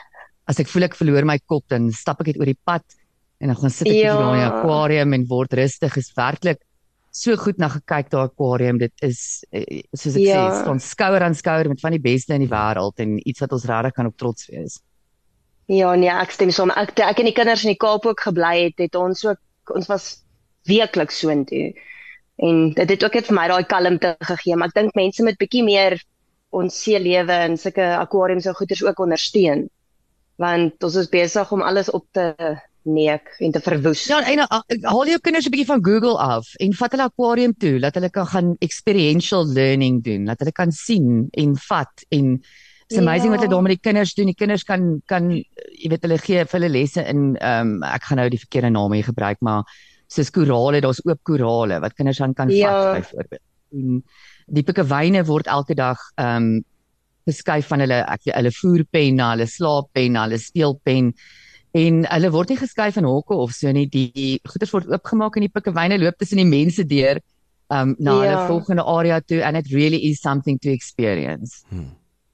As 0.50 0.60
ek 0.60 0.67
voel 0.71 0.88
ek 0.88 0.95
verloor 0.97 1.26
my 1.26 1.38
kop, 1.45 1.63
dan 1.69 1.91
stap 1.91 2.21
ek 2.21 2.32
net 2.34 2.39
oor 2.41 2.50
die 2.50 2.58
pad 2.65 2.84
en 3.39 3.52
dan 3.52 3.58
gaan 3.60 3.69
sit 3.69 3.88
ek 3.88 3.93
Ja. 3.93 4.13
ja. 4.13 4.15
daar 4.17 4.34
in 4.34 4.39
die 4.41 4.50
aquarium 4.52 5.13
en 5.13 5.28
word 5.30 5.54
rustig. 5.54 5.97
Is 5.97 6.12
werklik 6.17 6.60
so 7.12 7.36
goed 7.36 7.58
na 7.58 7.67
gekyk 7.69 8.10
daai 8.10 8.26
aquarium. 8.30 8.78
Dit 8.78 8.93
is 9.02 9.43
eh, 9.52 9.82
soos 9.93 10.15
ek 10.15 10.21
Ja. 10.26 10.50
sê, 10.50 10.62
staan 10.63 10.80
skouer 10.80 11.21
aan 11.21 11.36
skouer 11.36 11.67
met 11.69 11.80
van 11.82 11.91
die 11.91 12.02
beste 12.02 12.34
in 12.34 12.41
die 12.41 12.50
wêreld 12.50 12.97
en 13.00 13.17
iets 13.28 13.39
wat 13.39 13.52
ons 13.54 13.65
regtig 13.65 13.93
kan 13.93 14.06
op 14.08 14.17
trots 14.17 14.47
wees. 14.50 14.80
Ja, 15.67 15.95
nee, 15.95 16.10
ek 16.10 16.32
stem 16.32 16.52
saam. 16.52 16.71
Ek 16.71 16.97
ek 17.00 17.19
en 17.19 17.26
die 17.26 17.34
kinders 17.36 17.63
in 17.65 17.73
die 17.76 17.78
Kaap 17.82 18.06
ook 18.06 18.19
gebly 18.21 18.63
het, 18.63 18.78
het 18.80 18.95
ons 18.95 19.26
ook 19.26 19.76
ons 19.76 19.88
was 19.88 20.23
weekliks 20.67 21.19
soontoe. 21.19 21.73
En 22.38 22.69
dit 22.73 22.89
het 22.89 23.04
ook 23.04 23.17
net 23.17 23.26
vir 23.26 23.36
my 23.36 23.47
daai 23.50 23.65
kalmte 23.65 24.15
gegee, 24.30 24.56
maar 24.56 24.69
ek 24.69 24.78
dink 24.78 24.95
mense 24.95 25.23
moet 25.26 25.39
bietjie 25.41 25.63
meer 25.65 25.97
ons 26.56 26.76
see 26.84 27.00
lewe 27.02 27.34
en 27.47 27.58
sulke 27.58 27.86
aquariums 27.97 28.45
en 28.45 28.56
goeders 28.56 28.84
ook 28.86 29.00
ondersteun. 29.04 29.67
Want 30.38 30.84
ons 30.86 30.95
is 31.02 31.10
besig 31.10 31.52
om 31.52 31.65
alles 31.65 31.89
op 31.89 32.06
te 32.13 32.34
neek 32.88 33.34
en 33.43 33.52
te 33.52 33.60
verwoes. 33.60 34.06
Ja, 34.08 34.21
en 34.23 34.43
uh, 34.45 34.62
haal 34.88 35.10
jou 35.12 35.19
kinders 35.19 35.47
'n 35.47 35.52
bietjie 35.52 35.71
van 35.73 35.84
Google 35.84 36.17
af 36.17 36.54
en 36.63 36.73
vat 36.73 36.91
hulle 36.91 37.10
aquarium 37.10 37.54
toe, 37.58 37.80
laat 37.80 37.97
hulle 38.00 38.10
kan 38.10 38.28
gaan 38.28 38.56
experiential 38.60 39.45
learning 39.45 40.04
doen, 40.04 40.26
laat 40.26 40.39
hulle 40.39 40.56
kan 40.56 40.71
sien 40.71 41.28
en 41.32 41.58
vat 41.67 42.08
en 42.10 42.39
It's 42.88 43.00
amazing 43.00 43.26
Ja. 43.26 43.30
wat 43.32 43.39
hulle 43.39 43.52
daar 43.52 43.62
met 43.62 43.71
die 43.76 43.89
kinders 43.91 44.13
doen. 44.13 44.26
Die 44.26 44.36
kinders 44.36 44.63
kan 44.63 45.02
kan 45.06 45.32
jy 45.32 45.89
weet 45.89 46.06
hulle 46.08 46.17
gee 46.17 46.45
vir 46.45 46.60
hulle 46.60 46.69
lesse 46.71 47.04
in 47.04 47.36
ehm 47.36 47.67
um, 47.67 47.84
ek 47.84 48.04
gaan 48.04 48.17
nou 48.17 48.30
die 48.30 48.39
verkeerde 48.39 48.69
naam 48.69 48.93
hier 48.93 49.04
gebruik, 49.04 49.41
maar 49.41 49.67
soos 50.08 50.32
korale, 50.32 50.82
daar's 50.82 51.02
oop 51.06 51.20
korale 51.24 51.80
wat 51.84 51.93
kinders 51.98 52.17
dan 52.24 52.34
kan 52.34 52.50
Ja. 52.50 52.72
vat 52.72 53.02
byvoorbeeld. 53.02 53.41
En 53.74 54.04
die 54.48 54.63
pikkewyne 54.63 55.26
word 55.28 55.48
elke 55.48 55.76
dag 55.76 55.98
ehm 56.17 56.36
um, 56.58 56.63
geskuif 57.28 57.67
van 57.67 57.82
hulle 57.84 57.98
ek 58.08 58.30
hulle 58.32 58.52
voerpen 58.56 59.15
na 59.20 59.34
hulle 59.34 59.46
slaappen, 59.52 60.13
na 60.15 60.22
hulle 60.24 60.38
speelpen 60.39 61.10
en 61.76 62.06
hulle 62.08 62.30
word 62.32 62.50
nie 62.54 62.58
geskuif 62.62 62.96
in 62.98 63.04
hokke 63.04 63.36
of 63.36 63.52
so 63.52 63.72
nie. 63.76 63.86
Die, 63.91 64.39
goeders 64.48 64.72
word 64.72 64.88
oopgemaak 64.88 65.36
en 65.36 65.43
die 65.43 65.52
pikkewyne 65.52 65.98
loop 66.00 66.15
tussen 66.17 66.39
die 66.39 66.48
mense 66.48 66.86
deur 66.88 67.20
um 67.70 67.96
na 68.00 68.13
Ja. 68.13 68.20
hulle 68.24 68.48
volgende 68.48 68.84
area 68.88 69.20
toe 69.20 69.41
and 69.43 69.58
it 69.58 69.67
really 69.74 70.00
is 70.10 70.22
something 70.22 70.58
to 70.60 70.70
experience. 70.72 71.65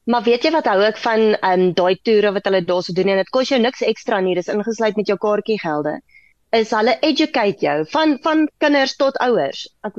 Maar 0.05 0.21
weet 0.23 0.43
jy 0.43 0.51
wat 0.51 0.65
hou 0.67 0.81
ek 0.85 0.97
van 1.01 1.19
ehm 1.41 1.59
um, 1.59 1.73
daai 1.73 1.95
toere 2.03 2.31
wat 2.33 2.45
hulle 2.45 2.61
daarso 2.61 2.93
doen 2.93 3.09
en 3.09 3.17
dit 3.23 3.29
kos 3.33 3.49
jou 3.49 3.59
niks 3.59 3.81
ekstra 3.81 4.21
nie, 4.21 4.35
dis 4.35 4.47
ingesluit 4.47 4.95
met 4.95 5.07
jou 5.07 5.17
kaartjiegelde. 5.17 5.97
Is 6.53 6.71
hulle 6.75 6.97
educate 7.01 7.65
jou 7.65 7.79
van 7.89 8.17
van 8.21 8.45
kinders 8.61 8.95
tot 8.95 9.17
ouers. 9.25 9.65
Ek 9.87 9.97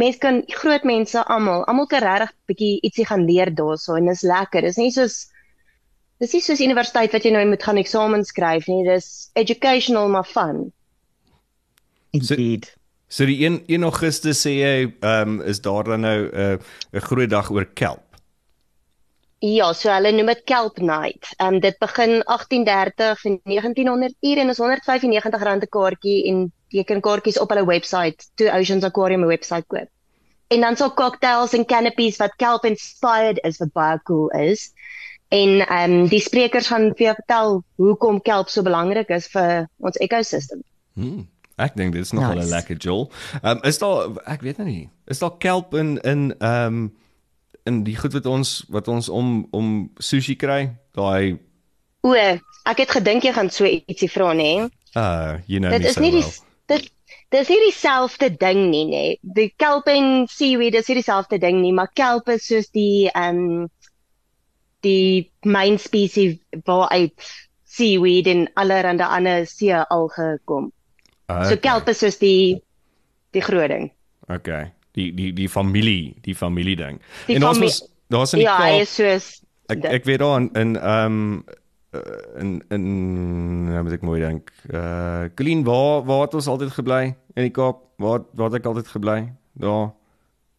mense 0.00 0.20
kan 0.22 0.42
groot 0.60 0.84
mense 0.88 1.22
almal, 1.34 1.64
almal 1.68 1.88
kan 1.90 2.04
regtig 2.04 2.34
bietjie 2.50 2.72
ietsie 2.86 3.06
gaan 3.08 3.26
leer 3.28 3.50
daarso 3.50 3.98
en 3.98 4.08
dis 4.10 4.22
lekker. 4.22 4.62
Dis 4.62 4.78
nie 4.80 4.92
soos 4.94 5.24
dis 6.20 6.34
nie 6.36 6.42
soos 6.44 6.60
universiteit 6.60 7.14
wat 7.16 7.24
jy 7.24 7.32
nou 7.34 7.46
moet 7.48 7.64
gaan 7.64 7.80
eksamen 7.80 8.24
skryf 8.28 8.68
nie. 8.70 8.84
Dis 8.86 9.30
educational 9.40 10.08
maar 10.12 10.28
fun. 10.28 10.68
Indeed. 12.16 12.70
So 13.10 13.26
die 13.26 13.40
1 13.42 13.64
1 13.66 13.86
Augustus 13.88 14.44
sê 14.46 14.54
jy 14.60 14.74
ehm 14.86 15.40
um, 15.40 15.40
is 15.42 15.62
daar 15.64 15.84
dan 15.84 16.06
nou 16.06 16.18
'n 16.30 16.30
uh, 16.34 16.58
'n 16.94 17.06
groot 17.08 17.30
dag 17.30 17.50
oor 17.50 17.66
kelp. 17.74 18.09
Ja, 19.40 19.70
so 19.72 19.88
hulle 19.88 20.10
noem 20.12 20.28
dit 20.34 20.40
Kelp 20.44 20.78
Night. 20.84 21.30
Ehm 21.38 21.54
um, 21.54 21.60
dit 21.64 21.78
begin 21.80 22.18
18:30 22.28 23.22
en 23.24 23.40
1900 23.44 24.14
uur 24.20 24.38
en 24.38 24.48
is 24.52 24.58
195 24.58 25.42
rand 25.42 25.62
'n 25.62 25.68
kaartjie 25.68 26.24
en 26.28 26.52
jy 26.68 26.84
kan 26.84 27.00
kaartjies 27.00 27.38
op 27.38 27.48
hulle 27.48 27.64
webwerf, 27.64 28.28
Two 28.34 28.50
Oceans 28.52 28.84
Aquarium 28.84 29.24
webwerf 29.26 29.66
koop. 29.66 29.88
En 30.48 30.60
dan 30.60 30.76
so 30.76 30.90
cocktails 30.90 31.52
en 31.52 31.64
canopies 31.64 32.16
wat 32.16 32.36
kelp 32.36 32.64
inspired 32.64 33.40
is 33.42 33.58
wat 33.58 33.72
baie 33.72 34.00
cool 34.02 34.28
is. 34.28 34.72
En 35.28 35.66
ehm 35.66 35.90
um, 35.90 36.08
die 36.08 36.20
sprekers 36.20 36.66
gaan 36.66 36.92
vir 36.94 37.06
jou 37.06 37.14
vertel 37.14 37.64
hoekom 37.76 38.20
kelp 38.20 38.48
so 38.48 38.62
belangrik 38.62 39.08
is 39.08 39.28
vir 39.28 39.68
ons 39.78 39.96
ekosistem. 39.96 40.62
Hmm. 40.94 41.28
Ek 41.56 41.76
dink 41.76 41.92
dit 41.92 42.02
is 42.02 42.12
nogal 42.12 42.32
'n 42.32 42.36
Nice. 42.44 42.50
lekker 42.50 42.76
jol. 42.76 43.10
Ehm 43.42 43.56
um, 43.56 43.62
is 43.62 43.78
daar 43.78 44.10
ek 44.26 44.40
weet 44.40 44.56
nou 44.56 44.68
nie. 44.68 44.90
Is 45.06 45.18
daar 45.18 45.36
kelp 45.38 45.74
in 45.74 45.98
in 46.00 46.34
ehm 46.38 46.66
um, 46.66 46.92
in 47.66 47.82
die 47.84 47.96
goed 47.96 48.12
wat 48.16 48.26
ons 48.26 48.64
wat 48.68 48.88
ons 48.88 49.08
om 49.08 49.46
om 49.52 49.90
sushi 49.98 50.36
kry? 50.36 50.70
Daai 50.96 51.38
O, 52.02 52.14
ek 52.16 52.78
het 52.80 52.90
gedink 52.96 53.24
jy 53.26 53.32
gaan 53.36 53.50
so 53.52 53.68
ietsie 53.68 54.08
vra 54.08 54.32
nê. 54.34 54.68
uh 54.96 55.38
you 55.46 55.60
know 55.60 55.70
Dit 55.70 55.84
is 55.84 55.94
so 55.94 56.00
nie 56.00 56.10
die 56.16 56.22
well. 56.24 56.32
dit 56.72 56.90
dis 57.30 57.48
nie 57.48 57.60
dieselfde 57.66 58.30
ding 58.40 58.70
nie, 58.70 58.84
nê. 58.88 59.04
Die 59.22 59.52
kelp 59.56 59.86
en 59.88 60.26
seaweed 60.30 60.74
is 60.74 60.88
nie 60.88 60.96
dieselfde 61.02 61.38
ding 61.38 61.60
nie, 61.60 61.72
maar 61.72 61.90
kelp 61.94 62.28
is 62.28 62.46
soos 62.48 62.70
die 62.74 63.10
ehm 63.12 63.38
um, 63.60 63.68
die 64.82 65.30
main 65.44 65.76
species 65.78 66.38
waaruit 66.64 67.12
seaweed 67.68 68.26
en 68.26 68.46
allerlei 68.56 69.04
ander 69.04 69.46
see 69.46 69.74
alge 69.76 70.38
kom. 70.44 70.72
Uh, 71.28 71.44
So 71.44 71.56
kelp 71.56 71.88
is 71.88 71.98
soos 72.00 72.16
die 72.18 72.62
die 73.32 73.42
groot 73.44 73.68
ding. 73.70 73.90
Okay. 74.28 74.72
Die 75.00 75.10
die 75.16 75.30
die 75.32 75.48
familie, 75.48 76.14
die 76.26 76.34
familie 76.36 76.76
ding. 76.76 77.00
Die 77.26 77.36
en 77.38 77.44
ons 77.48 77.58
was 77.62 77.80
daar's 78.12 78.32
in 78.36 78.42
die 78.42 78.46
Ja, 78.48 78.56
hy 78.60 78.70
Kaap. 78.76 78.80
is 78.86 78.94
soos 78.98 79.28
Ek 79.70 79.82
dit. 79.82 79.90
ek 80.00 80.04
weet 80.08 80.18
daar 80.18 80.36
in 80.40 80.50
in 80.58 80.76
ehm 80.76 81.06
um, 81.06 81.44
in 82.38 82.50
in 82.70 82.84
nou 83.70 83.82
moet 83.86 83.92
ek 83.96 84.02
mooi 84.06 84.20
dink. 84.22 84.50
Uh 84.70 85.24
Colleen, 85.38 85.64
waar 85.66 86.04
waar 86.06 86.20
het 86.26 86.34
ons 86.38 86.46
altyd 86.46 86.70
gebly 86.76 87.00
in 87.34 87.42
die 87.48 87.54
Kaap? 87.54 87.80
Waar 87.98 88.20
waar 88.34 88.50
het 88.50 88.60
ek 88.60 88.66
altyd 88.70 88.88
gebly? 88.88 89.32
Daar. 89.54 89.90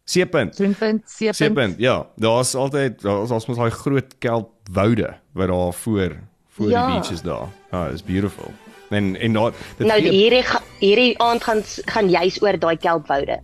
Seepunt. 0.04 0.54
Swinpunt, 0.58 1.04
seepunt. 1.08 1.36
Seepunt. 1.38 1.78
Ja, 1.78 2.06
daar's 2.16 2.54
altyd 2.58 3.00
daar's 3.02 3.30
ons 3.30 3.46
mos 3.46 3.56
daai 3.60 3.70
groot 3.70 4.18
kelpwoude 4.18 5.12
wat 5.32 5.48
daar 5.48 5.72
voor 5.72 6.16
voor 6.56 6.68
Ja. 6.70 6.86
die 6.86 6.94
beaches 7.00 7.22
daar. 7.22 7.48
Ah, 7.70 7.88
it's 7.92 8.02
beautiful. 8.04 8.50
En 8.92 9.16
en 9.16 9.32
dit 9.78 9.86
Nou 9.86 10.00
gee- 10.00 10.10
hierdie 10.10 10.44
hierdie 10.80 11.18
aand 11.18 11.42
gaan 11.44 11.62
gaan 11.86 12.08
juis 12.10 12.42
oor 12.42 12.58
daai 12.58 12.76
kelpwoude 12.76 13.38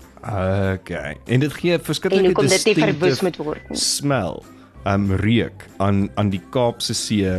Okay. 0.74 1.16
En 1.26 1.40
dit 1.40 1.52
gee 1.52 1.72
en 1.72 1.80
verskriklike 1.84 2.24
hoekom 2.26 2.46
dit 2.48 2.52
nie 2.52 2.74
distinctive 2.74 2.96
verwoes 2.98 3.20
moet 3.22 3.36
word 3.36 3.68
nie. 3.70 3.78
smell, 3.78 4.42
um 4.86 5.12
reuk 5.16 5.64
aan 5.78 6.08
aan 6.14 6.30
die 6.30 6.40
Kaapse 6.50 6.94
See 6.94 7.30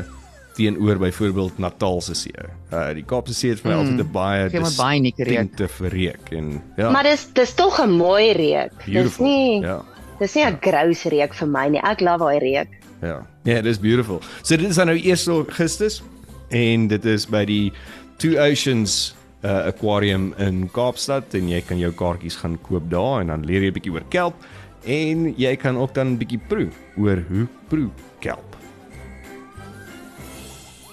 teenoor 0.56 0.98
byvoorbeeld 1.00 1.58
Natalse 1.60 2.14
See. 2.16 2.34
Uh 2.74 2.90
die 2.94 3.04
Kaapse 3.06 3.34
See 3.34 3.50
het 3.54 3.60
vir 3.62 3.72
my 3.72 3.76
Mm, 3.78 3.84
altyd 3.86 4.06
'n 4.08 4.12
baie 4.12 5.00
unieke 5.00 5.24
reuk. 5.24 5.28
distinctive 5.28 5.88
reuk 5.88 6.32
en 6.32 6.62
ja. 6.78 6.90
Maar 6.92 7.04
dis 7.04 7.28
dis 7.34 7.54
tog 7.54 7.80
'n 7.82 7.92
mooi 7.92 8.32
reuk. 8.34 8.72
Dis 8.86 9.18
nie 9.20 9.62
Ja. 9.62 9.82
dis 10.20 10.34
nie 10.36 10.46
'n 10.46 10.58
gross 10.62 11.04
reuk 11.04 11.34
vir 11.34 11.48
my 11.48 11.68
nie. 11.68 11.80
Ek 11.84 12.00
love 12.02 12.20
daai 12.24 12.40
reuk. 12.40 12.68
Ja. 13.02 13.26
Ja, 13.44 13.56
dit 13.62 13.66
is 13.66 13.80
beautiful. 13.80 14.22
So 14.42 14.58
dit 14.58 14.70
is 14.70 14.76
dan 14.76 14.88
nou 14.88 14.98
1 14.98 15.28
Augustus 15.28 16.02
en 16.50 16.88
dit 16.88 17.06
is 17.06 17.26
by 17.26 17.46
die 17.46 17.72
Two 18.18 18.38
Oceans 18.38 19.16
uh, 19.44 19.70
Aquarium 19.72 20.34
in 20.38 20.70
Kaapstad 20.76 21.34
en 21.34 21.50
jy 21.50 21.62
kan 21.62 21.80
jou 21.80 21.92
kaartjies 21.96 22.36
gaan 22.42 22.58
koop 22.66 22.90
daar 22.92 23.22
en 23.22 23.28
dan 23.28 23.46
leer 23.46 23.62
jy 23.62 23.72
'n 23.72 23.78
bietjie 23.80 23.94
oor 23.94 24.08
kelp 24.10 24.36
en 24.84 25.34
jy 25.38 25.56
kan 25.56 25.78
ook 25.78 25.94
dan 25.94 26.14
'n 26.14 26.18
bietjie 26.18 26.42
proe 26.48 26.70
oor 26.98 27.24
hoe 27.30 27.48
proe 27.70 27.90
kelp. 28.20 28.50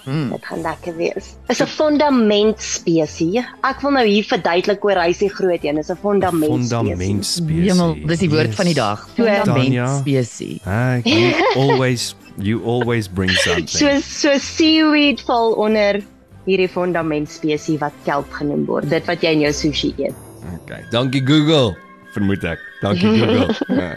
Dit 0.07 0.45
gaan 0.47 0.61
lekker 0.62 0.97
wees. 0.97 1.35
Is 1.49 1.61
'n 1.62 1.66
fondament 1.66 2.62
spesie. 2.62 3.42
Ek 3.62 3.81
wil 3.81 3.90
nou 3.90 4.07
hier 4.07 4.25
verduidelik 4.25 4.85
oor 4.85 5.01
hy 5.03 5.12
se 5.12 5.29
groot 5.29 5.64
een. 5.64 5.79
Is 5.79 5.90
'n 5.90 5.97
Fundament 5.97 6.66
spesie. 6.66 7.23
spesie. 7.23 7.71
Hemel, 7.71 7.97
dis 8.07 8.19
die 8.19 8.31
woord 8.31 8.55
van 8.55 8.64
die 8.64 8.75
dag. 8.75 9.09
Fundament 9.14 9.99
spesie. 10.01 10.61
Ah, 10.64 10.99
you 11.05 11.35
always 11.57 12.14
you 12.38 12.62
always 12.64 13.09
bring 13.09 13.31
something. 13.46 13.66
So 13.66 14.01
so 14.01 14.38
seaweed 14.38 15.20
val 15.27 15.57
onder 15.61 16.03
hierdie 16.46 16.68
fondament 16.70 17.31
spesie 17.31 17.79
wat 17.83 17.94
kelp 18.07 18.31
genoem 18.38 18.66
word. 18.68 18.88
Dit 18.90 19.09
wat 19.11 19.25
jy 19.25 19.35
in 19.38 19.44
jou 19.46 19.53
sushi 19.57 19.92
eet. 19.99 20.14
Okay, 20.62 20.83
dankie 20.92 21.25
Google. 21.27 21.75
Vermoed 22.14 22.44
ek. 22.46 22.62
Dankie 22.81 23.11
Google. 23.18 23.51
ja. 23.81 23.96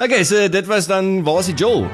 Okay, 0.00 0.24
so 0.24 0.48
dit 0.48 0.66
was 0.70 0.88
dan 0.90 1.20
waar 1.26 1.44
is 1.44 1.52
die 1.52 1.58
Joel? 1.60 1.86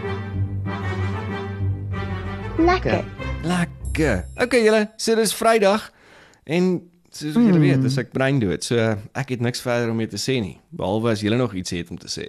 Lekker. 2.56 3.04
Lekker. 3.44 4.24
Okay 4.40 4.62
julle, 4.64 4.86
so 4.96 5.16
dis 5.18 5.34
Vrydag 5.36 5.90
en 6.46 6.76
soos 7.10 7.36
julle 7.36 7.58
mm. 7.58 7.64
weet, 7.64 7.84
as 7.88 7.98
ek 8.00 8.12
brein 8.14 8.40
dood, 8.42 8.64
so 8.66 8.76
ek 9.16 9.34
het 9.34 9.44
niks 9.44 9.62
verder 9.64 9.92
om 9.92 9.98
mee 9.98 10.10
te 10.10 10.20
sê 10.20 10.38
nie, 10.42 10.58
behalwe 10.76 11.14
as 11.14 11.22
julle 11.24 11.38
nog 11.40 11.54
iets 11.56 11.74
het 11.76 11.90
om 11.92 12.00
te 12.00 12.10
sê. 12.12 12.26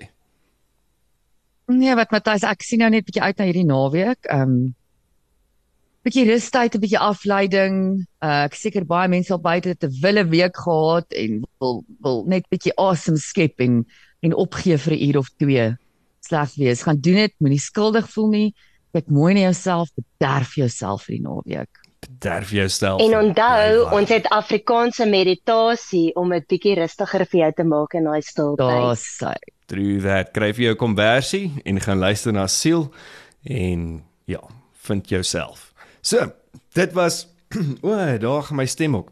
Nee, 1.68 1.96
wat 2.00 2.14
Matthys, 2.16 2.46
ek 2.48 2.62
sien 2.64 2.80
nou 2.80 2.88
net 2.94 3.04
bietjie 3.04 3.24
uit 3.26 3.40
na 3.40 3.46
hierdie 3.50 3.68
naweek. 3.68 4.28
Ehm 4.32 4.52
um, 4.52 4.60
bietjie 6.08 6.24
rustyd, 6.30 6.76
'n 6.78 6.80
bietjie 6.80 7.02
afleiding. 7.04 7.80
Uh, 8.24 8.46
ek 8.48 8.56
seker 8.56 8.86
baie 8.88 9.10
mense 9.12 9.34
al 9.36 9.42
buite 9.44 9.76
'n 9.76 9.98
wille 10.04 10.24
week 10.32 10.56
gehad 10.56 11.12
en 11.12 11.42
wil 11.60 11.84
wil 12.00 12.24
net 12.32 12.48
bietjie 12.48 12.72
asem 12.80 13.18
skep 13.20 13.60
en 13.60 13.84
en 14.24 14.34
opgee 14.34 14.78
vir 14.78 14.94
'n 14.96 15.04
uur 15.10 15.18
of 15.18 15.30
twee. 15.36 15.76
Sleg 16.24 16.56
wees. 16.56 16.84
Gaan 16.88 17.02
doen 17.04 17.20
dit, 17.28 17.34
moenie 17.40 17.60
skuldig 17.60 18.08
voel 18.16 18.30
nie. 18.30 18.54
Kyk 18.94 19.12
mooi 19.12 19.34
na 19.34 19.52
jouself, 19.52 19.92
bederf 20.00 20.56
jouself 20.56 21.04
vir 21.04 21.18
die 21.18 21.24
naweek. 21.28 21.87
Derf 22.08 22.52
jouself. 22.52 23.02
En 23.02 23.18
onthou, 23.18 23.92
ons 23.94 24.10
het 24.10 24.28
Afrikaanse 24.34 25.06
meditasie 25.06 26.16
om 26.16 26.32
dit 26.34 26.48
bietjie 26.48 26.78
rustiger 26.80 27.26
vir 27.28 27.40
jou 27.42 27.52
te 27.60 27.66
maak 27.68 27.94
in 28.00 28.08
daai 28.08 28.22
stilte. 28.26 28.64
Daar's 28.64 29.04
sy. 29.20 29.36
True 29.68 30.00
that. 30.06 30.32
Kry 30.36 30.54
vir 30.56 30.70
jou 30.70 30.78
konversie 30.80 31.52
en 31.68 31.82
gaan 31.84 32.00
luister 32.00 32.34
na 32.34 32.48
siel 32.48 32.88
en 33.44 33.90
ja, 34.32 34.42
vind 34.88 35.12
jouself. 35.12 35.74
So, 36.02 36.32
dit 36.74 36.96
was 36.96 37.26
o, 37.86 37.94
daar 38.18 38.44
gaan 38.48 38.62
my 38.64 38.66
stem 38.66 38.96
ook. 38.96 39.12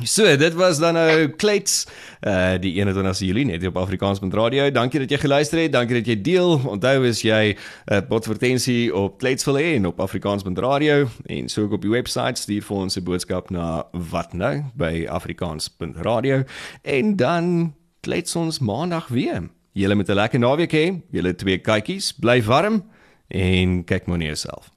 So, 0.00 0.36
dit 0.36 0.54
was 0.54 0.78
dan 0.78 0.94
nou 0.96 1.28
Klets 1.28 1.86
uh 2.24 2.54
die 2.60 2.72
21ste 2.80 3.26
Julie 3.26 3.44
net 3.44 3.66
op 3.66 3.76
Afrikaans.radio. 3.76 4.70
Dankie 4.70 5.00
dat 5.00 5.10
jy 5.10 5.18
geluister 5.20 5.60
het. 5.60 5.72
Dankie 5.72 5.98
dat 5.98 6.06
jy 6.08 6.16
deel. 6.16 6.56
Onthou 6.64 7.08
as 7.08 7.20
jy 7.22 7.52
'n 7.52 7.58
uh, 7.94 8.00
potvertensie 8.08 8.94
op 8.94 9.18
Klets 9.18 9.44
wil 9.44 9.60
hê 9.60 9.76
en 9.76 9.86
op 9.86 10.00
Afrikaans.radio 10.00 11.08
en 11.26 11.48
so 11.48 11.62
ook 11.62 11.72
op 11.72 11.82
die 11.82 11.90
webwerf 11.90 12.36
stuur 12.36 12.62
vir 12.62 12.76
ons 12.76 12.96
'n 12.96 13.04
boodskap 13.04 13.50
na 13.50 13.84
wat 13.92 14.32
nou 14.32 14.64
by 14.74 15.06
Afrikaans.radio 15.08 16.42
en 16.82 17.16
dan 17.16 17.74
klets 18.00 18.36
ons 18.36 18.58
maandag 18.58 19.08
weer. 19.08 19.50
Julle 19.72 19.94
met 19.94 20.08
'n 20.08 20.14
lekker 20.14 20.38
naweek 20.38 20.72
hê. 20.72 21.02
Julle 21.10 21.34
twee 21.34 21.58
kykies, 21.58 22.12
bly 22.12 22.42
warm 22.42 22.82
en 23.28 23.84
kyk 23.84 24.06
mooi 24.06 24.18
na 24.18 24.24
jouself. 24.24 24.70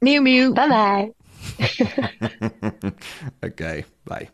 Mew 0.00 0.22
mew. 0.22 0.52
Bye 0.52 0.68
bye. 0.68 1.19
Okay, 3.46 3.84
bye. 4.04 4.28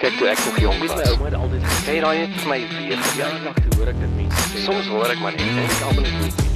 Kyk 0.00 0.16
toe 0.18 0.28
ek 0.32 0.38
nog 0.46 0.60
jong 0.60 0.78
Weet 0.80 0.94
my 0.96 1.02
was. 1.02 1.10
ouma 1.12 1.24
het 1.28 1.34
altyd 1.34 1.64
gesê, 1.68 1.96
daai 2.00 2.18
het 2.22 2.36
vir 2.40 2.48
my 2.48 2.60
weer 2.76 3.02
ja, 3.20 3.28
toe 3.60 3.74
hoor 3.78 3.92
ek 3.92 4.00
dit 4.00 4.14
mense 4.16 4.46
sê. 4.52 4.64
Soms 4.64 4.88
hoor 4.94 5.12
ek 5.12 5.20
maar 5.20 5.36
net 5.36 5.50
en 5.50 5.64
ek 5.66 5.82
almal 5.90 6.08
net. 6.08 6.49